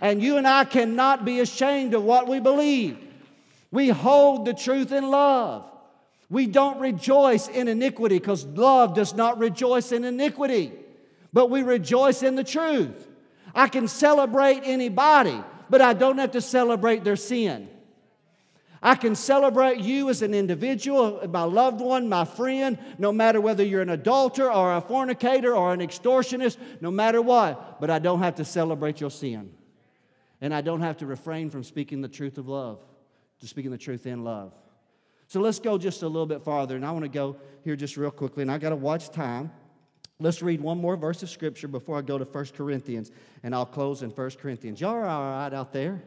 And 0.00 0.22
you 0.22 0.36
and 0.36 0.46
I 0.46 0.64
cannot 0.64 1.24
be 1.24 1.40
ashamed 1.40 1.94
of 1.94 2.04
what 2.04 2.28
we 2.28 2.38
believe. 2.38 2.98
We 3.70 3.88
hold 3.88 4.44
the 4.44 4.54
truth 4.54 4.92
in 4.92 5.10
love. 5.10 5.64
We 6.28 6.46
don't 6.46 6.80
rejoice 6.80 7.48
in 7.48 7.68
iniquity 7.68 8.18
because 8.18 8.44
love 8.44 8.94
does 8.94 9.14
not 9.14 9.38
rejoice 9.38 9.92
in 9.92 10.04
iniquity, 10.04 10.72
but 11.32 11.50
we 11.50 11.62
rejoice 11.62 12.22
in 12.22 12.34
the 12.34 12.44
truth. 12.44 13.08
I 13.54 13.68
can 13.68 13.88
celebrate 13.88 14.62
anybody, 14.64 15.42
but 15.70 15.80
I 15.80 15.92
don't 15.94 16.18
have 16.18 16.32
to 16.32 16.40
celebrate 16.40 17.04
their 17.04 17.16
sin. 17.16 17.68
I 18.86 18.94
can 18.94 19.16
celebrate 19.16 19.80
you 19.80 20.10
as 20.10 20.22
an 20.22 20.32
individual, 20.32 21.20
my 21.28 21.42
loved 21.42 21.80
one, 21.80 22.08
my 22.08 22.24
friend, 22.24 22.78
no 22.98 23.10
matter 23.10 23.40
whether 23.40 23.64
you're 23.64 23.82
an 23.82 23.88
adulterer 23.88 24.52
or 24.52 24.76
a 24.76 24.80
fornicator 24.80 25.56
or 25.56 25.72
an 25.72 25.80
extortionist, 25.80 26.56
no 26.80 26.92
matter 26.92 27.20
what. 27.20 27.80
But 27.80 27.90
I 27.90 27.98
don't 27.98 28.20
have 28.20 28.36
to 28.36 28.44
celebrate 28.44 29.00
your 29.00 29.10
sin. 29.10 29.52
And 30.40 30.54
I 30.54 30.60
don't 30.60 30.82
have 30.82 30.98
to 30.98 31.06
refrain 31.06 31.50
from 31.50 31.64
speaking 31.64 32.00
the 32.00 32.06
truth 32.06 32.38
of 32.38 32.46
love, 32.46 32.78
to 33.40 33.48
speaking 33.48 33.72
the 33.72 33.76
truth 33.76 34.06
in 34.06 34.22
love. 34.22 34.52
So 35.26 35.40
let's 35.40 35.58
go 35.58 35.78
just 35.78 36.04
a 36.04 36.06
little 36.06 36.24
bit 36.24 36.44
farther. 36.44 36.76
And 36.76 36.86
I 36.86 36.92
want 36.92 37.06
to 37.06 37.08
go 37.08 37.38
here 37.64 37.74
just 37.74 37.96
real 37.96 38.12
quickly, 38.12 38.42
and 38.42 38.52
I 38.52 38.58
got 38.58 38.70
to 38.70 38.76
watch 38.76 39.10
time. 39.10 39.50
Let's 40.20 40.42
read 40.42 40.60
one 40.60 40.80
more 40.80 40.96
verse 40.96 41.24
of 41.24 41.28
scripture 41.28 41.66
before 41.66 41.98
I 41.98 42.02
go 42.02 42.18
to 42.18 42.24
1 42.24 42.44
Corinthians, 42.56 43.10
and 43.42 43.52
I'll 43.52 43.66
close 43.66 44.04
in 44.04 44.10
1 44.10 44.30
Corinthians. 44.40 44.80
Y'all 44.80 44.94
are 44.94 45.06
all 45.06 45.22
right 45.22 45.52
out 45.52 45.72
there? 45.72 46.04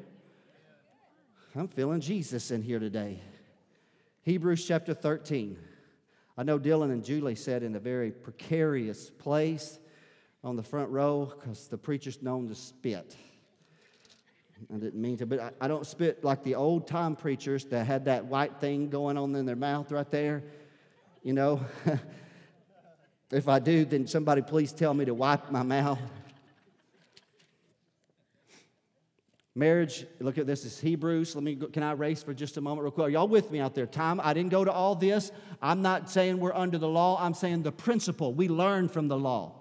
I'm 1.55 1.67
feeling 1.67 1.99
Jesus 1.99 2.51
in 2.51 2.61
here 2.61 2.77
today. 2.77 3.19
Hebrews 4.21 4.63
chapter 4.67 4.93
13. 4.93 5.57
I 6.37 6.43
know 6.43 6.59
Dylan 6.59 6.91
and 6.91 7.03
Julie 7.03 7.33
sat 7.33 7.63
in 7.63 7.75
a 7.75 7.79
very 7.79 8.11
precarious 8.11 9.09
place 9.09 9.79
on 10.43 10.55
the 10.55 10.61
front 10.61 10.91
row 10.91 11.25
because 11.25 11.67
the 11.67 11.77
preacher's 11.77 12.21
known 12.21 12.49
to 12.49 12.55
spit. 12.55 13.15
I 14.71 14.77
didn't 14.77 15.01
mean 15.01 15.17
to, 15.17 15.25
but 15.25 15.39
I, 15.39 15.51
I 15.61 15.67
don't 15.67 15.87
spit 15.87 16.23
like 16.23 16.43
the 16.43 16.53
old 16.53 16.87
time 16.87 17.15
preachers 17.15 17.65
that 17.65 17.83
had 17.87 18.05
that 18.05 18.25
white 18.25 18.59
thing 18.59 18.89
going 18.89 19.17
on 19.17 19.35
in 19.35 19.47
their 19.47 19.55
mouth 19.55 19.91
right 19.91 20.09
there. 20.11 20.43
You 21.23 21.33
know, 21.33 21.65
if 23.31 23.47
I 23.47 23.57
do, 23.57 23.85
then 23.85 24.05
somebody 24.05 24.43
please 24.43 24.71
tell 24.71 24.93
me 24.93 25.05
to 25.05 25.15
wipe 25.15 25.49
my 25.49 25.63
mouth. 25.63 25.99
Marriage, 29.59 30.05
look 30.21 30.37
at 30.37 30.47
this, 30.47 30.63
is 30.63 30.79
Hebrews. 30.79 31.35
Let 31.35 31.43
me 31.43 31.57
can 31.57 31.83
I 31.83 31.91
race 31.91 32.23
for 32.23 32.33
just 32.33 32.55
a 32.55 32.61
moment 32.61 32.83
real 32.83 32.91
quick? 32.91 33.07
Are 33.07 33.09
y'all 33.09 33.27
with 33.27 33.51
me 33.51 33.59
out 33.59 33.75
there? 33.75 33.85
Time, 33.85 34.21
I 34.23 34.33
didn't 34.33 34.51
go 34.51 34.63
to 34.63 34.71
all 34.71 34.95
this. 34.95 35.33
I'm 35.61 35.81
not 35.81 36.09
saying 36.09 36.39
we're 36.39 36.53
under 36.53 36.77
the 36.77 36.87
law. 36.87 37.17
I'm 37.19 37.33
saying 37.33 37.63
the 37.63 37.71
principle. 37.73 38.33
We 38.33 38.47
learn 38.47 38.87
from 38.87 39.09
the 39.09 39.17
law. 39.17 39.59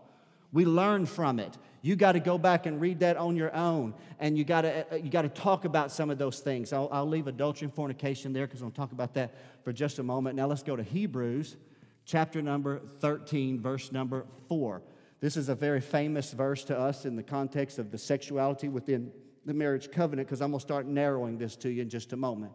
We 0.52 0.64
learn 0.64 1.04
from 1.04 1.40
it. 1.40 1.58
You 1.82 1.96
got 1.96 2.12
to 2.12 2.20
go 2.20 2.38
back 2.38 2.66
and 2.66 2.80
read 2.80 3.00
that 3.00 3.16
on 3.16 3.34
your 3.36 3.52
own, 3.52 3.92
and 4.20 4.38
you 4.38 4.44
got 4.44 4.60
to 4.62 4.86
uh, 4.92 4.96
you 4.96 5.10
got 5.10 5.22
to 5.22 5.28
talk 5.28 5.64
about 5.64 5.90
some 5.90 6.10
of 6.10 6.18
those 6.18 6.38
things. 6.38 6.72
I'll, 6.72 6.88
I'll 6.92 7.08
leave 7.08 7.26
adultery 7.26 7.66
and 7.66 7.74
fornication 7.74 8.32
there 8.32 8.46
because 8.46 8.62
I'll 8.62 8.70
talk 8.70 8.92
about 8.92 9.14
that 9.14 9.34
for 9.64 9.72
just 9.72 9.98
a 9.98 10.04
moment. 10.04 10.36
Now 10.36 10.46
let's 10.46 10.62
go 10.62 10.76
to 10.76 10.82
Hebrews, 10.84 11.56
chapter 12.04 12.40
number 12.40 12.78
13, 13.00 13.58
verse 13.60 13.90
number 13.90 14.26
four. 14.48 14.80
This 15.18 15.36
is 15.36 15.48
a 15.48 15.56
very 15.56 15.80
famous 15.80 16.32
verse 16.32 16.62
to 16.66 16.78
us 16.78 17.04
in 17.04 17.16
the 17.16 17.24
context 17.24 17.80
of 17.80 17.90
the 17.90 17.98
sexuality 17.98 18.68
within 18.68 19.10
the 19.48 19.54
marriage 19.54 19.90
covenant 19.90 20.28
because 20.28 20.40
I'm 20.40 20.50
going 20.50 20.60
to 20.60 20.62
start 20.62 20.86
narrowing 20.86 21.38
this 21.38 21.56
to 21.56 21.70
you 21.70 21.82
in 21.82 21.88
just 21.88 22.12
a 22.12 22.16
moment 22.16 22.52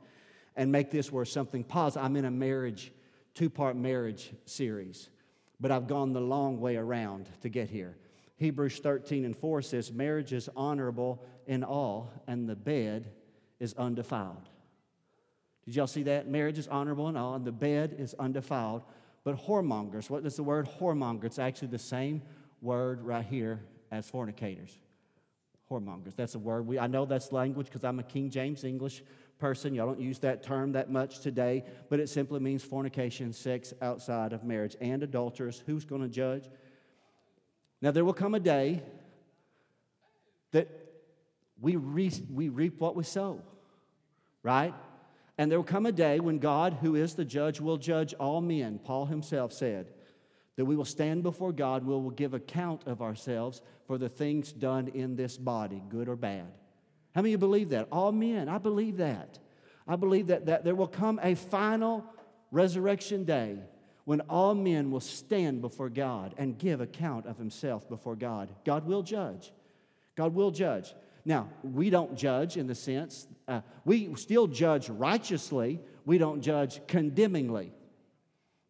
and 0.55 0.71
make 0.71 0.91
this 0.91 1.11
where 1.11 1.25
something 1.25 1.63
positive. 1.63 2.05
I'm 2.05 2.15
in 2.15 2.25
a 2.25 2.31
marriage, 2.31 2.93
two 3.33 3.49
part 3.49 3.75
marriage 3.75 4.31
series, 4.45 5.09
but 5.59 5.71
I've 5.71 5.87
gone 5.87 6.13
the 6.13 6.21
long 6.21 6.61
way 6.61 6.77
around 6.77 7.27
to 7.41 7.49
get 7.49 7.69
here. 7.69 7.97
Hebrews 8.37 8.79
13 8.79 9.25
and 9.25 9.35
4 9.35 9.61
says, 9.61 9.91
Marriage 9.91 10.33
is 10.33 10.49
honorable 10.55 11.23
in 11.47 11.63
all, 11.63 12.11
and 12.27 12.47
the 12.47 12.55
bed 12.55 13.11
is 13.59 13.73
undefiled. 13.73 14.49
Did 15.65 15.75
y'all 15.75 15.87
see 15.87 16.03
that? 16.03 16.27
Marriage 16.27 16.57
is 16.57 16.67
honorable 16.67 17.09
in 17.09 17.17
all, 17.17 17.35
and 17.35 17.45
the 17.45 17.51
bed 17.51 17.95
is 17.97 18.13
undefiled. 18.19 18.83
But 19.23 19.37
whoremongers, 19.47 20.09
what 20.09 20.25
is 20.25 20.35
the 20.35 20.43
word 20.43 20.67
whoremonger? 20.79 21.25
It's 21.25 21.39
actually 21.39 21.69
the 21.69 21.79
same 21.79 22.21
word 22.61 23.01
right 23.01 23.25
here 23.25 23.61
as 23.91 24.09
fornicators 24.09 24.77
whoremongers. 25.73 26.15
That's 26.15 26.35
a 26.35 26.39
word. 26.39 26.67
We, 26.67 26.77
I 26.77 26.87
know 26.87 27.05
that's 27.05 27.31
language 27.31 27.67
because 27.67 27.83
I'm 27.83 27.99
a 27.99 28.03
King 28.03 28.29
James 28.29 28.63
English 28.63 29.03
person. 29.39 29.73
Y'all 29.73 29.87
don't 29.87 29.99
use 29.99 30.19
that 30.19 30.43
term 30.43 30.73
that 30.73 30.91
much 30.91 31.19
today, 31.19 31.63
but 31.89 31.99
it 31.99 32.09
simply 32.09 32.39
means 32.39 32.63
fornication, 32.63 33.33
sex 33.33 33.73
outside 33.81 34.33
of 34.33 34.43
marriage, 34.43 34.75
and 34.79 35.03
adulterers. 35.03 35.63
Who's 35.65 35.85
going 35.85 36.01
to 36.01 36.07
judge? 36.07 36.49
Now, 37.81 37.91
there 37.91 38.05
will 38.05 38.13
come 38.13 38.35
a 38.35 38.39
day 38.39 38.81
that 40.51 40.69
we, 41.59 41.75
re- 41.75 42.11
we 42.31 42.49
reap 42.49 42.79
what 42.79 42.95
we 42.95 43.03
sow, 43.03 43.41
right? 44.43 44.73
And 45.37 45.51
there 45.51 45.59
will 45.59 45.65
come 45.65 45.85
a 45.85 45.91
day 45.91 46.19
when 46.19 46.37
God, 46.37 46.77
who 46.81 46.95
is 46.95 47.15
the 47.15 47.25
judge, 47.25 47.59
will 47.59 47.77
judge 47.77 48.13
all 48.13 48.39
men. 48.39 48.79
Paul 48.83 49.05
himself 49.05 49.51
said 49.51 49.87
that 50.55 50.65
we 50.65 50.75
will 50.75 50.85
stand 50.85 51.23
before 51.23 51.51
God, 51.51 51.83
we 51.83 51.93
will 51.93 52.11
give 52.11 52.33
account 52.33 52.83
of 52.85 53.01
ourselves 53.01 53.61
for 53.87 53.97
the 53.97 54.09
things 54.09 54.51
done 54.51 54.87
in 54.89 55.15
this 55.15 55.37
body, 55.37 55.81
good 55.89 56.07
or 56.07 56.15
bad. 56.15 56.51
How 57.15 57.21
many 57.21 57.33
of 57.33 57.41
you 57.41 57.47
believe 57.47 57.69
that? 57.69 57.87
All 57.91 58.11
men, 58.11 58.49
I 58.49 58.57
believe 58.57 58.97
that. 58.97 59.39
I 59.87 59.95
believe 59.95 60.27
that, 60.27 60.45
that 60.45 60.63
there 60.63 60.75
will 60.75 60.87
come 60.87 61.19
a 61.21 61.35
final 61.35 62.05
resurrection 62.51 63.25
day 63.25 63.57
when 64.05 64.21
all 64.21 64.53
men 64.53 64.91
will 64.91 64.99
stand 64.99 65.61
before 65.61 65.89
God 65.89 66.35
and 66.37 66.57
give 66.57 66.81
account 66.81 67.25
of 67.25 67.37
himself 67.37 67.87
before 67.87 68.15
God. 68.15 68.49
God 68.65 68.85
will 68.85 69.01
judge. 69.01 69.51
God 70.15 70.33
will 70.33 70.51
judge. 70.51 70.93
Now, 71.25 71.49
we 71.63 71.89
don't 71.89 72.17
judge 72.17 72.57
in 72.57 72.67
the 72.67 72.75
sense, 72.75 73.27
uh, 73.47 73.61
we 73.85 74.13
still 74.15 74.47
judge 74.47 74.89
righteously, 74.89 75.79
we 76.05 76.17
don't 76.17 76.41
judge 76.41 76.85
condemningly. 76.87 77.71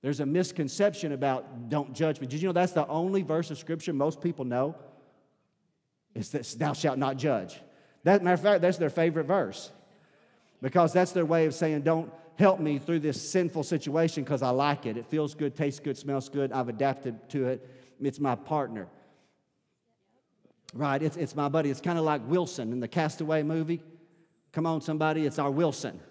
There's 0.04 0.20
a 0.20 0.26
misconception 0.26 1.14
about 1.14 1.70
don't 1.70 1.94
judge 1.94 2.20
me. 2.20 2.28
Did 2.28 2.42
you 2.42 2.50
know 2.50 2.54
that's 2.54 2.74
the 2.74 2.86
only 2.88 3.22
verse 3.22 3.50
of 3.50 3.58
Scripture 3.58 3.94
most 3.94 4.20
people 4.20 4.44
know? 4.44 4.76
Is 6.14 6.30
this, 6.30 6.54
thou 6.56 6.74
shalt 6.74 7.00
not 7.00 7.16
judge. 7.16 7.60
That 8.04 8.22
matter 8.22 8.34
of 8.34 8.42
fact, 8.42 8.62
that's 8.62 8.78
their 8.78 8.90
favorite 8.90 9.26
verse. 9.26 9.72
Because 10.62 10.92
that's 10.92 11.14
their 11.14 11.26
way 11.26 11.46
of 11.46 11.56
saying, 11.56 11.84
don't 11.84 12.12
help 12.36 12.60
me 12.60 12.80
through 12.80 13.00
this 13.00 13.30
sinful 13.32 13.64
situation 13.64 14.26
because 14.26 14.42
I 14.42 14.50
like 14.50 14.86
it. 14.86 14.98
It 14.98 15.08
feels 15.08 15.36
good, 15.36 15.56
tastes 15.56 15.80
good, 15.80 15.98
smells 15.98 16.28
good. 16.28 16.52
I've 16.52 16.68
adapted 16.68 17.30
to 17.30 17.48
it. 17.48 17.70
It's 18.02 18.20
my 18.20 18.36
partner. 18.36 18.88
Right? 20.74 21.02
It's, 21.02 21.16
it's 21.16 21.36
my 21.36 21.48
buddy. 21.48 21.70
It's 21.70 21.82
kind 21.82 21.98
of 21.98 22.04
like 22.04 22.28
Wilson 22.28 22.74
in 22.74 22.82
the 22.82 22.90
Castaway 22.90 23.42
movie. 23.42 23.82
Come 24.52 24.66
on, 24.66 24.82
somebody, 24.82 25.26
it's 25.26 25.40
our 25.40 25.50
Wilson. 25.50 26.02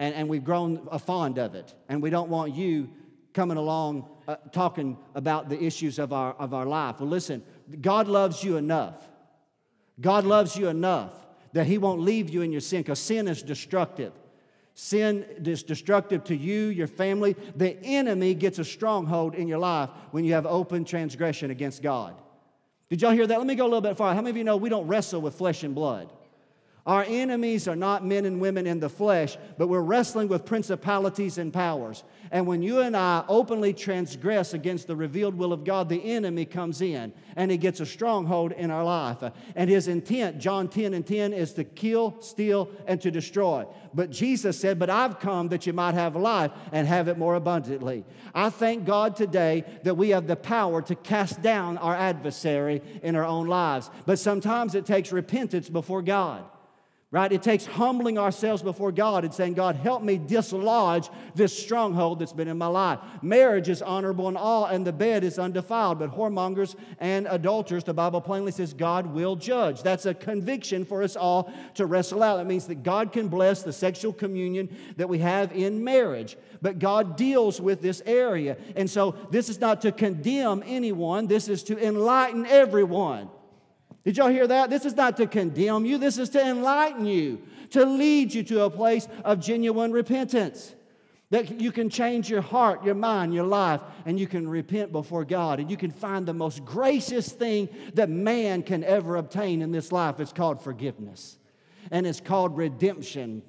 And, 0.00 0.14
and 0.14 0.28
we've 0.28 0.42
grown 0.42 0.88
fond 0.98 1.38
of 1.38 1.54
it. 1.54 1.72
And 1.88 2.02
we 2.02 2.10
don't 2.10 2.28
want 2.28 2.54
you 2.54 2.88
coming 3.32 3.56
along 3.56 4.08
uh, 4.26 4.36
talking 4.50 4.96
about 5.14 5.48
the 5.48 5.62
issues 5.62 5.98
of 5.98 6.12
our, 6.12 6.32
of 6.34 6.52
our 6.54 6.66
life. 6.66 6.98
Well, 6.98 7.08
listen, 7.08 7.44
God 7.80 8.08
loves 8.08 8.42
you 8.42 8.56
enough. 8.56 9.08
God 10.00 10.24
loves 10.24 10.56
you 10.56 10.68
enough 10.68 11.12
that 11.52 11.66
He 11.66 11.78
won't 11.78 12.00
leave 12.00 12.30
you 12.30 12.42
in 12.42 12.50
your 12.50 12.60
sin 12.60 12.80
because 12.80 12.98
sin 12.98 13.28
is 13.28 13.42
destructive. 13.42 14.12
Sin 14.74 15.26
is 15.44 15.62
destructive 15.62 16.24
to 16.24 16.36
you, 16.36 16.68
your 16.68 16.86
family. 16.86 17.36
The 17.54 17.76
enemy 17.84 18.34
gets 18.34 18.58
a 18.58 18.64
stronghold 18.64 19.34
in 19.34 19.48
your 19.48 19.58
life 19.58 19.90
when 20.12 20.24
you 20.24 20.32
have 20.32 20.46
open 20.46 20.84
transgression 20.84 21.50
against 21.50 21.82
God. 21.82 22.14
Did 22.88 23.02
y'all 23.02 23.12
hear 23.12 23.26
that? 23.26 23.38
Let 23.38 23.46
me 23.46 23.54
go 23.54 23.64
a 23.64 23.66
little 23.66 23.80
bit 23.80 23.96
farther. 23.96 24.14
How 24.14 24.22
many 24.22 24.30
of 24.30 24.36
you 24.36 24.44
know 24.44 24.56
we 24.56 24.70
don't 24.70 24.86
wrestle 24.86 25.20
with 25.20 25.34
flesh 25.34 25.62
and 25.62 25.74
blood? 25.74 26.12
Our 26.86 27.04
enemies 27.06 27.68
are 27.68 27.76
not 27.76 28.06
men 28.06 28.24
and 28.24 28.40
women 28.40 28.66
in 28.66 28.80
the 28.80 28.88
flesh, 28.88 29.36
but 29.58 29.68
we're 29.68 29.80
wrestling 29.80 30.28
with 30.28 30.46
principalities 30.46 31.36
and 31.36 31.52
powers. 31.52 32.04
And 32.30 32.46
when 32.46 32.62
you 32.62 32.80
and 32.80 32.96
I 32.96 33.24
openly 33.28 33.74
transgress 33.74 34.54
against 34.54 34.86
the 34.86 34.96
revealed 34.96 35.34
will 35.34 35.52
of 35.52 35.64
God, 35.64 35.88
the 35.88 36.02
enemy 36.02 36.46
comes 36.46 36.80
in 36.80 37.12
and 37.36 37.50
he 37.50 37.58
gets 37.58 37.80
a 37.80 37.86
stronghold 37.86 38.52
in 38.52 38.70
our 38.70 38.84
life. 38.84 39.18
And 39.54 39.68
his 39.68 39.88
intent, 39.88 40.38
John 40.38 40.68
10 40.68 40.94
and 40.94 41.06
10, 41.06 41.34
is 41.34 41.52
to 41.54 41.64
kill, 41.64 42.16
steal, 42.20 42.70
and 42.86 43.00
to 43.02 43.10
destroy. 43.10 43.66
But 43.92 44.10
Jesus 44.10 44.58
said, 44.58 44.78
But 44.78 44.88
I've 44.88 45.20
come 45.20 45.48
that 45.48 45.66
you 45.66 45.74
might 45.74 45.94
have 45.94 46.16
life 46.16 46.52
and 46.72 46.88
have 46.88 47.08
it 47.08 47.18
more 47.18 47.34
abundantly. 47.34 48.04
I 48.34 48.48
thank 48.48 48.86
God 48.86 49.16
today 49.16 49.64
that 49.82 49.96
we 49.96 50.10
have 50.10 50.26
the 50.26 50.36
power 50.36 50.80
to 50.82 50.94
cast 50.94 51.42
down 51.42 51.76
our 51.78 51.94
adversary 51.94 52.80
in 53.02 53.16
our 53.16 53.26
own 53.26 53.48
lives. 53.48 53.90
But 54.06 54.18
sometimes 54.18 54.74
it 54.74 54.86
takes 54.86 55.12
repentance 55.12 55.68
before 55.68 56.00
God 56.00 56.44
right? 57.12 57.32
It 57.32 57.42
takes 57.42 57.66
humbling 57.66 58.18
ourselves 58.18 58.62
before 58.62 58.92
God 58.92 59.24
and 59.24 59.34
saying, 59.34 59.54
God, 59.54 59.74
help 59.74 60.00
me 60.00 60.16
dislodge 60.16 61.10
this 61.34 61.56
stronghold 61.56 62.20
that's 62.20 62.32
been 62.32 62.46
in 62.46 62.56
my 62.56 62.68
life. 62.68 63.00
Marriage 63.20 63.68
is 63.68 63.82
honorable 63.82 64.28
in 64.28 64.36
all, 64.36 64.66
and 64.66 64.86
the 64.86 64.92
bed 64.92 65.24
is 65.24 65.36
undefiled, 65.36 65.98
but 65.98 66.14
whoremongers 66.14 66.76
and 67.00 67.26
adulterers, 67.28 67.82
the 67.82 67.92
Bible 67.92 68.20
plainly 68.20 68.52
says, 68.52 68.72
God 68.72 69.06
will 69.06 69.34
judge. 69.34 69.82
That's 69.82 70.06
a 70.06 70.14
conviction 70.14 70.84
for 70.84 71.02
us 71.02 71.16
all 71.16 71.52
to 71.74 71.86
wrestle 71.86 72.22
out. 72.22 72.38
It 72.38 72.46
means 72.46 72.68
that 72.68 72.84
God 72.84 73.10
can 73.10 73.26
bless 73.26 73.64
the 73.64 73.72
sexual 73.72 74.12
communion 74.12 74.68
that 74.96 75.08
we 75.08 75.18
have 75.18 75.50
in 75.50 75.82
marriage, 75.82 76.36
but 76.62 76.78
God 76.78 77.16
deals 77.16 77.60
with 77.60 77.82
this 77.82 78.02
area. 78.06 78.56
And 78.76 78.88
so 78.88 79.16
this 79.30 79.48
is 79.48 79.60
not 79.60 79.80
to 79.80 79.90
condemn 79.90 80.62
anyone, 80.64 81.26
this 81.26 81.48
is 81.48 81.64
to 81.64 81.84
enlighten 81.84 82.46
everyone. 82.46 83.30
Did 84.04 84.16
y'all 84.16 84.28
hear 84.28 84.46
that? 84.46 84.70
This 84.70 84.84
is 84.84 84.96
not 84.96 85.16
to 85.18 85.26
condemn 85.26 85.84
you, 85.84 85.98
this 85.98 86.18
is 86.18 86.30
to 86.30 86.42
enlighten 86.44 87.06
you, 87.06 87.42
to 87.70 87.84
lead 87.84 88.32
you 88.32 88.42
to 88.44 88.64
a 88.64 88.70
place 88.70 89.06
of 89.24 89.40
genuine 89.40 89.92
repentance. 89.92 90.74
That 91.30 91.60
you 91.60 91.70
can 91.70 91.90
change 91.90 92.28
your 92.28 92.40
heart, 92.40 92.84
your 92.84 92.96
mind, 92.96 93.32
your 93.32 93.44
life, 93.44 93.80
and 94.04 94.18
you 94.18 94.26
can 94.26 94.48
repent 94.48 94.90
before 94.90 95.24
God. 95.24 95.60
And 95.60 95.70
you 95.70 95.76
can 95.76 95.92
find 95.92 96.26
the 96.26 96.34
most 96.34 96.64
gracious 96.64 97.30
thing 97.30 97.68
that 97.94 98.10
man 98.10 98.64
can 98.64 98.82
ever 98.82 99.14
obtain 99.14 99.62
in 99.62 99.70
this 99.70 99.92
life. 99.92 100.18
It's 100.18 100.32
called 100.32 100.60
forgiveness, 100.60 101.38
and 101.92 102.04
it's 102.04 102.20
called 102.20 102.56
redemption. 102.56 103.42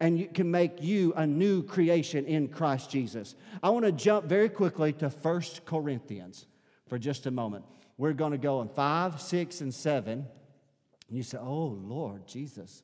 And 0.00 0.20
it 0.20 0.34
can 0.34 0.50
make 0.50 0.82
you 0.82 1.12
a 1.14 1.26
new 1.26 1.62
creation 1.62 2.24
in 2.24 2.48
Christ 2.48 2.90
Jesus. 2.90 3.34
I 3.62 3.70
want 3.70 3.84
to 3.84 3.92
jump 3.92 4.26
very 4.26 4.48
quickly 4.48 4.92
to 4.94 5.10
First 5.10 5.64
Corinthians 5.64 6.46
for 6.88 6.98
just 6.98 7.26
a 7.26 7.30
moment. 7.32 7.64
We're 7.98 8.12
going 8.12 8.32
to 8.32 8.38
go 8.38 8.62
in 8.62 8.68
five, 8.68 9.20
six, 9.20 9.60
and 9.60 9.74
seven. 9.74 10.24
And 11.08 11.16
you 11.16 11.22
say, 11.22 11.36
Oh, 11.38 11.66
Lord 11.66 12.26
Jesus. 12.26 12.82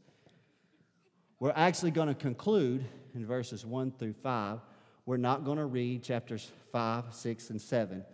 We're 1.40 1.52
actually 1.54 1.92
going 1.92 2.08
to 2.08 2.14
conclude 2.14 2.84
in 3.14 3.26
verses 3.26 3.64
one 3.64 3.92
through 3.92 4.14
five. 4.14 4.60
We're 5.06 5.16
not 5.16 5.44
going 5.44 5.58
to 5.58 5.66
read 5.66 6.02
chapters 6.02 6.50
five, 6.72 7.04
six, 7.10 7.50
and 7.50 7.60
seven. 7.60 8.04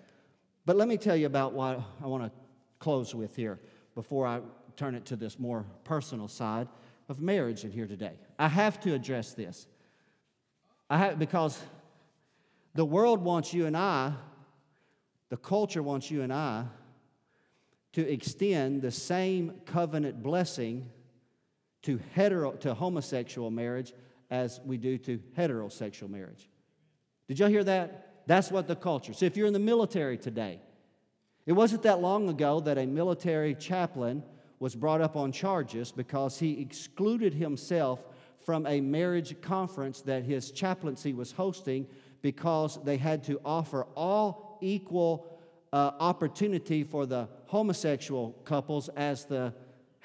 But 0.66 0.76
let 0.76 0.88
me 0.88 0.96
tell 0.96 1.16
you 1.16 1.26
about 1.26 1.52
what 1.52 1.80
I 2.02 2.06
want 2.06 2.24
to 2.24 2.32
close 2.78 3.14
with 3.14 3.34
here 3.36 3.58
before 3.94 4.26
I 4.26 4.40
turn 4.76 4.94
it 4.94 5.04
to 5.06 5.16
this 5.16 5.38
more 5.38 5.64
personal 5.84 6.28
side 6.28 6.68
of 7.08 7.20
marriage 7.20 7.64
in 7.64 7.70
here 7.70 7.86
today. 7.86 8.12
I 8.38 8.48
have 8.48 8.80
to 8.80 8.94
address 8.94 9.32
this. 9.32 9.66
I 10.88 10.98
have 10.98 11.18
because 11.18 11.60
the 12.74 12.84
world 12.84 13.22
wants 13.22 13.54
you 13.54 13.66
and 13.66 13.76
I, 13.76 14.12
the 15.28 15.36
culture 15.36 15.82
wants 15.82 16.10
you 16.10 16.22
and 16.22 16.32
I 16.32 16.64
to 17.92 18.08
extend 18.08 18.82
the 18.82 18.90
same 18.90 19.60
covenant 19.66 20.22
blessing 20.22 20.88
to, 21.82 21.98
hetero, 22.14 22.52
to 22.52 22.74
homosexual 22.74 23.50
marriage 23.50 23.92
as 24.30 24.60
we 24.64 24.76
do 24.76 24.96
to 24.98 25.18
heterosexual 25.36 26.08
marriage. 26.08 26.48
Did 27.28 27.38
y'all 27.38 27.48
hear 27.48 27.64
that? 27.64 28.24
That's 28.26 28.50
what 28.50 28.68
the 28.68 28.76
culture. 28.76 29.12
So 29.12 29.26
if 29.26 29.36
you're 29.36 29.46
in 29.46 29.52
the 29.52 29.58
military 29.58 30.16
today, 30.16 30.60
it 31.46 31.52
wasn't 31.52 31.82
that 31.82 32.00
long 32.00 32.28
ago 32.28 32.60
that 32.60 32.78
a 32.78 32.86
military 32.86 33.54
chaplain 33.54 34.22
was 34.60 34.74
brought 34.74 35.00
up 35.00 35.16
on 35.16 35.32
charges 35.32 35.90
because 35.90 36.38
he 36.38 36.60
excluded 36.60 37.34
himself 37.34 38.04
from 38.44 38.66
a 38.66 38.80
marriage 38.80 39.40
conference 39.40 40.00
that 40.02 40.22
his 40.22 40.50
chaplaincy 40.50 41.12
was 41.12 41.32
hosting 41.32 41.86
because 42.22 42.78
they 42.84 42.96
had 42.96 43.24
to 43.24 43.40
offer 43.44 43.86
all 43.96 44.58
equal 44.60 45.38
uh, 45.72 45.92
opportunity 45.98 46.84
for 46.84 47.06
the 47.06 47.28
homosexual 47.50 48.30
couples 48.44 48.88
as 48.90 49.24
the 49.24 49.52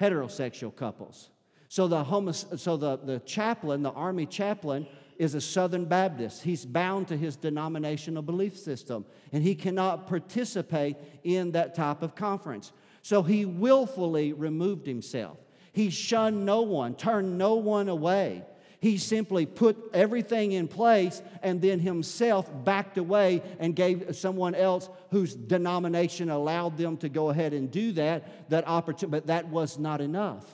heterosexual 0.00 0.74
couples. 0.74 1.30
So 1.68 1.86
the, 1.86 2.02
homos- 2.02 2.46
so 2.56 2.76
the, 2.76 2.96
the 2.96 3.20
chaplain, 3.20 3.84
the 3.84 3.92
army 3.92 4.26
chaplain, 4.26 4.84
is 5.16 5.36
a 5.36 5.40
Southern 5.40 5.84
Baptist. 5.84 6.42
He's 6.42 6.66
bound 6.66 7.06
to 7.06 7.16
his 7.16 7.36
denominational 7.36 8.22
belief 8.22 8.58
system, 8.58 9.06
and 9.32 9.44
he 9.44 9.54
cannot 9.54 10.08
participate 10.08 10.96
in 11.22 11.52
that 11.52 11.76
type 11.76 12.02
of 12.02 12.16
conference. 12.16 12.72
So 13.02 13.22
he 13.22 13.44
willfully 13.44 14.32
removed 14.32 14.84
himself. 14.84 15.38
He 15.72 15.90
shunned 15.90 16.44
no 16.44 16.62
one, 16.62 16.96
turned 16.96 17.38
no 17.38 17.54
one 17.54 17.88
away. 17.88 18.42
He 18.80 18.98
simply 18.98 19.46
put 19.46 19.76
everything 19.94 20.52
in 20.52 20.68
place 20.68 21.22
and 21.42 21.60
then 21.60 21.80
himself 21.80 22.50
backed 22.64 22.98
away 22.98 23.42
and 23.58 23.74
gave 23.74 24.16
someone 24.16 24.54
else 24.54 24.88
whose 25.10 25.34
denomination 25.34 26.30
allowed 26.30 26.76
them 26.76 26.96
to 26.98 27.08
go 27.08 27.30
ahead 27.30 27.52
and 27.52 27.70
do 27.70 27.92
that, 27.92 28.50
that 28.50 28.66
opportunity, 28.68 29.18
but 29.18 29.26
that 29.28 29.48
was 29.48 29.78
not 29.78 30.00
enough. 30.00 30.44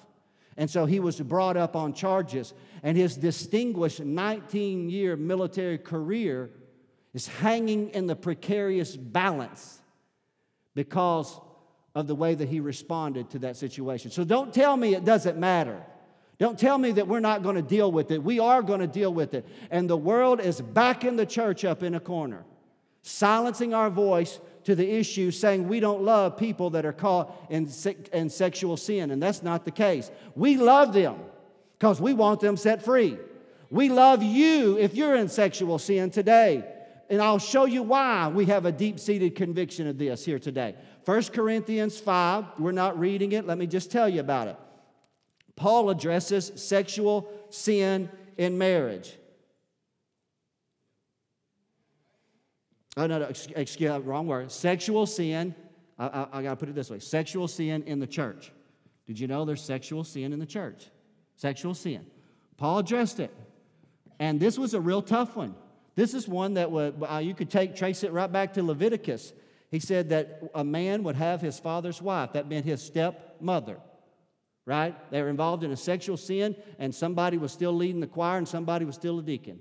And 0.56 0.70
so 0.70 0.84
he 0.86 1.00
was 1.00 1.20
brought 1.20 1.56
up 1.56 1.74
on 1.74 1.94
charges, 1.94 2.52
and 2.82 2.96
his 2.96 3.16
distinguished 3.16 4.00
19 4.00 4.90
year 4.90 5.16
military 5.16 5.78
career 5.78 6.50
is 7.14 7.26
hanging 7.26 7.90
in 7.90 8.06
the 8.06 8.16
precarious 8.16 8.96
balance 8.96 9.80
because 10.74 11.38
of 11.94 12.06
the 12.06 12.14
way 12.14 12.34
that 12.34 12.48
he 12.48 12.60
responded 12.60 13.30
to 13.30 13.38
that 13.40 13.56
situation. 13.56 14.10
So 14.10 14.24
don't 14.24 14.52
tell 14.52 14.76
me 14.76 14.94
it 14.94 15.04
doesn't 15.04 15.38
matter. 15.38 15.82
Don't 16.38 16.58
tell 16.58 16.78
me 16.78 16.92
that 16.92 17.06
we're 17.06 17.20
not 17.20 17.42
going 17.42 17.56
to 17.56 17.62
deal 17.62 17.92
with 17.92 18.10
it. 18.10 18.22
We 18.22 18.40
are 18.40 18.62
going 18.62 18.80
to 18.80 18.86
deal 18.86 19.12
with 19.12 19.34
it. 19.34 19.46
And 19.70 19.88
the 19.88 19.96
world 19.96 20.40
is 20.40 20.60
backing 20.60 21.16
the 21.16 21.26
church 21.26 21.64
up 21.64 21.82
in 21.82 21.94
a 21.94 22.00
corner, 22.00 22.44
silencing 23.02 23.74
our 23.74 23.90
voice 23.90 24.40
to 24.64 24.74
the 24.74 24.88
issue 24.88 25.30
saying 25.30 25.68
we 25.68 25.80
don't 25.80 26.02
love 26.02 26.36
people 26.36 26.70
that 26.70 26.86
are 26.86 26.92
caught 26.92 27.46
in, 27.50 27.68
in 28.12 28.30
sexual 28.30 28.76
sin, 28.76 29.10
and 29.10 29.22
that's 29.22 29.42
not 29.42 29.64
the 29.64 29.70
case. 29.70 30.10
We 30.34 30.56
love 30.56 30.92
them 30.92 31.16
because 31.78 32.00
we 32.00 32.12
want 32.12 32.40
them 32.40 32.56
set 32.56 32.84
free. 32.84 33.18
We 33.70 33.88
love 33.88 34.22
you 34.22 34.78
if 34.78 34.94
you're 34.94 35.16
in 35.16 35.28
sexual 35.28 35.78
sin 35.78 36.10
today. 36.10 36.64
And 37.08 37.20
I'll 37.20 37.38
show 37.38 37.66
you 37.66 37.82
why 37.82 38.28
we 38.28 38.46
have 38.46 38.64
a 38.64 38.72
deep 38.72 38.98
seated 38.98 39.34
conviction 39.34 39.86
of 39.86 39.98
this 39.98 40.24
here 40.24 40.38
today. 40.38 40.76
1 41.04 41.22
Corinthians 41.24 41.98
5, 41.98 42.44
we're 42.58 42.72
not 42.72 42.98
reading 42.98 43.32
it. 43.32 43.46
Let 43.46 43.58
me 43.58 43.66
just 43.66 43.90
tell 43.90 44.08
you 44.08 44.20
about 44.20 44.48
it. 44.48 44.56
Paul 45.56 45.90
addresses 45.90 46.52
sexual 46.56 47.30
sin 47.50 48.08
in 48.38 48.58
marriage. 48.58 49.16
Oh, 52.96 53.06
no, 53.06 53.18
no, 53.18 53.26
excuse, 53.26 54.04
wrong 54.04 54.26
word. 54.26 54.52
Sexual 54.52 55.06
sin, 55.06 55.54
I, 55.98 56.06
I, 56.06 56.26
I 56.32 56.42
got 56.42 56.50
to 56.50 56.56
put 56.56 56.68
it 56.68 56.74
this 56.74 56.90
way 56.90 56.98
sexual 56.98 57.48
sin 57.48 57.82
in 57.84 58.00
the 58.00 58.06
church. 58.06 58.52
Did 59.06 59.18
you 59.18 59.26
know 59.26 59.44
there's 59.44 59.62
sexual 59.62 60.04
sin 60.04 60.32
in 60.32 60.38
the 60.38 60.46
church? 60.46 60.88
Sexual 61.36 61.74
sin. 61.74 62.06
Paul 62.56 62.78
addressed 62.78 63.18
it. 63.18 63.34
And 64.18 64.38
this 64.38 64.58
was 64.58 64.74
a 64.74 64.80
real 64.80 65.02
tough 65.02 65.36
one. 65.36 65.54
This 65.94 66.14
is 66.14 66.28
one 66.28 66.54
that 66.54 66.70
would, 66.70 67.02
uh, 67.02 67.18
you 67.18 67.34
could 67.34 67.50
take, 67.50 67.74
trace 67.74 68.04
it 68.04 68.12
right 68.12 68.30
back 68.30 68.54
to 68.54 68.62
Leviticus. 68.62 69.32
He 69.70 69.78
said 69.78 70.10
that 70.10 70.42
a 70.54 70.62
man 70.62 71.02
would 71.02 71.16
have 71.16 71.40
his 71.40 71.58
father's 71.58 72.00
wife. 72.00 72.34
That 72.34 72.48
meant 72.48 72.64
his 72.64 72.82
stepmother, 72.82 73.78
right? 74.66 74.94
They 75.10 75.20
were 75.22 75.28
involved 75.28 75.64
in 75.64 75.72
a 75.72 75.76
sexual 75.76 76.16
sin, 76.16 76.56
and 76.78 76.94
somebody 76.94 77.38
was 77.38 77.52
still 77.52 77.72
leading 77.72 78.00
the 78.00 78.06
choir, 78.06 78.38
and 78.38 78.46
somebody 78.46 78.84
was 78.84 78.94
still 78.94 79.18
a 79.18 79.22
deacon. 79.22 79.60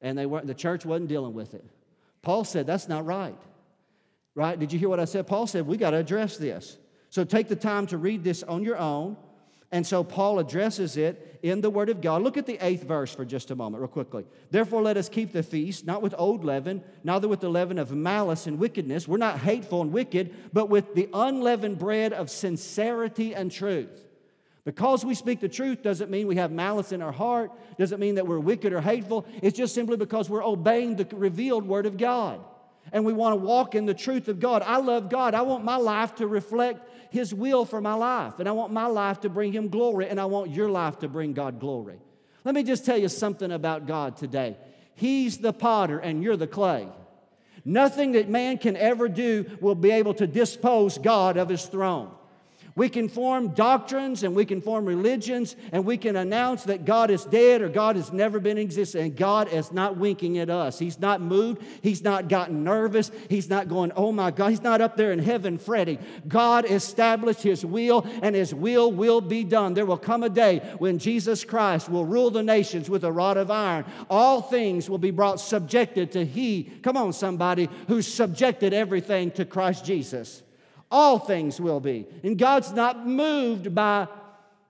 And 0.00 0.16
they 0.16 0.26
weren't, 0.26 0.46
the 0.46 0.54
church 0.54 0.84
wasn't 0.84 1.08
dealing 1.08 1.34
with 1.34 1.54
it. 1.54 1.64
Paul 2.22 2.44
said, 2.44 2.66
that's 2.66 2.88
not 2.88 3.04
right. 3.06 3.38
Right? 4.34 4.58
Did 4.58 4.72
you 4.72 4.78
hear 4.78 4.88
what 4.88 5.00
I 5.00 5.04
said? 5.04 5.26
Paul 5.26 5.46
said, 5.46 5.66
we 5.66 5.76
got 5.76 5.90
to 5.90 5.98
address 5.98 6.36
this. 6.36 6.78
So 7.08 7.24
take 7.24 7.48
the 7.48 7.56
time 7.56 7.86
to 7.88 7.98
read 7.98 8.22
this 8.24 8.42
on 8.42 8.62
your 8.62 8.78
own. 8.78 9.16
And 9.72 9.86
so 9.86 10.02
Paul 10.02 10.40
addresses 10.40 10.96
it 10.96 11.38
in 11.42 11.60
the 11.60 11.70
Word 11.70 11.90
of 11.90 12.00
God. 12.00 12.22
Look 12.22 12.36
at 12.36 12.46
the 12.46 12.58
eighth 12.64 12.82
verse 12.82 13.14
for 13.14 13.24
just 13.24 13.52
a 13.52 13.54
moment, 13.54 13.80
real 13.80 13.88
quickly. 13.88 14.24
Therefore, 14.50 14.82
let 14.82 14.96
us 14.96 15.08
keep 15.08 15.32
the 15.32 15.44
feast, 15.44 15.86
not 15.86 16.02
with 16.02 16.14
old 16.18 16.44
leaven, 16.44 16.82
neither 17.04 17.28
with 17.28 17.40
the 17.40 17.48
leaven 17.48 17.78
of 17.78 17.92
malice 17.92 18.48
and 18.48 18.58
wickedness. 18.58 19.06
We're 19.06 19.18
not 19.18 19.38
hateful 19.38 19.80
and 19.80 19.92
wicked, 19.92 20.34
but 20.52 20.68
with 20.68 20.94
the 20.94 21.08
unleavened 21.14 21.78
bread 21.78 22.12
of 22.12 22.30
sincerity 22.30 23.32
and 23.32 23.50
truth. 23.50 24.06
Because 24.64 25.04
we 25.04 25.14
speak 25.14 25.40
the 25.40 25.48
truth 25.48 25.82
doesn't 25.82 26.10
mean 26.10 26.26
we 26.26 26.36
have 26.36 26.52
malice 26.52 26.92
in 26.92 27.00
our 27.00 27.12
heart, 27.12 27.52
doesn't 27.78 28.00
mean 28.00 28.16
that 28.16 28.26
we're 28.26 28.40
wicked 28.40 28.72
or 28.72 28.80
hateful. 28.80 29.24
It's 29.40 29.56
just 29.56 29.74
simply 29.74 29.96
because 29.96 30.28
we're 30.28 30.44
obeying 30.44 30.96
the 30.96 31.06
revealed 31.16 31.66
Word 31.66 31.86
of 31.86 31.96
God. 31.96 32.40
And 32.92 33.04
we 33.04 33.12
want 33.12 33.38
to 33.38 33.44
walk 33.44 33.74
in 33.74 33.86
the 33.86 33.94
truth 33.94 34.28
of 34.28 34.40
God. 34.40 34.62
I 34.62 34.78
love 34.78 35.08
God. 35.08 35.34
I 35.34 35.42
want 35.42 35.64
my 35.64 35.76
life 35.76 36.16
to 36.16 36.26
reflect 36.26 36.88
His 37.10 37.32
will 37.32 37.64
for 37.64 37.80
my 37.80 37.94
life. 37.94 38.38
And 38.38 38.48
I 38.48 38.52
want 38.52 38.72
my 38.72 38.86
life 38.86 39.20
to 39.20 39.28
bring 39.28 39.52
Him 39.52 39.68
glory. 39.68 40.08
And 40.08 40.20
I 40.20 40.24
want 40.26 40.50
your 40.50 40.68
life 40.70 40.98
to 41.00 41.08
bring 41.08 41.32
God 41.32 41.60
glory. 41.60 42.00
Let 42.44 42.54
me 42.54 42.62
just 42.62 42.86
tell 42.86 42.96
you 42.96 43.08
something 43.08 43.52
about 43.52 43.86
God 43.86 44.16
today 44.16 44.56
He's 44.94 45.38
the 45.38 45.52
potter, 45.52 45.98
and 45.98 46.22
you're 46.22 46.36
the 46.36 46.46
clay. 46.46 46.86
Nothing 47.64 48.12
that 48.12 48.28
man 48.28 48.58
can 48.58 48.76
ever 48.76 49.08
do 49.08 49.46
will 49.60 49.74
be 49.74 49.90
able 49.90 50.14
to 50.14 50.26
dispose 50.26 50.98
God 50.98 51.36
of 51.36 51.48
His 51.48 51.64
throne. 51.64 52.10
We 52.76 52.88
can 52.88 53.08
form 53.08 53.48
doctrines 53.48 54.22
and 54.22 54.34
we 54.34 54.44
can 54.44 54.60
form 54.60 54.86
religions 54.86 55.56
and 55.72 55.84
we 55.84 55.96
can 55.96 56.16
announce 56.16 56.64
that 56.64 56.84
God 56.84 57.10
is 57.10 57.24
dead 57.24 57.62
or 57.62 57.68
God 57.68 57.96
has 57.96 58.12
never 58.12 58.38
been 58.38 58.58
existent. 58.58 59.04
And 59.04 59.16
God 59.16 59.52
is 59.52 59.72
not 59.72 59.96
winking 59.96 60.38
at 60.38 60.50
us. 60.50 60.78
He's 60.78 60.98
not 60.98 61.20
moved. 61.20 61.62
He's 61.82 62.02
not 62.02 62.28
gotten 62.28 62.64
nervous. 62.64 63.10
He's 63.28 63.50
not 63.50 63.68
going, 63.68 63.92
oh 63.96 64.12
my 64.12 64.30
God. 64.30 64.50
He's 64.50 64.62
not 64.62 64.80
up 64.80 64.96
there 64.96 65.12
in 65.12 65.18
heaven 65.18 65.58
fretting. 65.58 65.98
God 66.28 66.64
established 66.64 67.42
His 67.42 67.64
will 67.64 68.06
and 68.22 68.34
His 68.34 68.54
will 68.54 68.92
will 68.92 69.20
be 69.20 69.44
done. 69.44 69.74
There 69.74 69.86
will 69.86 69.98
come 69.98 70.22
a 70.22 70.30
day 70.30 70.58
when 70.78 70.98
Jesus 70.98 71.44
Christ 71.44 71.88
will 71.88 72.06
rule 72.06 72.30
the 72.30 72.42
nations 72.42 72.88
with 72.88 73.04
a 73.04 73.12
rod 73.12 73.36
of 73.36 73.50
iron. 73.50 73.84
All 74.08 74.42
things 74.42 74.88
will 74.88 74.98
be 74.98 75.10
brought 75.10 75.40
subjected 75.40 76.12
to 76.12 76.24
He, 76.24 76.64
come 76.82 76.96
on, 76.96 77.12
somebody, 77.12 77.68
who 77.88 78.02
subjected 78.02 78.72
everything 78.72 79.30
to 79.32 79.44
Christ 79.44 79.84
Jesus. 79.84 80.42
All 80.90 81.18
things 81.18 81.60
will 81.60 81.80
be. 81.80 82.06
And 82.22 82.38
God's 82.38 82.72
not 82.72 83.06
moved 83.06 83.74
by 83.74 84.08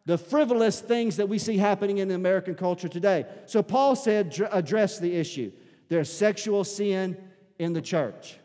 the 0.06 0.18
frivolous 0.18 0.80
things 0.80 1.16
that 1.16 1.28
we 1.28 1.38
see 1.38 1.56
happening 1.56 1.98
in 1.98 2.08
the 2.08 2.14
American 2.14 2.54
culture 2.54 2.88
today. 2.88 3.26
So 3.46 3.62
Paul 3.62 3.96
said, 3.96 4.36
address 4.50 4.98
the 4.98 5.14
issue. 5.14 5.52
There's 5.88 6.12
sexual 6.12 6.64
sin 6.64 7.16
in 7.58 7.72
the 7.72 7.82
church. 7.82 8.36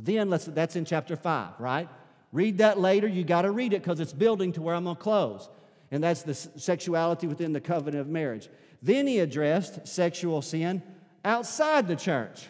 Then 0.00 0.30
let's, 0.30 0.46
that's 0.46 0.76
in 0.76 0.84
chapter 0.84 1.16
5, 1.16 1.60
right? 1.60 1.88
Read 2.32 2.58
that 2.58 2.78
later. 2.78 3.08
You 3.08 3.24
got 3.24 3.42
to 3.42 3.50
read 3.50 3.72
it 3.72 3.82
because 3.82 4.00
it's 4.00 4.12
building 4.12 4.52
to 4.52 4.62
where 4.62 4.74
I'm 4.74 4.84
going 4.84 4.96
to 4.96 5.02
close. 5.02 5.48
And 5.90 6.02
that's 6.02 6.22
the 6.22 6.34
sexuality 6.34 7.26
within 7.26 7.52
the 7.52 7.60
covenant 7.60 8.00
of 8.00 8.08
marriage. 8.08 8.48
Then 8.82 9.06
he 9.06 9.18
addressed 9.18 9.86
sexual 9.86 10.42
sin 10.42 10.82
outside 11.24 11.88
the 11.88 11.96
church. 11.96 12.46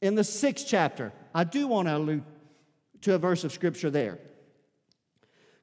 In 0.00 0.14
the 0.16 0.24
sixth 0.24 0.66
chapter, 0.66 1.12
I 1.34 1.44
do 1.44 1.66
want 1.66 1.88
to 1.88 1.96
allude 1.96 2.24
to 3.02 3.14
a 3.14 3.18
verse 3.18 3.44
of 3.44 3.52
scripture 3.52 3.90
there. 3.90 4.18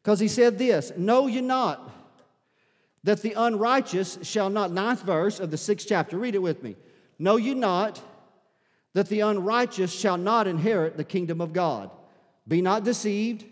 Because 0.02 0.20
he 0.20 0.28
said 0.28 0.58
this 0.58 0.92
Know 0.98 1.28
ye 1.28 1.42
not 1.42 1.92
that 3.04 3.22
the 3.22 3.34
unrighteous 3.34 4.20
shall 4.24 4.50
not, 4.50 4.72
ninth 4.72 5.04
verse 5.04 5.40
of 5.40 5.52
the 5.52 5.58
sixth 5.58 5.88
chapter, 5.88 6.18
read 6.18 6.36
it 6.36 6.42
with 6.42 6.64
me. 6.64 6.76
Know 7.18 7.38
ye 7.38 7.54
not 7.54 8.02
that 8.94 9.08
the 9.08 9.22
unrighteous 9.22 9.92
shall 9.92 10.18
not 10.18 10.48
inherit 10.48 10.98
the 10.98 11.04
kingdom 11.04 11.42
of 11.42 11.54
God? 11.54 11.92
Be 12.48 12.62
not 12.62 12.84
deceived, 12.84 13.46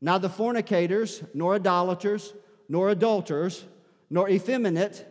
neither 0.00 0.28
fornicators, 0.28 1.22
nor 1.32 1.54
idolaters, 1.54 2.34
nor 2.68 2.90
adulterers, 2.90 3.64
nor 4.10 4.28
effeminate 4.28 5.06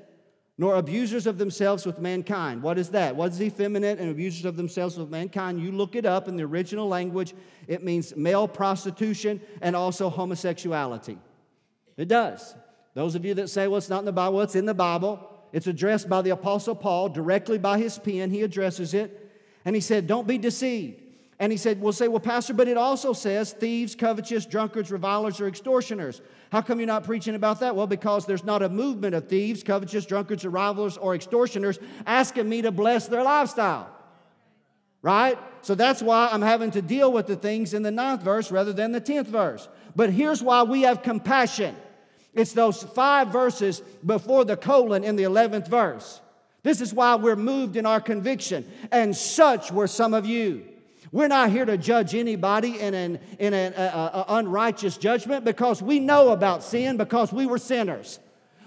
nor 0.62 0.76
abusers 0.76 1.26
of 1.26 1.40
themselves 1.40 1.88
with 1.88 1.98
mankind. 1.98 2.62
What 2.62 2.78
is 2.78 2.90
that? 2.90 3.16
What 3.16 3.32
is 3.32 3.42
effeminate 3.42 3.98
and 3.98 4.12
abusers 4.12 4.46
of 4.46 4.58
themselves 4.58 4.96
with 4.96 5.10
mankind? 5.10 5.60
You 5.60 5.72
look 5.72 5.96
it 5.96 6.06
up 6.06 6.28
in 6.28 6.36
the 6.36 6.44
original 6.44 6.88
language, 6.88 7.34
it 7.68 7.84
means 7.84 8.16
male 8.16 8.48
prostitution 8.48 9.42
and 9.62 9.76
also 9.76 10.08
homosexuality. 10.08 11.18
It 11.98 12.08
does. 12.08 12.54
Those 12.94 13.16
of 13.16 13.26
you 13.26 13.34
that 13.34 13.50
say, 13.50 13.68
well, 13.68 13.80
it's 13.80 13.90
not 13.90 14.02
in 14.02 14.06
the 14.06 14.12
Bible, 14.12 14.36
well, 14.36 14.44
it's 14.44 14.56
in 14.56 14.68
the 14.68 14.76
Bible. 14.76 15.28
It's 15.52 15.66
addressed 15.66 16.08
by 16.08 16.22
the 16.22 16.30
Apostle 16.30 16.76
Paul 16.76 17.10
directly 17.10 17.58
by 17.58 17.80
his 17.80 17.98
pen. 17.98 18.30
He 18.30 18.44
addresses 18.44 18.94
it. 18.94 19.32
And 19.66 19.76
he 19.76 19.82
said, 19.82 20.06
Don't 20.06 20.28
be 20.28 20.38
deceived. 20.38 21.01
And 21.42 21.52
he 21.52 21.58
said, 21.58 21.82
We'll 21.82 21.92
say, 21.92 22.08
Well, 22.08 22.20
Pastor, 22.20 22.54
but 22.54 22.68
it 22.68 22.78
also 22.78 23.14
says 23.14 23.52
thieves, 23.52 23.96
covetous, 23.96 24.46
drunkards, 24.46 24.92
revilers, 24.92 25.42
or 25.42 25.48
extortioners. 25.48 26.22
How 26.52 26.62
come 26.62 26.80
you're 26.80 26.86
not 26.86 27.04
preaching 27.04 27.34
about 27.34 27.62
that? 27.62 27.76
Well, 27.76 27.88
because 27.88 28.28
there's 28.28 28.44
not 28.44 28.62
a 28.62 28.70
movement 28.70 29.16
of 29.16 29.28
thieves, 29.28 29.64
covetous, 29.64 30.06
drunkards, 30.06 30.46
revilers, 30.46 30.98
or 30.98 31.16
extortioners 31.16 31.80
asking 32.06 32.48
me 32.48 32.62
to 32.62 32.72
bless 32.72 33.08
their 33.08 33.24
lifestyle. 33.24 33.90
Right? 35.02 35.40
So 35.64 35.74
that's 35.74 36.04
why 36.04 36.30
I'm 36.32 36.44
having 36.44 36.70
to 36.72 36.82
deal 36.82 37.12
with 37.12 37.26
the 37.26 37.36
things 37.36 37.74
in 37.74 37.82
the 37.82 37.90
ninth 37.90 38.22
verse 38.22 38.52
rather 38.52 38.72
than 38.72 38.92
the 38.92 39.02
tenth 39.02 39.28
verse. 39.28 39.68
But 39.96 40.12
here's 40.12 40.44
why 40.44 40.62
we 40.62 40.84
have 40.84 41.02
compassion 41.02 41.76
it's 42.36 42.54
those 42.54 42.84
five 42.84 43.30
verses 43.30 43.82
before 44.06 44.46
the 44.46 44.56
colon 44.56 45.04
in 45.04 45.16
the 45.16 45.24
11th 45.24 45.68
verse. 45.68 46.22
This 46.62 46.82
is 46.82 46.94
why 46.94 47.16
we're 47.16 47.36
moved 47.36 47.76
in 47.76 47.88
our 47.88 48.00
conviction. 48.00 48.72
And 48.92 49.18
such 49.18 49.72
were 49.72 49.88
some 49.88 50.14
of 50.14 50.28
you. 50.28 50.71
We're 51.12 51.28
not 51.28 51.52
here 51.52 51.66
to 51.66 51.78
judge 51.78 52.16
anybody 52.16 52.80
in 52.80 52.94
an, 52.94 53.20
in 53.38 53.54
an 53.54 53.74
uh, 53.74 53.78
uh, 53.78 54.18
uh, 54.18 54.36
unrighteous 54.40 54.98
judgment 54.98 55.44
because 55.44 55.82
we 55.82 56.00
know 56.00 56.30
about 56.30 56.64
sin 56.64 56.96
because 56.96 57.34
we 57.34 57.46
were 57.46 57.58
sinners. 57.58 58.20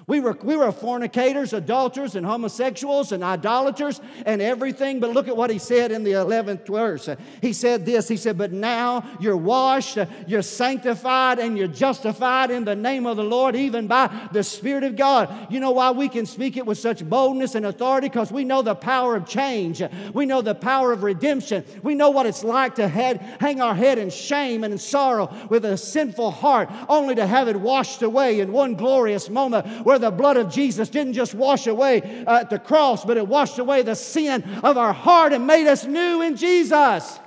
We 0.06 0.20
were, 0.20 0.36
we 0.42 0.56
were 0.56 0.70
fornicators, 0.70 1.54
adulterers, 1.54 2.14
and 2.14 2.26
homosexuals, 2.26 3.12
and 3.12 3.24
idolaters, 3.24 4.02
and 4.26 4.42
everything. 4.42 5.00
But 5.00 5.10
look 5.10 5.28
at 5.28 5.36
what 5.36 5.48
he 5.48 5.58
said 5.58 5.92
in 5.92 6.04
the 6.04 6.12
11th 6.12 6.66
verse. 6.66 7.08
He 7.40 7.54
said 7.54 7.86
this 7.86 8.06
He 8.08 8.18
said, 8.18 8.36
But 8.36 8.52
now 8.52 9.08
you're 9.18 9.36
washed, 9.36 9.98
you're 10.26 10.42
sanctified, 10.42 11.38
and 11.38 11.56
you're 11.56 11.68
justified 11.68 12.50
in 12.50 12.64
the 12.64 12.76
name 12.76 13.06
of 13.06 13.16
the 13.16 13.24
Lord, 13.24 13.56
even 13.56 13.86
by 13.86 14.28
the 14.32 14.42
Spirit 14.42 14.84
of 14.84 14.96
God. 14.96 15.50
You 15.50 15.60
know 15.60 15.70
why 15.70 15.90
we 15.92 16.08
can 16.08 16.26
speak 16.26 16.58
it 16.58 16.66
with 16.66 16.76
such 16.76 17.02
boldness 17.08 17.54
and 17.54 17.64
authority? 17.64 18.08
Because 18.08 18.30
we 18.30 18.44
know 18.44 18.60
the 18.60 18.74
power 18.74 19.16
of 19.16 19.26
change, 19.26 19.82
we 20.12 20.26
know 20.26 20.42
the 20.42 20.54
power 20.54 20.92
of 20.92 21.02
redemption, 21.02 21.64
we 21.82 21.94
know 21.94 22.10
what 22.10 22.26
it's 22.26 22.44
like 22.44 22.74
to 22.74 22.88
head, 22.88 23.20
hang 23.40 23.62
our 23.62 23.74
head 23.74 23.98
in 23.98 24.10
shame 24.10 24.64
and 24.64 24.72
in 24.72 24.78
sorrow 24.78 25.34
with 25.48 25.64
a 25.64 25.78
sinful 25.78 26.30
heart, 26.30 26.68
only 26.90 27.14
to 27.14 27.26
have 27.26 27.48
it 27.48 27.56
washed 27.56 28.02
away 28.02 28.40
in 28.40 28.52
one 28.52 28.74
glorious 28.74 29.30
moment 29.30 29.66
where 29.94 29.98
the 30.00 30.10
blood 30.10 30.36
of 30.36 30.50
Jesus 30.50 30.88
didn't 30.88 31.12
just 31.12 31.34
wash 31.34 31.68
away 31.68 32.24
uh, 32.26 32.40
at 32.40 32.50
the 32.50 32.58
cross, 32.58 33.04
but 33.04 33.16
it 33.16 33.28
washed 33.28 33.60
away 33.60 33.82
the 33.82 33.94
sin 33.94 34.42
of 34.64 34.76
our 34.76 34.92
heart 34.92 35.32
and 35.32 35.46
made 35.46 35.68
us 35.68 35.84
new 35.84 36.20
in 36.20 36.34
Jesus. 36.34 37.20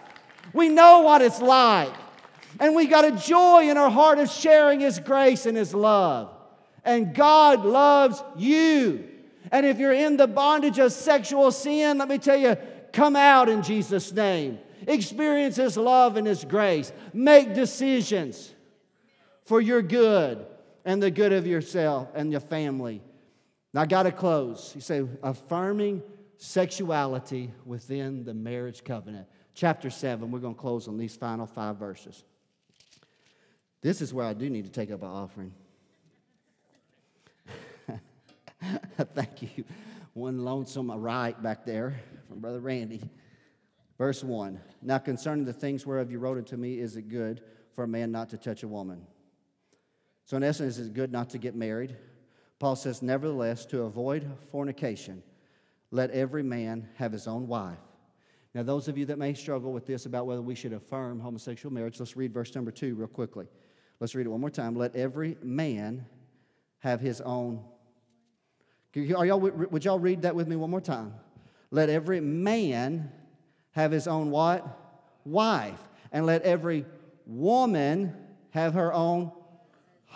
We 0.52 0.68
know 0.68 1.00
what 1.00 1.22
it's 1.22 1.40
like. 1.40 1.94
And 2.60 2.76
we 2.76 2.88
got 2.88 3.06
a 3.06 3.12
joy 3.12 3.70
in 3.70 3.78
our 3.78 3.90
heart 3.90 4.20
of 4.20 4.30
sharing 4.30 4.82
His 4.82 5.00
grace 5.00 5.46
and 5.46 5.56
His 5.56 5.74
love. 5.74 6.30
And 6.84 7.16
God 7.16 7.64
loves 7.64 8.22
you. 8.36 9.08
And 9.50 9.66
if 9.66 9.80
you're 9.80 9.94
in 9.94 10.18
the 10.18 10.28
bondage 10.28 10.78
of 10.78 10.92
sexual 10.92 11.54
sin, 11.54 12.00
let 12.00 12.10
me 12.10 12.18
tell 12.18 12.38
you, 12.38 12.58
come 12.92 13.16
out 13.16 13.48
in 13.48 13.64
Jesus' 13.64 14.12
name. 14.12 14.60
Experience 14.86 15.56
His 15.56 15.78
love 15.78 16.18
and 16.18 16.28
His 16.28 16.44
grace. 16.44 16.92
Make 17.14 17.54
decisions 17.54 18.54
for 19.46 19.62
your 19.62 19.82
good 19.82 20.46
and 20.88 21.04
the 21.04 21.12
good 21.12 21.34
of 21.34 21.46
yourself 21.46 22.08
and 22.16 22.32
your 22.32 22.40
family. 22.40 23.02
Now, 23.74 23.82
I 23.82 23.86
got 23.86 24.04
to 24.04 24.12
close. 24.12 24.72
You 24.74 24.80
say, 24.80 25.06
affirming 25.22 26.02
sexuality 26.38 27.52
within 27.66 28.24
the 28.24 28.34
marriage 28.34 28.86
covenant. 28.86 29.28
Chapter 29.54 29.90
7, 29.90 30.32
we're 30.32 30.40
going 30.40 30.56
to 30.56 30.60
close 30.60 30.88
on 30.88 30.98
these 30.98 31.14
final 31.14 31.46
five 31.46 31.76
verses. 31.76 32.24
This 33.82 34.02
is 34.02 34.14
where 34.14 34.26
I 34.26 34.32
do 34.32 34.50
need 34.50 34.64
to 34.64 34.72
take 34.72 34.90
up 34.90 35.02
an 35.02 35.10
offering. 35.10 35.54
Thank 39.14 39.42
you. 39.42 39.66
One 40.14 40.46
lonesome 40.46 40.90
right 40.90 41.40
back 41.44 41.66
there 41.66 42.00
from 42.30 42.40
Brother 42.40 42.62
Randy. 42.62 43.02
Verse 43.98 44.24
1 44.24 44.58
Now 44.82 45.00
concerning 45.00 45.44
the 45.44 45.52
things 45.52 45.86
whereof 45.86 46.12
you 46.12 46.20
wrote 46.20 46.38
unto 46.38 46.56
me, 46.56 46.80
is 46.80 46.96
it 46.96 47.10
good 47.10 47.42
for 47.74 47.84
a 47.84 47.88
man 47.88 48.10
not 48.10 48.30
to 48.30 48.38
touch 48.38 48.64
a 48.64 48.70
woman? 48.70 49.06
So, 50.28 50.36
in 50.36 50.44
essence, 50.44 50.78
is 50.78 50.88
it 50.88 50.94
good 50.94 51.12
not 51.12 51.30
to 51.32 51.38
get 51.38 51.56
married? 51.56 51.96
Paul 52.60 52.76
says, 52.76 53.02
Nevertheless, 53.02 53.66
to 53.68 53.84
avoid 53.84 54.30
fornication, 54.52 55.24
let 55.90 56.12
every 56.12 56.44
man 56.44 56.90
have 56.96 57.14
his 57.14 57.28
own 57.28 57.48
wife. 57.48 57.78
Now, 58.54 58.64
those 58.64 58.90
of 58.90 58.98
you 58.98 59.06
that 59.06 59.18
may 59.18 59.34
struggle 59.34 59.72
with 59.72 59.86
this 59.86 60.06
about 60.06 60.28
whether 60.28 60.42
we 60.42 60.54
should 60.54 60.74
affirm 60.74 61.22
homosexual 61.22 61.74
marriage, 61.74 61.98
let's 61.98 62.18
read 62.18 62.34
verse 62.34 62.54
number 62.54 62.72
two 62.72 62.96
real 62.96 63.08
quickly. 63.08 63.48
Let's 64.02 64.16
read 64.16 64.26
it 64.26 64.30
one 64.30 64.42
more 64.42 64.50
time. 64.50 64.76
Let 64.76 64.98
every 64.98 65.38
man 65.42 66.06
have 66.80 67.00
his 67.00 67.22
own. 67.22 67.64
Are 69.16 69.26
y'all, 69.26 69.40
would 69.40 69.86
y'all 69.86 70.00
read 70.00 70.24
that 70.24 70.36
with 70.36 70.50
me 70.50 70.58
one 70.58 70.70
more 70.70 70.82
time? 70.82 71.14
Let 71.72 71.90
every 71.90 72.20
man 72.20 73.14
have 73.72 73.92
his 73.92 74.10
own 74.10 74.30
what? 74.30 74.68
Wife. 75.24 75.80
And 76.12 76.26
let 76.26 76.42
every 76.42 76.86
woman 77.26 78.14
have 78.50 78.74
her 78.74 78.92
own 78.92 79.32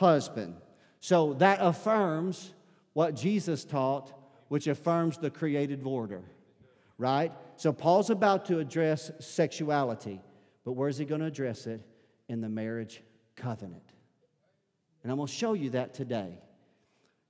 husband. 0.02 0.56
So 1.00 1.36
that 1.36 1.60
affirms 1.62 2.54
what 2.94 3.16
Jesus 3.16 3.64
taught, 3.64 4.12
which 4.50 4.68
affirms 4.68 5.18
the 5.18 5.30
created 5.30 5.82
order, 5.86 6.24
right? 6.98 7.32
So 7.56 7.72
Paul's 7.72 8.10
about 8.10 8.46
to 8.48 8.60
address 8.60 9.12
sexuality, 9.20 10.20
but 10.66 10.74
where's 10.74 10.98
he 10.98 11.06
going 11.06 11.22
to 11.22 11.28
address 11.28 11.68
it? 11.68 11.82
In 12.28 12.42
the 12.42 12.50
marriage 12.50 13.02
covenant. 13.36 13.84
And 15.04 15.12
I'm 15.12 15.18
going 15.18 15.28
to 15.28 15.34
show 15.34 15.54
you 15.54 15.72
that 15.72 15.94
today 15.94 16.40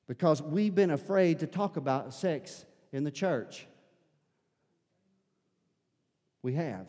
because 0.07 0.41
we've 0.41 0.75
been 0.75 0.91
afraid 0.91 1.39
to 1.39 1.47
talk 1.47 1.77
about 1.77 2.13
sex 2.13 2.65
in 2.91 3.03
the 3.03 3.11
church. 3.11 3.67
We 6.43 6.53
have. 6.53 6.87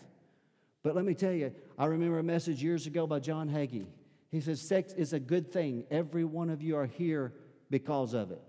But 0.83 0.95
let 0.95 1.05
me 1.05 1.15
tell 1.15 1.33
you, 1.33 1.53
I 1.79 1.87
remember 1.87 2.19
a 2.19 2.23
message 2.23 2.63
years 2.63 2.87
ago 2.87 3.07
by 3.07 3.19
John 3.19 3.49
Hagee. 3.49 3.87
He 4.33 4.41
says, 4.41 4.61
Sex 4.61 4.95
is 4.95 5.13
a 5.13 5.21
good 5.21 5.53
thing. 5.53 5.85
Every 5.91 6.25
one 6.25 6.51
of 6.51 6.63
you 6.63 6.77
are 6.77 6.87
here 6.87 7.35
because 7.71 8.15
of 8.15 8.33
it. 8.33 8.43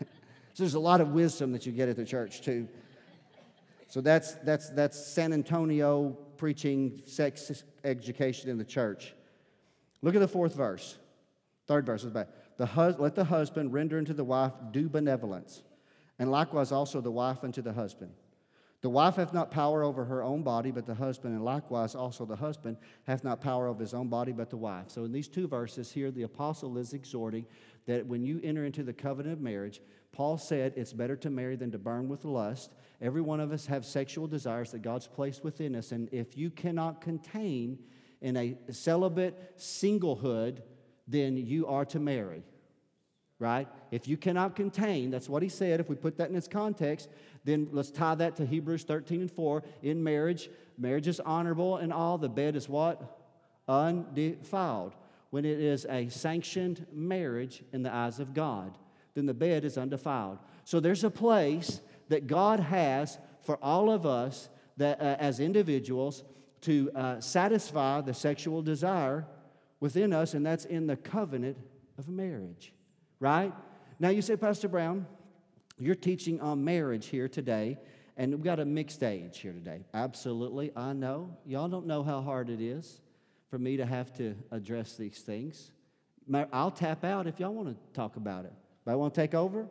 so 0.00 0.64
there's 0.64 0.74
a 0.74 0.80
lot 0.80 1.02
of 1.02 1.10
wisdom 1.10 1.52
that 1.52 1.66
you 1.66 1.72
get 1.72 1.88
at 1.88 1.96
the 1.96 2.04
church, 2.04 2.40
too. 2.40 2.66
So 3.88 4.00
that's, 4.00 4.32
that's, 4.36 4.70
that's 4.70 4.98
San 4.98 5.32
Antonio 5.32 6.16
preaching 6.38 7.02
sex 7.04 7.62
education 7.84 8.50
in 8.50 8.58
the 8.58 8.64
church. 8.64 9.14
Look 10.02 10.14
at 10.14 10.20
the 10.20 10.28
fourth 10.28 10.54
verse. 10.54 10.98
Third 11.66 11.86
verse 11.86 12.02
is. 12.04 12.12
The 12.56 12.66
hus- 12.66 12.98
let 12.98 13.14
the 13.14 13.24
husband 13.24 13.72
render 13.72 13.98
unto 13.98 14.14
the 14.14 14.24
wife 14.24 14.52
due 14.70 14.88
benevolence, 14.88 15.62
and 16.18 16.30
likewise 16.30 16.72
also 16.72 17.00
the 17.00 17.10
wife 17.10 17.44
unto 17.44 17.60
the 17.60 17.72
husband. 17.72 18.12
The 18.82 18.90
wife 18.90 19.16
hath 19.16 19.32
not 19.32 19.50
power 19.50 19.82
over 19.82 20.04
her 20.04 20.22
own 20.22 20.42
body, 20.42 20.70
but 20.70 20.86
the 20.86 20.94
husband, 20.94 21.34
and 21.34 21.44
likewise 21.44 21.94
also 21.94 22.24
the 22.24 22.36
husband 22.36 22.76
hath 23.04 23.24
not 23.24 23.40
power 23.40 23.68
over 23.68 23.80
his 23.80 23.94
own 23.94 24.08
body, 24.08 24.32
but 24.32 24.50
the 24.50 24.56
wife. 24.56 24.86
So 24.88 25.04
in 25.04 25.12
these 25.12 25.28
two 25.28 25.48
verses 25.48 25.90
here, 25.90 26.10
the 26.10 26.24
apostle 26.24 26.76
is 26.78 26.92
exhorting 26.92 27.46
that 27.86 28.06
when 28.06 28.22
you 28.22 28.40
enter 28.44 28.64
into 28.64 28.82
the 28.82 28.92
covenant 28.92 29.32
of 29.32 29.40
marriage, 29.40 29.80
Paul 30.12 30.38
said 30.38 30.74
it's 30.76 30.92
better 30.92 31.16
to 31.16 31.30
marry 31.30 31.56
than 31.56 31.70
to 31.72 31.78
burn 31.78 32.08
with 32.08 32.24
lust. 32.24 32.74
Every 33.00 33.22
one 33.22 33.40
of 33.40 33.52
us 33.52 33.66
have 33.66 33.84
sexual 33.84 34.26
desires 34.26 34.72
that 34.72 34.82
God's 34.82 35.06
placed 35.06 35.42
within 35.42 35.74
us, 35.74 35.92
and 35.92 36.08
if 36.12 36.36
you 36.36 36.50
cannot 36.50 37.00
contain 37.00 37.78
in 38.20 38.36
a 38.36 38.56
celibate 38.70 39.58
singlehood, 39.58 40.60
then 41.08 41.36
you 41.36 41.66
are 41.66 41.84
to 41.86 41.98
marry 41.98 42.42
right? 43.38 43.68
If 43.90 44.08
you 44.08 44.16
cannot 44.16 44.56
contain, 44.56 45.10
that's 45.10 45.28
what 45.28 45.42
he 45.42 45.48
said. 45.48 45.80
If 45.80 45.88
we 45.88 45.96
put 45.96 46.16
that 46.18 46.30
in 46.30 46.36
its 46.36 46.48
context, 46.48 47.08
then 47.44 47.68
let's 47.70 47.90
tie 47.90 48.14
that 48.14 48.36
to 48.36 48.46
Hebrews 48.46 48.84
13 48.84 49.22
and 49.22 49.30
4. 49.30 49.62
In 49.82 50.02
marriage, 50.02 50.48
marriage 50.78 51.06
is 51.06 51.20
honorable 51.20 51.76
and 51.76 51.92
all. 51.92 52.18
The 52.18 52.28
bed 52.28 52.56
is 52.56 52.68
what? 52.68 53.18
Undefiled. 53.68 54.94
When 55.30 55.44
it 55.44 55.60
is 55.60 55.86
a 55.86 56.08
sanctioned 56.08 56.86
marriage 56.92 57.62
in 57.72 57.82
the 57.82 57.92
eyes 57.92 58.20
of 58.20 58.32
God, 58.32 58.78
then 59.14 59.26
the 59.26 59.34
bed 59.34 59.64
is 59.64 59.76
undefiled. 59.76 60.38
So 60.64 60.80
there's 60.80 61.04
a 61.04 61.10
place 61.10 61.80
that 62.08 62.26
God 62.26 62.60
has 62.60 63.18
for 63.42 63.58
all 63.62 63.90
of 63.90 64.06
us 64.06 64.48
that, 64.78 65.00
uh, 65.00 65.16
as 65.18 65.40
individuals 65.40 66.24
to 66.62 66.90
uh, 66.94 67.20
satisfy 67.20 68.00
the 68.00 68.14
sexual 68.14 68.62
desire 68.62 69.26
within 69.78 70.12
us, 70.12 70.32
and 70.32 70.44
that's 70.44 70.64
in 70.64 70.86
the 70.86 70.96
covenant 70.96 71.58
of 71.98 72.08
marriage 72.08 72.72
right? 73.20 73.52
Now 73.98 74.08
you 74.10 74.22
say, 74.22 74.36
Pastor 74.36 74.68
Brown, 74.68 75.06
you're 75.78 75.94
teaching 75.94 76.40
on 76.40 76.64
marriage 76.64 77.06
here 77.06 77.28
today, 77.28 77.78
and 78.16 78.32
we've 78.32 78.42
got 78.42 78.60
a 78.60 78.64
mixed 78.64 79.02
age 79.02 79.38
here 79.38 79.52
today. 79.52 79.84
Absolutely, 79.94 80.72
I 80.76 80.92
know. 80.92 81.36
Y'all 81.44 81.68
don't 81.68 81.86
know 81.86 82.02
how 82.02 82.22
hard 82.22 82.50
it 82.50 82.60
is 82.60 83.00
for 83.50 83.58
me 83.58 83.76
to 83.76 83.86
have 83.86 84.12
to 84.18 84.34
address 84.50 84.96
these 84.96 85.20
things. 85.20 85.70
I'll 86.52 86.70
tap 86.70 87.04
out 87.04 87.26
if 87.26 87.38
y'all 87.38 87.54
want 87.54 87.68
to 87.68 87.76
talk 87.92 88.16
about 88.16 88.44
it. 88.44 88.52
But 88.84 88.92
I 88.92 88.94
want 88.96 89.14
to 89.14 89.20
take 89.20 89.34
over. 89.34 89.68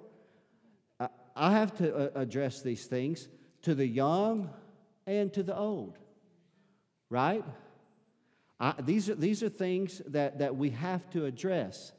I 1.35 1.51
have 1.51 1.75
to 1.77 1.93
uh, 1.93 2.09
address 2.15 2.61
these 2.61 2.85
things 2.85 3.27
to 3.63 3.75
the 3.75 3.85
young 3.85 4.49
and 5.05 5.33
to 5.33 5.43
the 5.43 5.55
old, 5.55 5.97
right? 7.09 7.43
I, 8.59 8.73
these, 8.81 9.09
are, 9.09 9.15
these 9.15 9.43
are 9.43 9.49
things 9.49 10.01
that, 10.07 10.39
that 10.39 10.55
we 10.55 10.69
have 10.69 11.09
to 11.09 11.25
address 11.25 11.91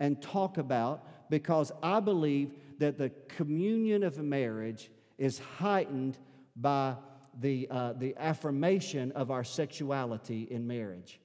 and 0.00 0.20
talk 0.20 0.58
about 0.58 1.06
because 1.30 1.72
I 1.82 2.00
believe 2.00 2.52
that 2.78 2.98
the 2.98 3.10
communion 3.28 4.02
of 4.02 4.18
marriage 4.18 4.90
is 5.18 5.38
heightened 5.38 6.18
by 6.56 6.96
the, 7.40 7.68
uh, 7.70 7.92
the 7.94 8.14
affirmation 8.16 9.12
of 9.12 9.30
our 9.30 9.44
sexuality 9.44 10.48
in 10.50 10.66
marriage. 10.66 11.20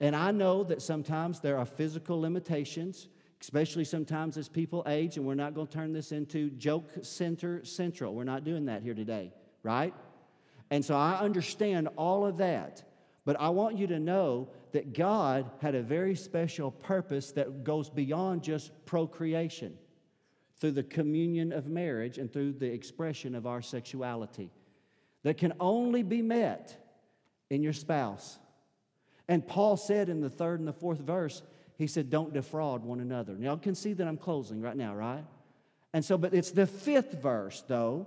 And 0.00 0.16
I 0.16 0.32
know 0.32 0.64
that 0.64 0.82
sometimes 0.82 1.40
there 1.40 1.58
are 1.58 1.64
physical 1.64 2.20
limitations, 2.20 3.08
especially 3.40 3.84
sometimes 3.84 4.36
as 4.36 4.48
people 4.48 4.82
age, 4.86 5.16
and 5.16 5.26
we're 5.26 5.34
not 5.34 5.54
going 5.54 5.68
to 5.68 5.72
turn 5.72 5.92
this 5.92 6.10
into 6.10 6.50
joke 6.50 6.90
center 7.02 7.64
central. 7.64 8.14
We're 8.14 8.24
not 8.24 8.44
doing 8.44 8.64
that 8.66 8.82
here 8.82 8.94
today, 8.94 9.32
right? 9.62 9.94
And 10.70 10.84
so 10.84 10.96
I 10.96 11.20
understand 11.20 11.88
all 11.96 12.26
of 12.26 12.38
that. 12.38 12.82
But 13.24 13.38
I 13.38 13.50
want 13.50 13.78
you 13.78 13.86
to 13.88 14.00
know 14.00 14.48
that 14.72 14.94
God 14.94 15.50
had 15.60 15.74
a 15.74 15.82
very 15.82 16.14
special 16.14 16.70
purpose 16.70 17.32
that 17.32 17.64
goes 17.64 17.88
beyond 17.90 18.42
just 18.42 18.72
procreation 18.86 19.76
through 20.56 20.72
the 20.72 20.82
communion 20.82 21.52
of 21.52 21.66
marriage 21.66 22.18
and 22.18 22.32
through 22.32 22.52
the 22.52 22.72
expression 22.72 23.34
of 23.34 23.46
our 23.46 23.62
sexuality 23.62 24.50
that 25.22 25.36
can 25.36 25.52
only 25.60 26.02
be 26.02 26.22
met 26.22 26.76
in 27.50 27.62
your 27.62 27.72
spouse. 27.72 28.38
And 29.28 29.46
Paul 29.46 29.76
said 29.76 30.08
in 30.08 30.20
the 30.20 30.30
third 30.30 30.58
and 30.58 30.68
the 30.68 30.72
fourth 30.72 31.00
verse, 31.00 31.42
he 31.76 31.86
said, 31.86 32.10
Don't 32.10 32.32
defraud 32.32 32.84
one 32.84 33.00
another. 33.00 33.34
Now, 33.34 33.54
you 33.54 33.60
can 33.60 33.74
see 33.74 33.92
that 33.92 34.06
I'm 34.06 34.16
closing 34.16 34.60
right 34.60 34.76
now, 34.76 34.94
right? 34.94 35.24
And 35.92 36.04
so, 36.04 36.16
but 36.16 36.32
it's 36.34 36.50
the 36.50 36.66
fifth 36.66 37.20
verse, 37.20 37.62
though, 37.66 38.06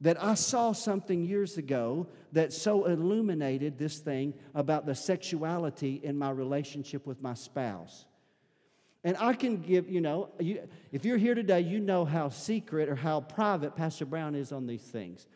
that 0.00 0.22
I 0.22 0.34
saw 0.34 0.72
something 0.72 1.24
years 1.24 1.58
ago 1.58 2.06
that 2.32 2.52
so 2.52 2.86
illuminated 2.86 3.78
this 3.78 3.98
thing 3.98 4.34
about 4.54 4.86
the 4.86 4.94
sexuality 4.94 6.00
in 6.02 6.16
my 6.16 6.30
relationship 6.30 7.06
with 7.06 7.20
my 7.20 7.34
spouse. 7.34 8.06
And 9.04 9.16
I 9.18 9.32
can 9.32 9.58
give, 9.58 9.88
you 9.88 10.00
know, 10.00 10.30
you, 10.38 10.68
if 10.92 11.04
you're 11.04 11.16
here 11.16 11.34
today, 11.34 11.60
you 11.60 11.80
know 11.80 12.04
how 12.04 12.28
secret 12.28 12.88
or 12.88 12.94
how 12.94 13.20
private 13.20 13.76
Pastor 13.76 14.04
Brown 14.04 14.34
is 14.34 14.52
on 14.52 14.66
these 14.66 14.82
things. 14.82 15.26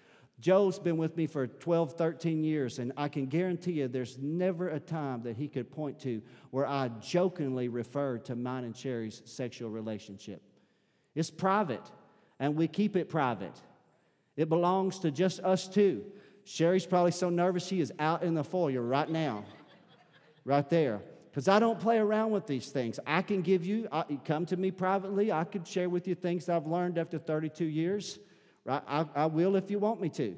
Joe's 0.40 0.78
been 0.78 0.96
with 0.96 1.16
me 1.16 1.26
for 1.26 1.46
12, 1.46 1.94
13 1.94 2.44
years, 2.44 2.78
and 2.78 2.92
I 2.96 3.08
can 3.08 3.26
guarantee 3.26 3.72
you 3.72 3.88
there's 3.88 4.18
never 4.18 4.68
a 4.68 4.80
time 4.80 5.22
that 5.22 5.36
he 5.36 5.48
could 5.48 5.70
point 5.70 6.00
to 6.00 6.20
where 6.50 6.66
I 6.66 6.88
jokingly 7.00 7.68
referred 7.68 8.24
to 8.26 8.36
mine 8.36 8.64
and 8.64 8.76
Sherry's 8.76 9.22
sexual 9.24 9.70
relationship. 9.70 10.42
It's 11.14 11.30
private, 11.30 11.88
and 12.40 12.56
we 12.56 12.66
keep 12.66 12.96
it 12.96 13.08
private. 13.08 13.58
It 14.36 14.48
belongs 14.48 14.98
to 15.00 15.10
just 15.10 15.40
us 15.40 15.68
two. 15.68 16.04
Sherry's 16.44 16.86
probably 16.86 17.12
so 17.12 17.30
nervous 17.30 17.66
she 17.66 17.80
is 17.80 17.92
out 17.98 18.22
in 18.22 18.34
the 18.34 18.44
foyer 18.44 18.82
right 18.82 19.08
now, 19.08 19.44
right 20.44 20.68
there. 20.68 21.00
Because 21.30 21.48
I 21.48 21.58
don't 21.58 21.80
play 21.80 21.98
around 21.98 22.30
with 22.30 22.46
these 22.46 22.68
things. 22.68 23.00
I 23.06 23.22
can 23.22 23.42
give 23.42 23.64
you, 23.64 23.88
I, 23.90 24.04
come 24.24 24.46
to 24.46 24.56
me 24.56 24.70
privately. 24.70 25.32
I 25.32 25.44
could 25.44 25.66
share 25.66 25.88
with 25.88 26.06
you 26.06 26.14
things 26.14 26.48
I've 26.48 26.66
learned 26.66 26.96
after 26.96 27.18
32 27.18 27.64
years. 27.64 28.18
Right? 28.64 28.82
I, 28.86 29.06
I 29.16 29.26
will 29.26 29.56
if 29.56 29.70
you 29.70 29.78
want 29.78 30.00
me 30.00 30.10
to. 30.10 30.36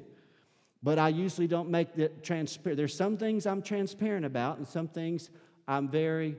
But 0.81 0.97
I 0.97 1.09
usually 1.09 1.47
don't 1.47 1.69
make 1.69 1.93
that 1.95 2.23
transparent. 2.23 2.77
There's 2.77 2.95
some 2.95 3.17
things 3.17 3.45
I'm 3.45 3.61
transparent 3.61 4.25
about, 4.25 4.57
and 4.57 4.67
some 4.67 4.87
things 4.87 5.29
I'm 5.67 5.89
very 5.89 6.37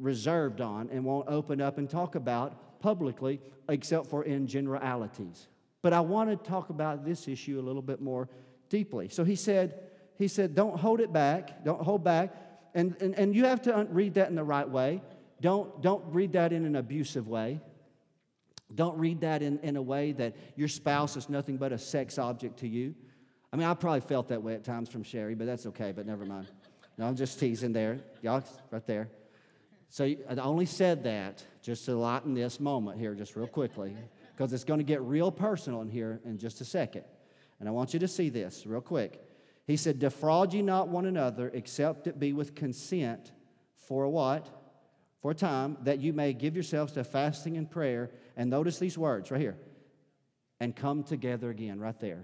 reserved 0.00 0.60
on 0.60 0.90
and 0.90 1.04
won't 1.04 1.28
open 1.28 1.60
up 1.60 1.78
and 1.78 1.88
talk 1.88 2.14
about 2.14 2.80
publicly, 2.80 3.40
except 3.68 4.06
for 4.06 4.24
in 4.24 4.46
generalities. 4.46 5.48
But 5.82 5.92
I 5.92 6.00
want 6.00 6.30
to 6.30 6.36
talk 6.36 6.70
about 6.70 7.04
this 7.04 7.28
issue 7.28 7.60
a 7.60 7.62
little 7.62 7.82
bit 7.82 8.00
more 8.00 8.28
deeply. 8.68 9.08
So 9.08 9.24
he 9.24 9.36
said, 9.36 9.80
he 10.16 10.28
said, 10.28 10.54
don't 10.54 10.78
hold 10.78 11.00
it 11.00 11.12
back, 11.12 11.64
don't 11.64 11.80
hold 11.80 12.02
back. 12.02 12.34
And, 12.74 12.96
and, 13.00 13.14
and 13.14 13.34
you 13.34 13.44
have 13.44 13.62
to 13.62 13.86
read 13.90 14.14
that 14.14 14.28
in 14.28 14.34
the 14.34 14.44
right 14.44 14.68
way. 14.68 15.02
Don't, 15.40 15.80
don't 15.80 16.04
read 16.12 16.32
that 16.32 16.52
in 16.52 16.64
an 16.64 16.76
abusive 16.76 17.28
way. 17.28 17.60
Don't 18.74 18.98
read 18.98 19.22
that 19.22 19.40
in, 19.40 19.58
in 19.60 19.76
a 19.76 19.82
way 19.82 20.12
that 20.12 20.36
your 20.56 20.68
spouse 20.68 21.16
is 21.16 21.28
nothing 21.28 21.56
but 21.56 21.72
a 21.72 21.78
sex 21.78 22.18
object 22.18 22.58
to 22.58 22.68
you. 22.68 22.94
I 23.52 23.56
mean, 23.56 23.66
I 23.66 23.72
probably 23.74 24.00
felt 24.00 24.28
that 24.28 24.42
way 24.42 24.54
at 24.54 24.64
times 24.64 24.90
from 24.90 25.02
Sherry, 25.02 25.34
but 25.34 25.46
that's 25.46 25.64
okay, 25.66 25.92
but 25.92 26.06
never 26.06 26.26
mind. 26.26 26.48
No, 26.98 27.06
I'm 27.06 27.16
just 27.16 27.40
teasing 27.40 27.72
there. 27.72 28.00
Y'all, 28.20 28.42
right 28.70 28.86
there. 28.86 29.08
So 29.88 30.04
I 30.04 30.34
only 30.34 30.66
said 30.66 31.04
that 31.04 31.42
just 31.62 31.86
to 31.86 31.94
lighten 31.96 32.34
this 32.34 32.60
moment 32.60 32.98
here, 32.98 33.14
just 33.14 33.36
real 33.36 33.46
quickly, 33.46 33.96
because 34.38 34.52
it's 34.52 34.62
going 34.62 34.78
to 34.78 34.84
get 34.84 35.02
real 35.02 35.32
personal 35.32 35.82
in 35.82 35.88
here 35.88 36.20
in 36.24 36.38
just 36.38 36.60
a 36.60 36.64
second. 36.64 37.02
And 37.58 37.68
I 37.68 37.72
want 37.72 37.92
you 37.92 37.98
to 37.98 38.06
see 38.06 38.28
this 38.28 38.64
real 38.66 38.80
quick. 38.80 39.20
He 39.66 39.76
said, 39.76 39.98
Defraud 39.98 40.54
ye 40.54 40.62
not 40.62 40.86
one 40.86 41.06
another, 41.06 41.50
except 41.52 42.06
it 42.06 42.20
be 42.20 42.32
with 42.32 42.54
consent 42.54 43.32
for 43.74 44.06
what? 44.06 44.48
For 45.22 45.32
a 45.32 45.34
time, 45.34 45.76
that 45.82 45.98
you 45.98 46.12
may 46.12 46.34
give 46.34 46.54
yourselves 46.54 46.92
to 46.92 47.02
fasting 47.02 47.56
and 47.56 47.68
prayer. 47.68 48.12
And 48.36 48.48
notice 48.48 48.78
these 48.78 48.96
words 48.96 49.32
right 49.32 49.40
here. 49.40 49.58
And 50.60 50.74
come 50.74 51.02
together 51.02 51.50
again, 51.50 51.80
right 51.80 51.98
there. 51.98 52.22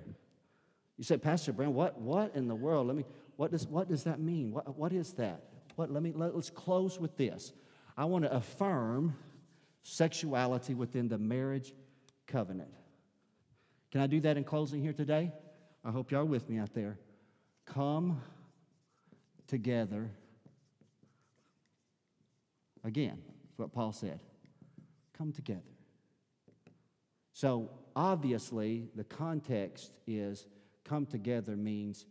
You 0.97 1.03
said, 1.03 1.21
Pastor 1.21 1.53
Brand, 1.53 1.75
what, 1.75 2.01
what 2.01 2.37
in 2.37 2.47
the 2.47 2.55
world? 2.55 2.87
Let 2.87 2.95
me, 2.95 3.05
what 3.35 3.51
does, 3.51 3.67
what 3.67 3.89
does 3.89 4.05
that 4.05 4.21
mean? 4.21 4.53
What, 4.53 4.79
what 4.79 4.93
is 4.93 5.15
that? 5.15 5.43
What, 5.75 5.91
let 5.91 6.05
me, 6.05 6.13
let, 6.15 6.37
let's 6.37 6.49
close 6.49 7.01
with 7.01 7.17
this. 7.17 7.53
I 7.97 8.05
want 8.05 8.23
to 8.23 8.33
affirm 8.33 9.17
sexuality 9.83 10.75
within 10.75 11.09
the 11.09 11.19
marriage 11.19 11.75
covenant. 12.27 12.71
Can 13.93 14.01
I 14.01 14.07
do 14.07 14.21
that 14.21 14.37
in 14.37 14.45
closing 14.45 14.83
here 14.83 14.93
today? 14.93 15.33
I 15.85 15.91
hope 15.91 16.11
y'all 16.11 16.23
are 16.23 16.25
with 16.25 16.49
me 16.49 16.59
out 16.59 16.75
there. 16.75 16.99
Come 17.67 18.21
together 19.47 20.11
again. 22.83 23.23
That's 23.27 23.59
what 23.59 23.73
Paul 23.73 23.93
said. 23.93 24.21
Come 25.17 25.33
together. 25.33 25.61
So, 27.33 27.71
obviously, 27.97 28.89
the 28.95 29.05
context 29.05 29.93
is 30.07 30.47
come 30.85 31.07
together 31.07 31.57
means 31.57 32.07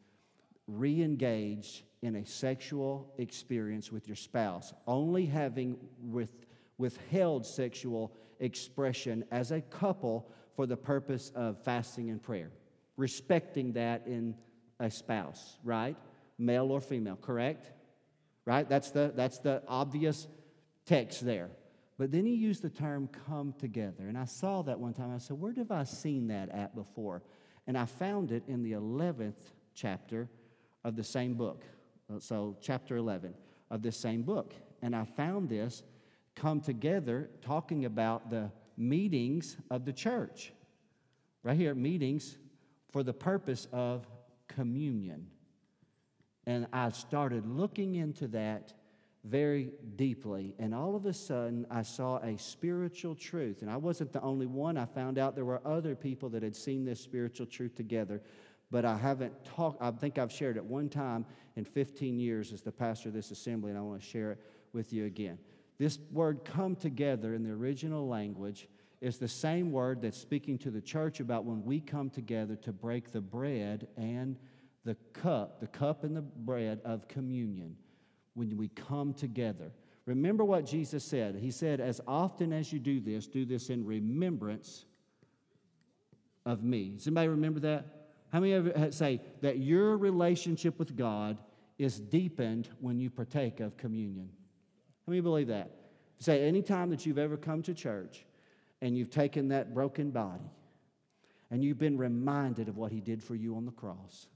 re 0.68 1.02
engage 1.02 1.86
in 2.02 2.16
a 2.16 2.26
sexual 2.26 3.14
experience 3.18 3.92
with 3.92 4.08
your 4.08 4.16
spouse, 4.16 4.74
only 4.88 5.26
having 5.26 5.78
with, 6.02 6.32
withheld 6.78 7.46
sexual 7.46 8.16
expression 8.44 9.24
as 9.32 9.52
a 9.52 9.62
couple 9.62 10.30
for 10.56 10.66
the 10.66 10.78
purpose 10.78 11.32
of 11.36 11.64
fasting 11.64 12.10
and 12.10 12.22
prayer, 12.22 12.52
respecting 12.98 13.74
that 13.74 14.06
in 14.06 14.36
a 14.80 14.92
spouse, 14.92 15.58
right? 15.64 15.96
Male 16.38 16.72
or 16.72 16.82
female, 16.82 17.16
correct? 17.16 17.72
Right? 18.46 18.68
That's 18.68 18.92
the, 18.92 19.14
that's 19.16 19.40
the 19.40 19.64
obvious 19.68 20.28
text 20.86 21.26
there. 21.26 21.50
But 21.98 22.12
then 22.12 22.26
he 22.26 22.34
used 22.34 22.62
the 22.62 22.70
term 22.70 23.08
come 23.28 23.54
together. 23.58 24.08
And 24.08 24.18
I 24.18 24.26
saw 24.26 24.62
that 24.64 24.80
one 24.80 24.94
time. 24.94 25.14
I 25.14 25.20
said, 25.20 25.40
Where 25.40 25.54
have 25.54 25.72
I 25.72 25.84
seen 25.84 26.28
that 26.28 26.50
at 26.50 26.76
before? 26.76 27.22
And 27.68 27.78
I 27.78 27.86
found 27.86 28.32
it 28.32 28.44
in 28.48 28.64
the 28.64 28.74
11th 28.74 29.40
chapter 29.74 30.28
of 30.84 30.96
the 30.96 31.04
same 31.04 31.36
book. 31.36 31.64
So, 32.20 32.58
chapter 32.62 32.98
11 32.98 33.34
of 33.72 33.82
this 33.82 33.98
same 33.98 34.24
book. 34.24 34.54
And 34.82 34.96
I 34.96 35.06
found 35.06 35.50
this 35.50 35.84
come 36.36 36.62
together 36.62 37.30
talking 37.42 37.86
about 37.86 38.30
the 38.30 38.52
meetings 38.78 39.58
of 39.70 39.86
the 39.86 39.94
church. 39.94 40.54
Right 41.44 41.58
here, 41.58 41.76
meetings 41.76 42.38
for 42.92 43.04
the 43.04 43.14
purpose 43.14 43.68
of 43.72 44.08
communion. 44.48 45.28
And 46.46 46.68
I 46.74 46.90
started 46.90 47.46
looking 47.46 47.96
into 47.96 48.28
that 48.30 48.74
very 49.24 49.72
deeply. 49.96 50.54
And 50.60 50.76
all 50.76 50.96
of 50.96 51.06
a 51.06 51.14
sudden, 51.14 51.66
I 51.72 51.84
saw 51.84 52.18
a 52.18 52.38
spiritual 52.38 53.16
truth. 53.16 53.62
And 53.62 53.72
I 53.72 53.78
wasn't 53.78 54.12
the 54.12 54.22
only 54.22 54.46
one. 54.46 54.78
I 54.78 54.86
found 54.86 55.18
out 55.18 55.36
there 55.36 55.46
were 55.46 55.62
other 55.66 55.96
people 55.96 56.30
that 56.30 56.44
had 56.44 56.56
seen 56.56 56.84
this 56.84 57.00
spiritual 57.00 57.46
truth 57.46 57.76
together. 57.76 58.22
But 58.70 58.86
I 58.86 58.98
haven't 58.98 59.46
talked, 59.46 59.82
I 59.82 59.92
think 59.92 60.18
I've 60.18 60.32
shared 60.32 60.58
it 60.58 60.66
one 60.66 60.90
time 60.90 61.26
in 61.56 61.64
15 61.64 62.20
years 62.20 62.52
as 62.52 62.62
the 62.62 62.72
pastor 62.72 63.10
of 63.10 63.16
this 63.16 63.32
assembly, 63.32 63.70
and 63.70 63.78
I 63.78 63.82
want 63.82 64.02
to 64.02 64.08
share 64.08 64.32
it 64.32 64.40
with 64.74 64.92
you 64.92 65.06
again. 65.06 65.38
This 65.78 66.00
word 66.12 66.46
come 66.46 66.76
together 66.76 67.34
in 67.34 67.44
the 67.44 67.52
original 67.52 68.08
language 68.08 68.68
is 69.02 69.18
the 69.18 69.28
same 69.28 69.72
word 69.72 70.02
that's 70.02 70.18
speaking 70.18 70.58
to 70.60 70.72
the 70.72 70.82
church 70.82 71.20
about 71.20 71.44
when 71.44 71.64
we 71.66 71.80
come 71.80 72.10
together 72.10 72.56
to 72.56 72.72
break 72.72 73.12
the 73.12 73.22
bread 73.22 73.88
and 73.98 74.38
the 74.86 74.96
cup, 75.14 75.60
the 75.60 75.68
cup 75.68 76.04
and 76.04 76.16
the 76.16 76.22
bread 76.22 76.80
of 76.86 77.08
communion 77.08 77.76
when 78.34 78.56
we 78.58 78.70
come 78.70 79.14
together. 79.14 79.72
Remember 80.06 80.44
what 80.44 80.66
Jesus 80.66 81.04
said. 81.04 81.36
He 81.36 81.52
said, 81.52 81.80
As 81.80 82.02
often 82.08 82.52
as 82.52 82.74
you 82.74 82.80
do 82.80 83.00
this, 83.00 83.28
do 83.28 83.46
this 83.46 83.70
in 83.70 83.86
remembrance 83.86 84.86
of 86.46 86.64
me. 86.64 86.92
Does 86.96 87.08
anybody 87.08 87.30
remember 87.30 87.60
that? 87.62 87.86
How 88.32 88.40
many 88.40 88.54
of 88.54 88.66
you 88.66 88.92
say 88.92 89.22
that 89.42 89.60
your 89.60 89.98
relationship 89.98 90.80
with 90.80 90.96
God 90.96 91.38
is 91.78 92.00
deepened 92.00 92.68
when 92.80 93.00
you 93.00 93.10
partake 93.10 93.60
of 93.60 93.78
communion? 93.78 94.30
How 95.06 95.12
many 95.12 95.22
believe 95.22 95.48
that? 95.48 95.72
Say, 96.20 96.48
anytime 96.48 96.90
that 96.92 97.06
you've 97.06 97.18
ever 97.18 97.36
come 97.36 97.62
to 97.64 97.74
church 97.74 98.26
and 98.82 98.98
you've 98.98 99.10
taken 99.10 99.50
that 99.50 99.74
broken 99.74 100.12
body 100.12 100.50
and 101.52 101.64
you've 101.64 101.80
been 101.80 101.98
reminded 101.98 102.70
of 102.70 102.78
what 102.78 102.92
He 102.92 103.02
did 103.02 103.22
for 103.22 103.36
you 103.36 103.56
on 103.56 103.66
the 103.66 103.72
cross, 103.72 104.28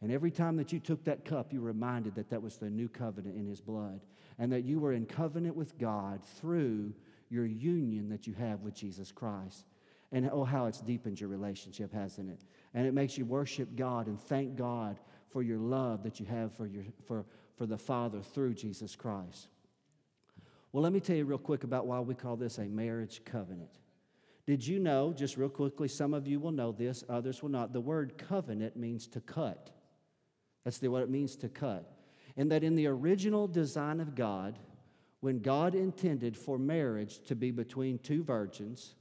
and 0.00 0.12
every 0.12 0.30
time 0.30 0.56
that 0.56 0.72
you 0.72 0.78
took 0.78 1.04
that 1.04 1.24
cup, 1.24 1.52
you 1.52 1.60
reminded 1.60 2.14
that 2.14 2.30
that 2.30 2.40
was 2.40 2.56
the 2.56 2.70
new 2.70 2.88
covenant 2.88 3.36
in 3.36 3.46
His 3.46 3.60
blood, 3.60 4.00
and 4.38 4.52
that 4.52 4.64
you 4.64 4.78
were 4.78 4.92
in 4.92 5.06
covenant 5.06 5.56
with 5.56 5.76
God 5.78 6.22
through 6.22 6.94
your 7.28 7.44
union 7.44 8.08
that 8.08 8.26
you 8.26 8.32
have 8.34 8.60
with 8.60 8.74
Jesus 8.74 9.12
Christ. 9.12 9.66
And 10.12 10.30
oh, 10.32 10.44
how 10.44 10.66
it's 10.66 10.80
deepened 10.80 11.20
your 11.20 11.28
relationship, 11.28 11.92
hasn't 11.92 12.30
it? 12.30 12.40
And 12.72 12.86
it 12.86 12.94
makes 12.94 13.18
you 13.18 13.26
worship 13.26 13.76
God 13.76 14.06
and 14.06 14.18
thank 14.18 14.56
God 14.56 14.98
for 15.30 15.42
your 15.42 15.58
love 15.58 16.02
that 16.04 16.18
you 16.18 16.24
have 16.26 16.54
for, 16.56 16.66
your, 16.66 16.84
for, 17.06 17.26
for 17.56 17.66
the 17.66 17.76
Father 17.76 18.22
through 18.22 18.54
Jesus 18.54 18.96
Christ. 18.96 19.48
Well, 20.78 20.84
let 20.84 20.92
me 20.92 21.00
tell 21.00 21.16
you 21.16 21.24
real 21.24 21.38
quick 21.38 21.64
about 21.64 21.88
why 21.88 21.98
we 21.98 22.14
call 22.14 22.36
this 22.36 22.58
a 22.58 22.66
marriage 22.66 23.22
covenant. 23.24 23.80
Did 24.46 24.64
you 24.64 24.78
know, 24.78 25.12
just 25.12 25.36
real 25.36 25.48
quickly, 25.48 25.88
some 25.88 26.14
of 26.14 26.28
you 26.28 26.38
will 26.38 26.52
know 26.52 26.70
this, 26.70 27.02
others 27.08 27.42
will 27.42 27.50
not. 27.50 27.72
The 27.72 27.80
word 27.80 28.16
covenant 28.16 28.76
means 28.76 29.08
to 29.08 29.20
cut. 29.20 29.70
That's 30.62 30.78
the, 30.78 30.86
what 30.86 31.02
it 31.02 31.10
means 31.10 31.34
to 31.38 31.48
cut. 31.48 31.90
And 32.36 32.52
that 32.52 32.62
in 32.62 32.76
the 32.76 32.86
original 32.86 33.48
design 33.48 33.98
of 33.98 34.14
God, 34.14 34.56
when 35.18 35.40
God 35.40 35.74
intended 35.74 36.36
for 36.36 36.60
marriage 36.60 37.24
to 37.24 37.34
be 37.34 37.50
between 37.50 37.98
two 37.98 38.22
virgins, 38.22 38.94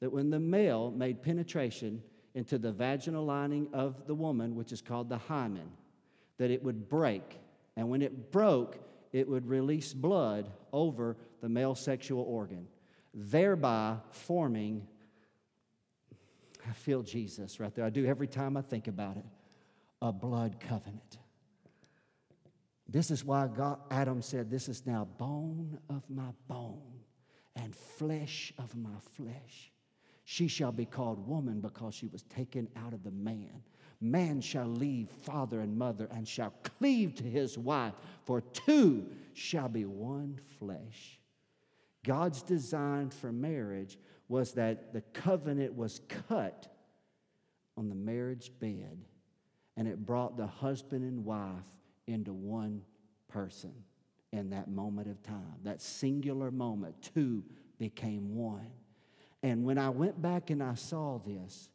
that 0.00 0.10
when 0.10 0.30
the 0.30 0.40
male 0.40 0.90
made 0.90 1.22
penetration 1.22 2.02
into 2.34 2.56
the 2.56 2.72
vaginal 2.72 3.26
lining 3.26 3.68
of 3.74 4.06
the 4.06 4.14
woman, 4.14 4.54
which 4.54 4.72
is 4.72 4.80
called 4.80 5.10
the 5.10 5.18
hymen, 5.18 5.68
that 6.38 6.50
it 6.50 6.64
would 6.64 6.88
break. 6.88 7.40
And 7.76 7.90
when 7.90 8.00
it 8.00 8.32
broke, 8.32 8.78
it 9.14 9.28
would 9.28 9.46
release 9.46 9.94
blood 9.94 10.50
over 10.72 11.16
the 11.40 11.48
male 11.48 11.76
sexual 11.76 12.24
organ, 12.24 12.66
thereby 13.14 13.96
forming. 14.10 14.88
I 16.68 16.72
feel 16.72 17.04
Jesus 17.04 17.60
right 17.60 17.72
there. 17.72 17.84
I 17.84 17.90
do 17.90 18.04
every 18.06 18.26
time 18.26 18.56
I 18.56 18.62
think 18.62 18.88
about 18.88 19.16
it 19.16 19.24
a 20.02 20.10
blood 20.12 20.56
covenant. 20.58 21.18
This 22.88 23.12
is 23.12 23.24
why 23.24 23.46
God, 23.46 23.78
Adam 23.88 24.20
said, 24.20 24.50
This 24.50 24.68
is 24.68 24.84
now 24.84 25.06
bone 25.16 25.78
of 25.88 26.02
my 26.10 26.30
bone 26.48 27.00
and 27.54 27.74
flesh 27.74 28.52
of 28.58 28.76
my 28.76 28.98
flesh. 29.12 29.70
She 30.24 30.48
shall 30.48 30.72
be 30.72 30.86
called 30.86 31.24
woman 31.28 31.60
because 31.60 31.94
she 31.94 32.08
was 32.08 32.24
taken 32.24 32.68
out 32.76 32.92
of 32.92 33.04
the 33.04 33.12
man. 33.12 33.62
Man 34.00 34.40
shall 34.40 34.66
leave 34.66 35.08
father 35.22 35.60
and 35.60 35.76
mother 35.76 36.08
and 36.12 36.26
shall 36.26 36.52
cleave 36.78 37.14
to 37.16 37.24
his 37.24 37.56
wife, 37.56 37.94
for 38.24 38.40
two 38.40 39.06
shall 39.32 39.68
be 39.68 39.84
one 39.84 40.38
flesh. 40.58 41.18
God's 42.04 42.42
design 42.42 43.10
for 43.10 43.32
marriage 43.32 43.98
was 44.28 44.52
that 44.52 44.92
the 44.92 45.00
covenant 45.00 45.74
was 45.74 46.00
cut 46.28 46.68
on 47.76 47.88
the 47.88 47.94
marriage 47.94 48.50
bed 48.60 48.98
and 49.76 49.88
it 49.88 50.04
brought 50.04 50.36
the 50.36 50.46
husband 50.46 51.02
and 51.04 51.24
wife 51.24 51.66
into 52.06 52.32
one 52.32 52.82
person 53.28 53.72
in 54.32 54.50
that 54.50 54.68
moment 54.68 55.08
of 55.08 55.22
time, 55.22 55.56
that 55.62 55.80
singular 55.80 56.50
moment. 56.50 56.94
Two 57.14 57.42
became 57.78 58.34
one. 58.34 58.70
And 59.42 59.64
when 59.64 59.78
I 59.78 59.90
went 59.90 60.20
back 60.20 60.50
and 60.50 60.62
I 60.62 60.74
saw 60.74 61.18
this, 61.24 61.68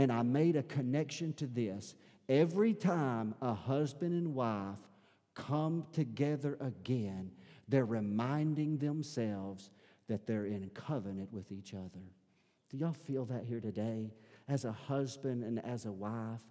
and 0.00 0.10
I 0.10 0.22
made 0.22 0.56
a 0.56 0.62
connection 0.62 1.32
to 1.34 1.46
this, 1.46 1.94
Every 2.30 2.74
time 2.74 3.34
a 3.42 3.52
husband 3.52 4.12
and 4.12 4.36
wife 4.36 4.78
come 5.34 5.84
together 5.92 6.56
again, 6.60 7.32
they're 7.66 7.84
reminding 7.84 8.78
themselves 8.78 9.70
that 10.06 10.28
they're 10.28 10.46
in 10.46 10.70
covenant 10.72 11.32
with 11.32 11.50
each 11.50 11.74
other. 11.74 12.04
Do 12.68 12.76
y'all 12.76 12.92
feel 12.92 13.24
that 13.24 13.44
here 13.44 13.58
today? 13.58 14.12
As 14.48 14.64
a 14.64 14.70
husband 14.70 15.42
and 15.42 15.58
as 15.64 15.86
a 15.86 15.92
wife, 15.92 16.42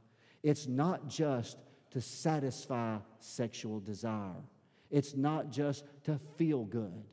it's 0.44 0.68
not 0.68 1.08
just 1.08 1.58
to 1.92 2.02
satisfy 2.02 2.98
sexual 3.22 3.80
desire, 3.80 4.44
it's 4.92 5.16
not 5.16 5.50
just 5.50 5.86
to 6.04 6.20
feel 6.36 6.66
good, 6.66 7.06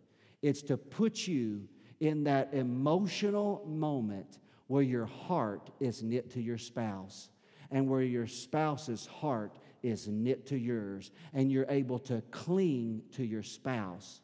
it's 0.43 0.63
to 0.63 0.77
put 0.77 1.29
you 1.29 1.69
in 2.01 2.25
that 2.25 2.53
emotional 2.53 3.65
moment 3.65 4.39
where 4.67 4.83
your 4.83 5.07
heart 5.07 5.71
is 5.81 6.03
knit 6.03 6.31
to 6.31 6.43
your 6.43 6.59
spouse 6.59 7.29
and 7.71 7.89
where 7.89 8.03
your 8.03 8.27
spouse's 8.27 9.07
heart 9.07 9.59
is 9.83 10.09
knit 10.09 10.47
to 10.47 10.57
yours, 10.57 11.11
and 11.33 11.51
you're 11.51 11.67
able 11.69 11.99
to 11.99 12.23
cling 12.31 13.03
to 13.13 13.25
your 13.25 13.43
spouse, 13.43 14.21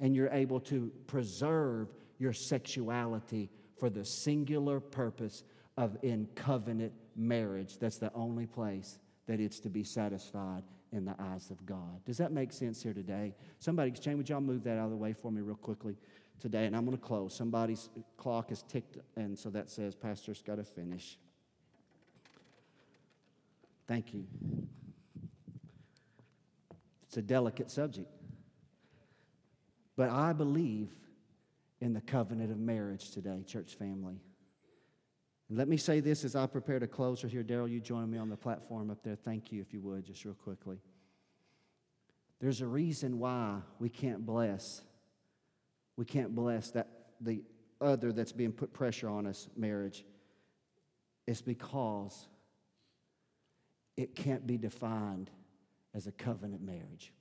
and 0.00 0.14
you're 0.14 0.30
able 0.30 0.60
to 0.60 0.90
preserve 1.06 1.92
your 2.18 2.32
sexuality 2.32 3.50
for 3.78 3.90
the 3.90 4.04
singular 4.04 4.80
purpose 4.80 5.44
of 5.76 5.96
in 6.02 6.26
covenant 6.34 6.92
marriage. 7.16 7.78
That's 7.78 7.98
the 7.98 8.12
only 8.14 8.46
place 8.46 8.98
that 9.26 9.40
it's 9.40 9.60
to 9.60 9.70
be 9.70 9.84
satisfied 9.84 10.62
in 10.92 11.04
the 11.04 11.14
eyes 11.18 11.50
of 11.50 11.64
God. 11.66 12.04
Does 12.04 12.18
that 12.18 12.30
make 12.30 12.52
sense 12.52 12.82
here 12.82 12.94
today? 12.94 13.34
Somebody, 13.58 13.90
exchange, 13.90 14.16
would 14.16 14.28
y'all 14.28 14.40
move 14.40 14.62
that 14.64 14.78
out 14.78 14.84
of 14.84 14.90
the 14.90 14.96
way 14.96 15.12
for 15.12 15.32
me 15.32 15.40
real 15.40 15.56
quickly 15.56 15.96
today? 16.40 16.66
And 16.66 16.76
I'm 16.76 16.84
going 16.84 16.96
to 16.96 17.02
close. 17.02 17.34
Somebody's 17.34 17.88
clock 18.16 18.52
is 18.52 18.62
ticked, 18.62 18.98
and 19.16 19.38
so 19.38 19.50
that 19.50 19.70
says 19.70 19.94
Pastor's 19.94 20.42
got 20.42 20.56
to 20.56 20.64
finish. 20.64 21.18
Thank 23.86 24.14
you. 24.14 24.26
It's 27.06 27.16
a 27.16 27.22
delicate 27.22 27.70
subject. 27.70 28.10
But 29.96 30.10
I 30.10 30.32
believe 30.32 30.90
in 31.80 31.92
the 31.92 32.00
covenant 32.00 32.50
of 32.50 32.58
marriage 32.58 33.10
today, 33.10 33.44
church 33.46 33.74
family. 33.74 34.20
And 35.48 35.58
let 35.58 35.68
me 35.68 35.76
say 35.76 36.00
this 36.00 36.24
as 36.24 36.34
I 36.34 36.46
prepare 36.46 36.78
to 36.78 36.86
close 36.86 37.22
right 37.22 37.32
here. 37.32 37.44
Daryl, 37.44 37.70
you 37.70 37.78
join 37.78 38.10
me 38.10 38.18
on 38.18 38.30
the 38.30 38.36
platform 38.36 38.90
up 38.90 39.02
there. 39.02 39.16
Thank 39.16 39.52
you, 39.52 39.60
if 39.60 39.72
you 39.72 39.80
would, 39.82 40.04
just 40.04 40.24
real 40.24 40.34
quickly. 40.34 40.78
There's 42.40 42.60
a 42.60 42.66
reason 42.66 43.18
why 43.18 43.60
we 43.78 43.88
can't 43.88 44.24
bless. 44.24 44.82
We 45.96 46.04
can't 46.04 46.34
bless 46.34 46.70
that 46.72 46.88
the 47.20 47.42
other 47.80 48.12
that's 48.12 48.32
being 48.32 48.52
put 48.52 48.72
pressure 48.72 49.08
on 49.08 49.26
us, 49.26 49.48
marriage. 49.56 50.04
It's 51.26 51.42
because 51.42 52.28
it 53.96 54.14
can't 54.14 54.46
be 54.46 54.56
defined 54.56 55.30
as 55.94 56.06
a 56.06 56.12
covenant 56.12 56.62
marriage. 56.62 57.12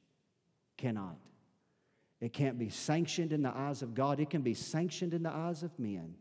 Cannot. 0.77 1.17
It 2.19 2.33
can't 2.33 2.57
be 2.57 2.69
sanctioned 2.69 3.33
in 3.33 3.43
the 3.43 3.55
eyes 3.55 3.81
of 3.81 3.93
God. 3.93 4.19
It 4.19 4.29
can 4.29 4.41
be 4.41 4.53
sanctioned 4.53 5.13
in 5.13 5.23
the 5.23 5.29
eyes 5.29 5.61
of 5.61 5.77
men, 5.77 6.15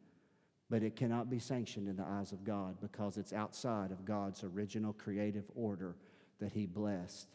but 0.68 0.82
it 0.82 0.96
cannot 0.96 1.30
be 1.30 1.38
sanctioned 1.38 1.88
in 1.88 1.96
the 1.96 2.04
eyes 2.04 2.32
of 2.32 2.44
God 2.44 2.76
because 2.80 3.16
it's 3.16 3.32
outside 3.32 3.92
of 3.92 4.04
God's 4.04 4.44
original 4.44 4.92
creative 4.92 5.44
order 5.54 5.96
that 6.40 6.52
He 6.52 6.66
blessed. 6.66 7.28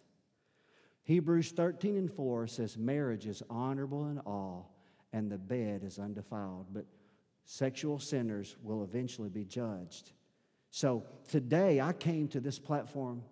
Hebrews 1.03 1.51
13 1.51 1.95
and 1.95 2.11
4 2.11 2.47
says, 2.47 2.77
Marriage 2.77 3.25
is 3.25 3.41
honorable 3.49 4.09
in 4.09 4.19
all, 4.19 4.76
and 5.13 5.31
the 5.31 5.37
bed 5.37 5.83
is 5.83 5.99
undefiled, 5.99 6.67
but 6.71 6.85
sexual 7.45 7.99
sinners 7.99 8.57
will 8.61 8.83
eventually 8.83 9.29
be 9.29 9.45
judged. 9.45 10.11
So 10.69 11.05
today 11.27 11.79
I 11.79 11.93
came 11.93 12.27
to 12.29 12.39
this 12.39 12.59
platform 12.59 13.23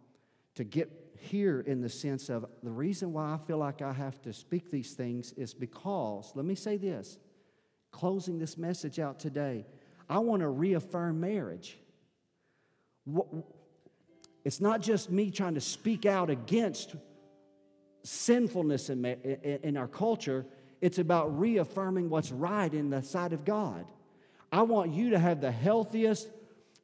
to 0.55 0.63
get 0.63 0.89
here 1.17 1.61
in 1.61 1.81
the 1.81 1.89
sense 1.89 2.29
of 2.29 2.45
the 2.63 2.71
reason 2.71 3.13
why 3.13 3.33
I 3.33 3.37
feel 3.45 3.57
like 3.57 3.81
I 3.81 3.93
have 3.93 4.21
to 4.23 4.33
speak 4.33 4.71
these 4.71 4.93
things 4.93 5.33
is 5.33 5.53
because, 5.53 6.31
let 6.35 6.45
me 6.45 6.55
say 6.55 6.77
this, 6.77 7.17
closing 7.91 8.39
this 8.39 8.57
message 8.57 8.99
out 8.99 9.19
today, 9.19 9.65
I 10.09 10.19
want 10.19 10.41
to 10.41 10.49
reaffirm 10.49 11.19
marriage. 11.19 11.77
It's 14.43 14.61
not 14.61 14.81
just 14.81 15.09
me 15.09 15.31
trying 15.31 15.55
to 15.55 15.61
speak 15.61 16.05
out 16.05 16.29
against 16.29 16.95
sinfulness 18.03 18.89
in, 18.89 19.03
in 19.05 19.77
our 19.77 19.87
culture, 19.87 20.45
it's 20.85 20.99
about 20.99 21.39
reaffirming 21.39 22.11
what's 22.11 22.31
right 22.31 22.71
in 22.71 22.91
the 22.91 23.01
sight 23.01 23.33
of 23.33 23.43
God. 23.43 23.87
I 24.51 24.61
want 24.61 24.93
you 24.93 25.09
to 25.09 25.17
have 25.17 25.41
the 25.41 25.51
healthiest, 25.51 26.29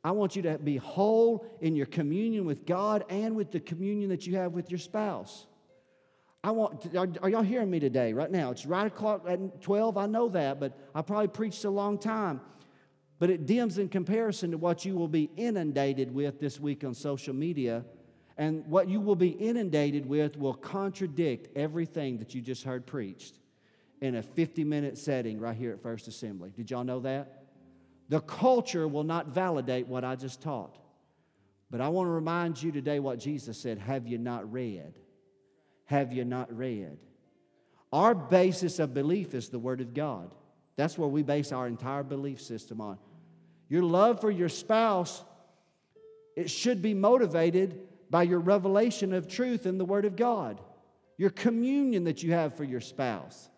I 0.03 0.09
want 0.09 0.35
you 0.35 0.41
to 0.41 0.57
be 0.57 0.77
whole 0.77 1.45
in 1.61 1.75
your 1.75 1.85
communion 1.85 2.45
with 2.45 2.65
God 2.65 3.05
and 3.09 3.35
with 3.35 3.51
the 3.51 3.59
communion 3.59 4.09
that 4.09 4.25
you 4.25 4.37
have 4.37 4.53
with 4.53 4.71
your 4.71 4.79
spouse. 4.79 5.45
I 6.43 6.49
want, 6.49 6.95
are, 6.95 7.07
are 7.21 7.29
y'all 7.29 7.43
hearing 7.43 7.69
me 7.69 7.79
today, 7.79 8.13
right 8.13 8.31
now? 8.31 8.49
It's 8.49 8.65
right 8.65 8.87
o'clock 8.87 9.25
at 9.27 9.61
12, 9.61 9.97
I 9.97 10.07
know 10.07 10.29
that, 10.29 10.59
but 10.59 10.75
I 10.95 11.03
probably 11.03 11.27
preached 11.27 11.63
a 11.65 11.69
long 11.69 11.99
time. 11.99 12.41
But 13.19 13.29
it 13.29 13.45
dims 13.45 13.77
in 13.77 13.87
comparison 13.87 14.49
to 14.49 14.57
what 14.57 14.83
you 14.83 14.95
will 14.95 15.09
be 15.09 15.29
inundated 15.37 16.11
with 16.11 16.39
this 16.39 16.59
week 16.59 16.83
on 16.83 16.95
social 16.95 17.35
media. 17.35 17.85
And 18.35 18.65
what 18.65 18.89
you 18.89 18.99
will 18.99 19.15
be 19.15 19.29
inundated 19.29 20.07
with 20.07 20.37
will 20.37 20.55
contradict 20.55 21.55
everything 21.55 22.17
that 22.17 22.33
you 22.33 22.41
just 22.41 22.63
heard 22.63 22.87
preached 22.87 23.37
in 24.01 24.15
a 24.15 24.21
50 24.21 24.63
minute 24.63 24.97
setting 24.97 25.39
right 25.39 25.55
here 25.55 25.71
at 25.71 25.81
First 25.81 26.07
Assembly. 26.07 26.51
Did 26.55 26.71
y'all 26.71 26.83
know 26.83 26.99
that? 27.01 27.45
The 28.09 28.19
culture 28.19 28.87
will 28.87 29.03
not 29.03 29.27
validate 29.27 29.87
what 29.87 30.03
I 30.03 30.15
just 30.15 30.41
taught. 30.41 30.77
But 31.69 31.79
I 31.79 31.87
want 31.87 32.07
to 32.07 32.11
remind 32.11 32.61
you 32.61 32.71
today 32.71 32.99
what 32.99 33.19
Jesus 33.19 33.57
said 33.57 33.77
Have 33.77 34.07
you 34.07 34.17
not 34.17 34.51
read? 34.51 34.93
Have 35.85 36.11
you 36.11 36.25
not 36.25 36.55
read? 36.55 36.97
Our 37.93 38.15
basis 38.15 38.79
of 38.79 38.93
belief 38.93 39.33
is 39.33 39.49
the 39.49 39.59
Word 39.59 39.81
of 39.81 39.93
God. 39.93 40.33
That's 40.75 40.97
where 40.97 41.07
we 41.07 41.23
base 41.23 41.51
our 41.51 41.67
entire 41.67 42.03
belief 42.03 42.41
system 42.41 42.81
on. 42.81 42.97
Your 43.69 43.83
love 43.83 44.19
for 44.19 44.31
your 44.31 44.49
spouse, 44.49 45.23
it 46.35 46.49
should 46.49 46.81
be 46.81 46.93
motivated 46.93 47.79
by 48.09 48.23
your 48.23 48.39
revelation 48.39 49.13
of 49.13 49.27
truth 49.27 49.65
in 49.65 49.77
the 49.77 49.85
Word 49.85 50.05
of 50.05 50.15
God, 50.15 50.59
your 51.17 51.29
communion 51.29 52.05
that 52.05 52.23
you 52.23 52.33
have 52.33 52.55
for 52.55 52.63
your 52.63 52.81
spouse. 52.81 53.49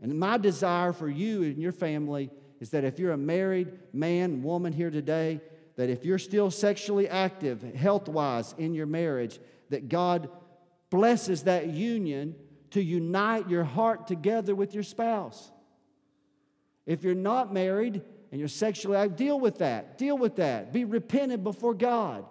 And 0.00 0.18
my 0.18 0.36
desire 0.36 0.92
for 0.92 1.08
you 1.08 1.42
and 1.42 1.58
your 1.58 1.72
family 1.72 2.30
is 2.60 2.70
that 2.70 2.84
if 2.84 2.98
you're 2.98 3.12
a 3.12 3.16
married 3.16 3.72
man, 3.92 4.42
woman 4.42 4.72
here 4.72 4.90
today, 4.90 5.40
that 5.76 5.90
if 5.90 6.04
you're 6.04 6.18
still 6.18 6.50
sexually 6.50 7.08
active, 7.08 7.62
health 7.74 8.08
wise 8.08 8.54
in 8.58 8.74
your 8.74 8.86
marriage, 8.86 9.38
that 9.70 9.88
God 9.88 10.28
blesses 10.90 11.44
that 11.44 11.68
union 11.68 12.34
to 12.70 12.82
unite 12.82 13.48
your 13.48 13.64
heart 13.64 14.06
together 14.06 14.54
with 14.54 14.74
your 14.74 14.82
spouse. 14.82 15.50
If 16.86 17.02
you're 17.02 17.14
not 17.14 17.52
married 17.52 18.02
and 18.30 18.38
you're 18.38 18.48
sexually 18.48 18.96
active, 18.96 19.16
deal 19.16 19.40
with 19.40 19.58
that. 19.58 19.98
Deal 19.98 20.18
with 20.18 20.36
that. 20.36 20.72
Be 20.72 20.84
repentant 20.84 21.44
before 21.44 21.74
God. 21.74 22.24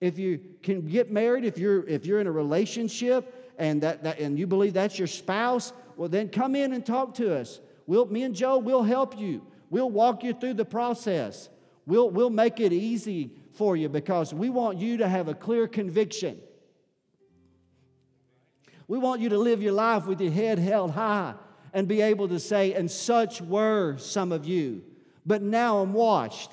If 0.00 0.18
you 0.18 0.40
can 0.62 0.86
get 0.86 1.12
married, 1.12 1.44
if 1.44 1.58
you're 1.58 1.86
if 1.86 2.06
you're 2.06 2.20
in 2.20 2.26
a 2.26 2.32
relationship 2.32 3.54
and 3.58 3.82
that, 3.82 4.02
that 4.02 4.18
and 4.18 4.38
you 4.38 4.48
believe 4.48 4.72
that's 4.72 4.98
your 4.98 5.06
spouse, 5.06 5.72
well 5.96 6.08
then 6.08 6.28
come 6.28 6.54
in 6.54 6.72
and 6.72 6.84
talk 6.84 7.14
to 7.14 7.34
us. 7.36 7.60
We'll, 7.86 8.06
me 8.06 8.22
and 8.22 8.34
Joe 8.34 8.58
will 8.58 8.82
help 8.82 9.18
you. 9.18 9.46
We'll 9.70 9.90
walk 9.90 10.22
you 10.22 10.32
through 10.34 10.54
the 10.54 10.64
process. 10.64 11.48
We'll, 11.86 12.10
we'll 12.10 12.30
make 12.30 12.60
it 12.60 12.72
easy 12.72 13.32
for 13.52 13.76
you 13.76 13.88
because 13.88 14.32
we 14.32 14.50
want 14.50 14.78
you 14.78 14.98
to 14.98 15.08
have 15.08 15.28
a 15.28 15.34
clear 15.34 15.66
conviction. 15.66 16.38
We 18.88 18.98
want 18.98 19.20
you 19.20 19.30
to 19.30 19.38
live 19.38 19.62
your 19.62 19.72
life 19.72 20.06
with 20.06 20.20
your 20.20 20.32
head 20.32 20.58
held 20.58 20.92
high 20.92 21.34
and 21.72 21.88
be 21.88 22.02
able 22.02 22.28
to 22.28 22.38
say, 22.38 22.74
and 22.74 22.90
such 22.90 23.40
were 23.40 23.96
some 23.96 24.32
of 24.32 24.44
you. 24.46 24.82
But 25.24 25.42
now 25.42 25.78
I'm 25.78 25.92
washed. 25.92 26.50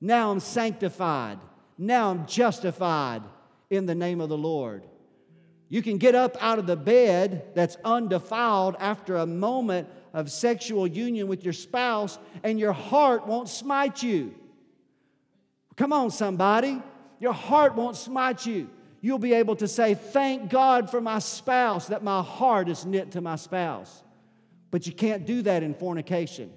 Now 0.00 0.30
I'm 0.30 0.40
sanctified. 0.40 1.38
Now 1.78 2.10
I'm 2.10 2.26
justified 2.26 3.22
in 3.70 3.86
the 3.86 3.94
name 3.94 4.20
of 4.20 4.28
the 4.28 4.36
Lord. 4.36 4.84
You 5.68 5.82
can 5.82 5.98
get 5.98 6.14
up 6.14 6.36
out 6.40 6.58
of 6.58 6.66
the 6.66 6.76
bed 6.76 7.46
that's 7.54 7.76
undefiled 7.84 8.76
after 8.78 9.16
a 9.16 9.26
moment 9.26 9.88
of 10.12 10.30
sexual 10.30 10.86
union 10.86 11.26
with 11.26 11.42
your 11.42 11.52
spouse, 11.52 12.18
and 12.42 12.58
your 12.60 12.72
heart 12.72 13.26
won't 13.26 13.48
smite 13.48 14.02
you. 14.02 14.34
Come 15.76 15.92
on, 15.92 16.10
somebody. 16.10 16.80
Your 17.18 17.32
heart 17.32 17.74
won't 17.74 17.96
smite 17.96 18.46
you. 18.46 18.70
You'll 19.00 19.18
be 19.18 19.34
able 19.34 19.56
to 19.56 19.68
say, 19.68 19.94
Thank 19.94 20.50
God 20.50 20.90
for 20.90 21.00
my 21.00 21.18
spouse, 21.18 21.88
that 21.88 22.04
my 22.04 22.22
heart 22.22 22.68
is 22.68 22.86
knit 22.86 23.12
to 23.12 23.20
my 23.20 23.36
spouse. 23.36 24.02
But 24.70 24.86
you 24.86 24.92
can't 24.92 25.26
do 25.26 25.42
that 25.42 25.62
in 25.62 25.74
fornication. 25.74 26.52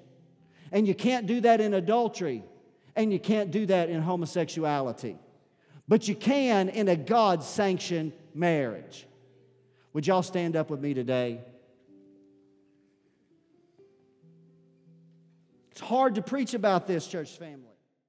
And 0.71 0.87
you 0.87 0.95
can't 0.95 1.27
do 1.27 1.41
that 1.41 1.61
in 1.61 1.73
adultery. 1.73 2.43
And 2.95 3.11
you 3.11 3.19
can't 3.19 3.51
do 3.51 3.65
that 3.67 3.89
in 3.89 4.01
homosexuality. 4.01 5.17
But 5.87 6.07
you 6.07 6.15
can 6.15 6.69
in 6.69 6.87
a 6.87 6.95
God 6.95 7.43
sanctioned 7.43 8.11
marriage. 8.37 9.07
Would 9.93 10.07
y'all 10.07 10.23
stand 10.23 10.55
up 10.55 10.69
with 10.69 10.79
me 10.79 10.93
today? 10.93 11.41
It's 15.71 15.81
hard 15.81 16.15
to 16.15 16.21
preach 16.21 16.53
about 16.53 16.87
this, 16.87 17.07
church 17.07 17.37
family. 17.37 17.66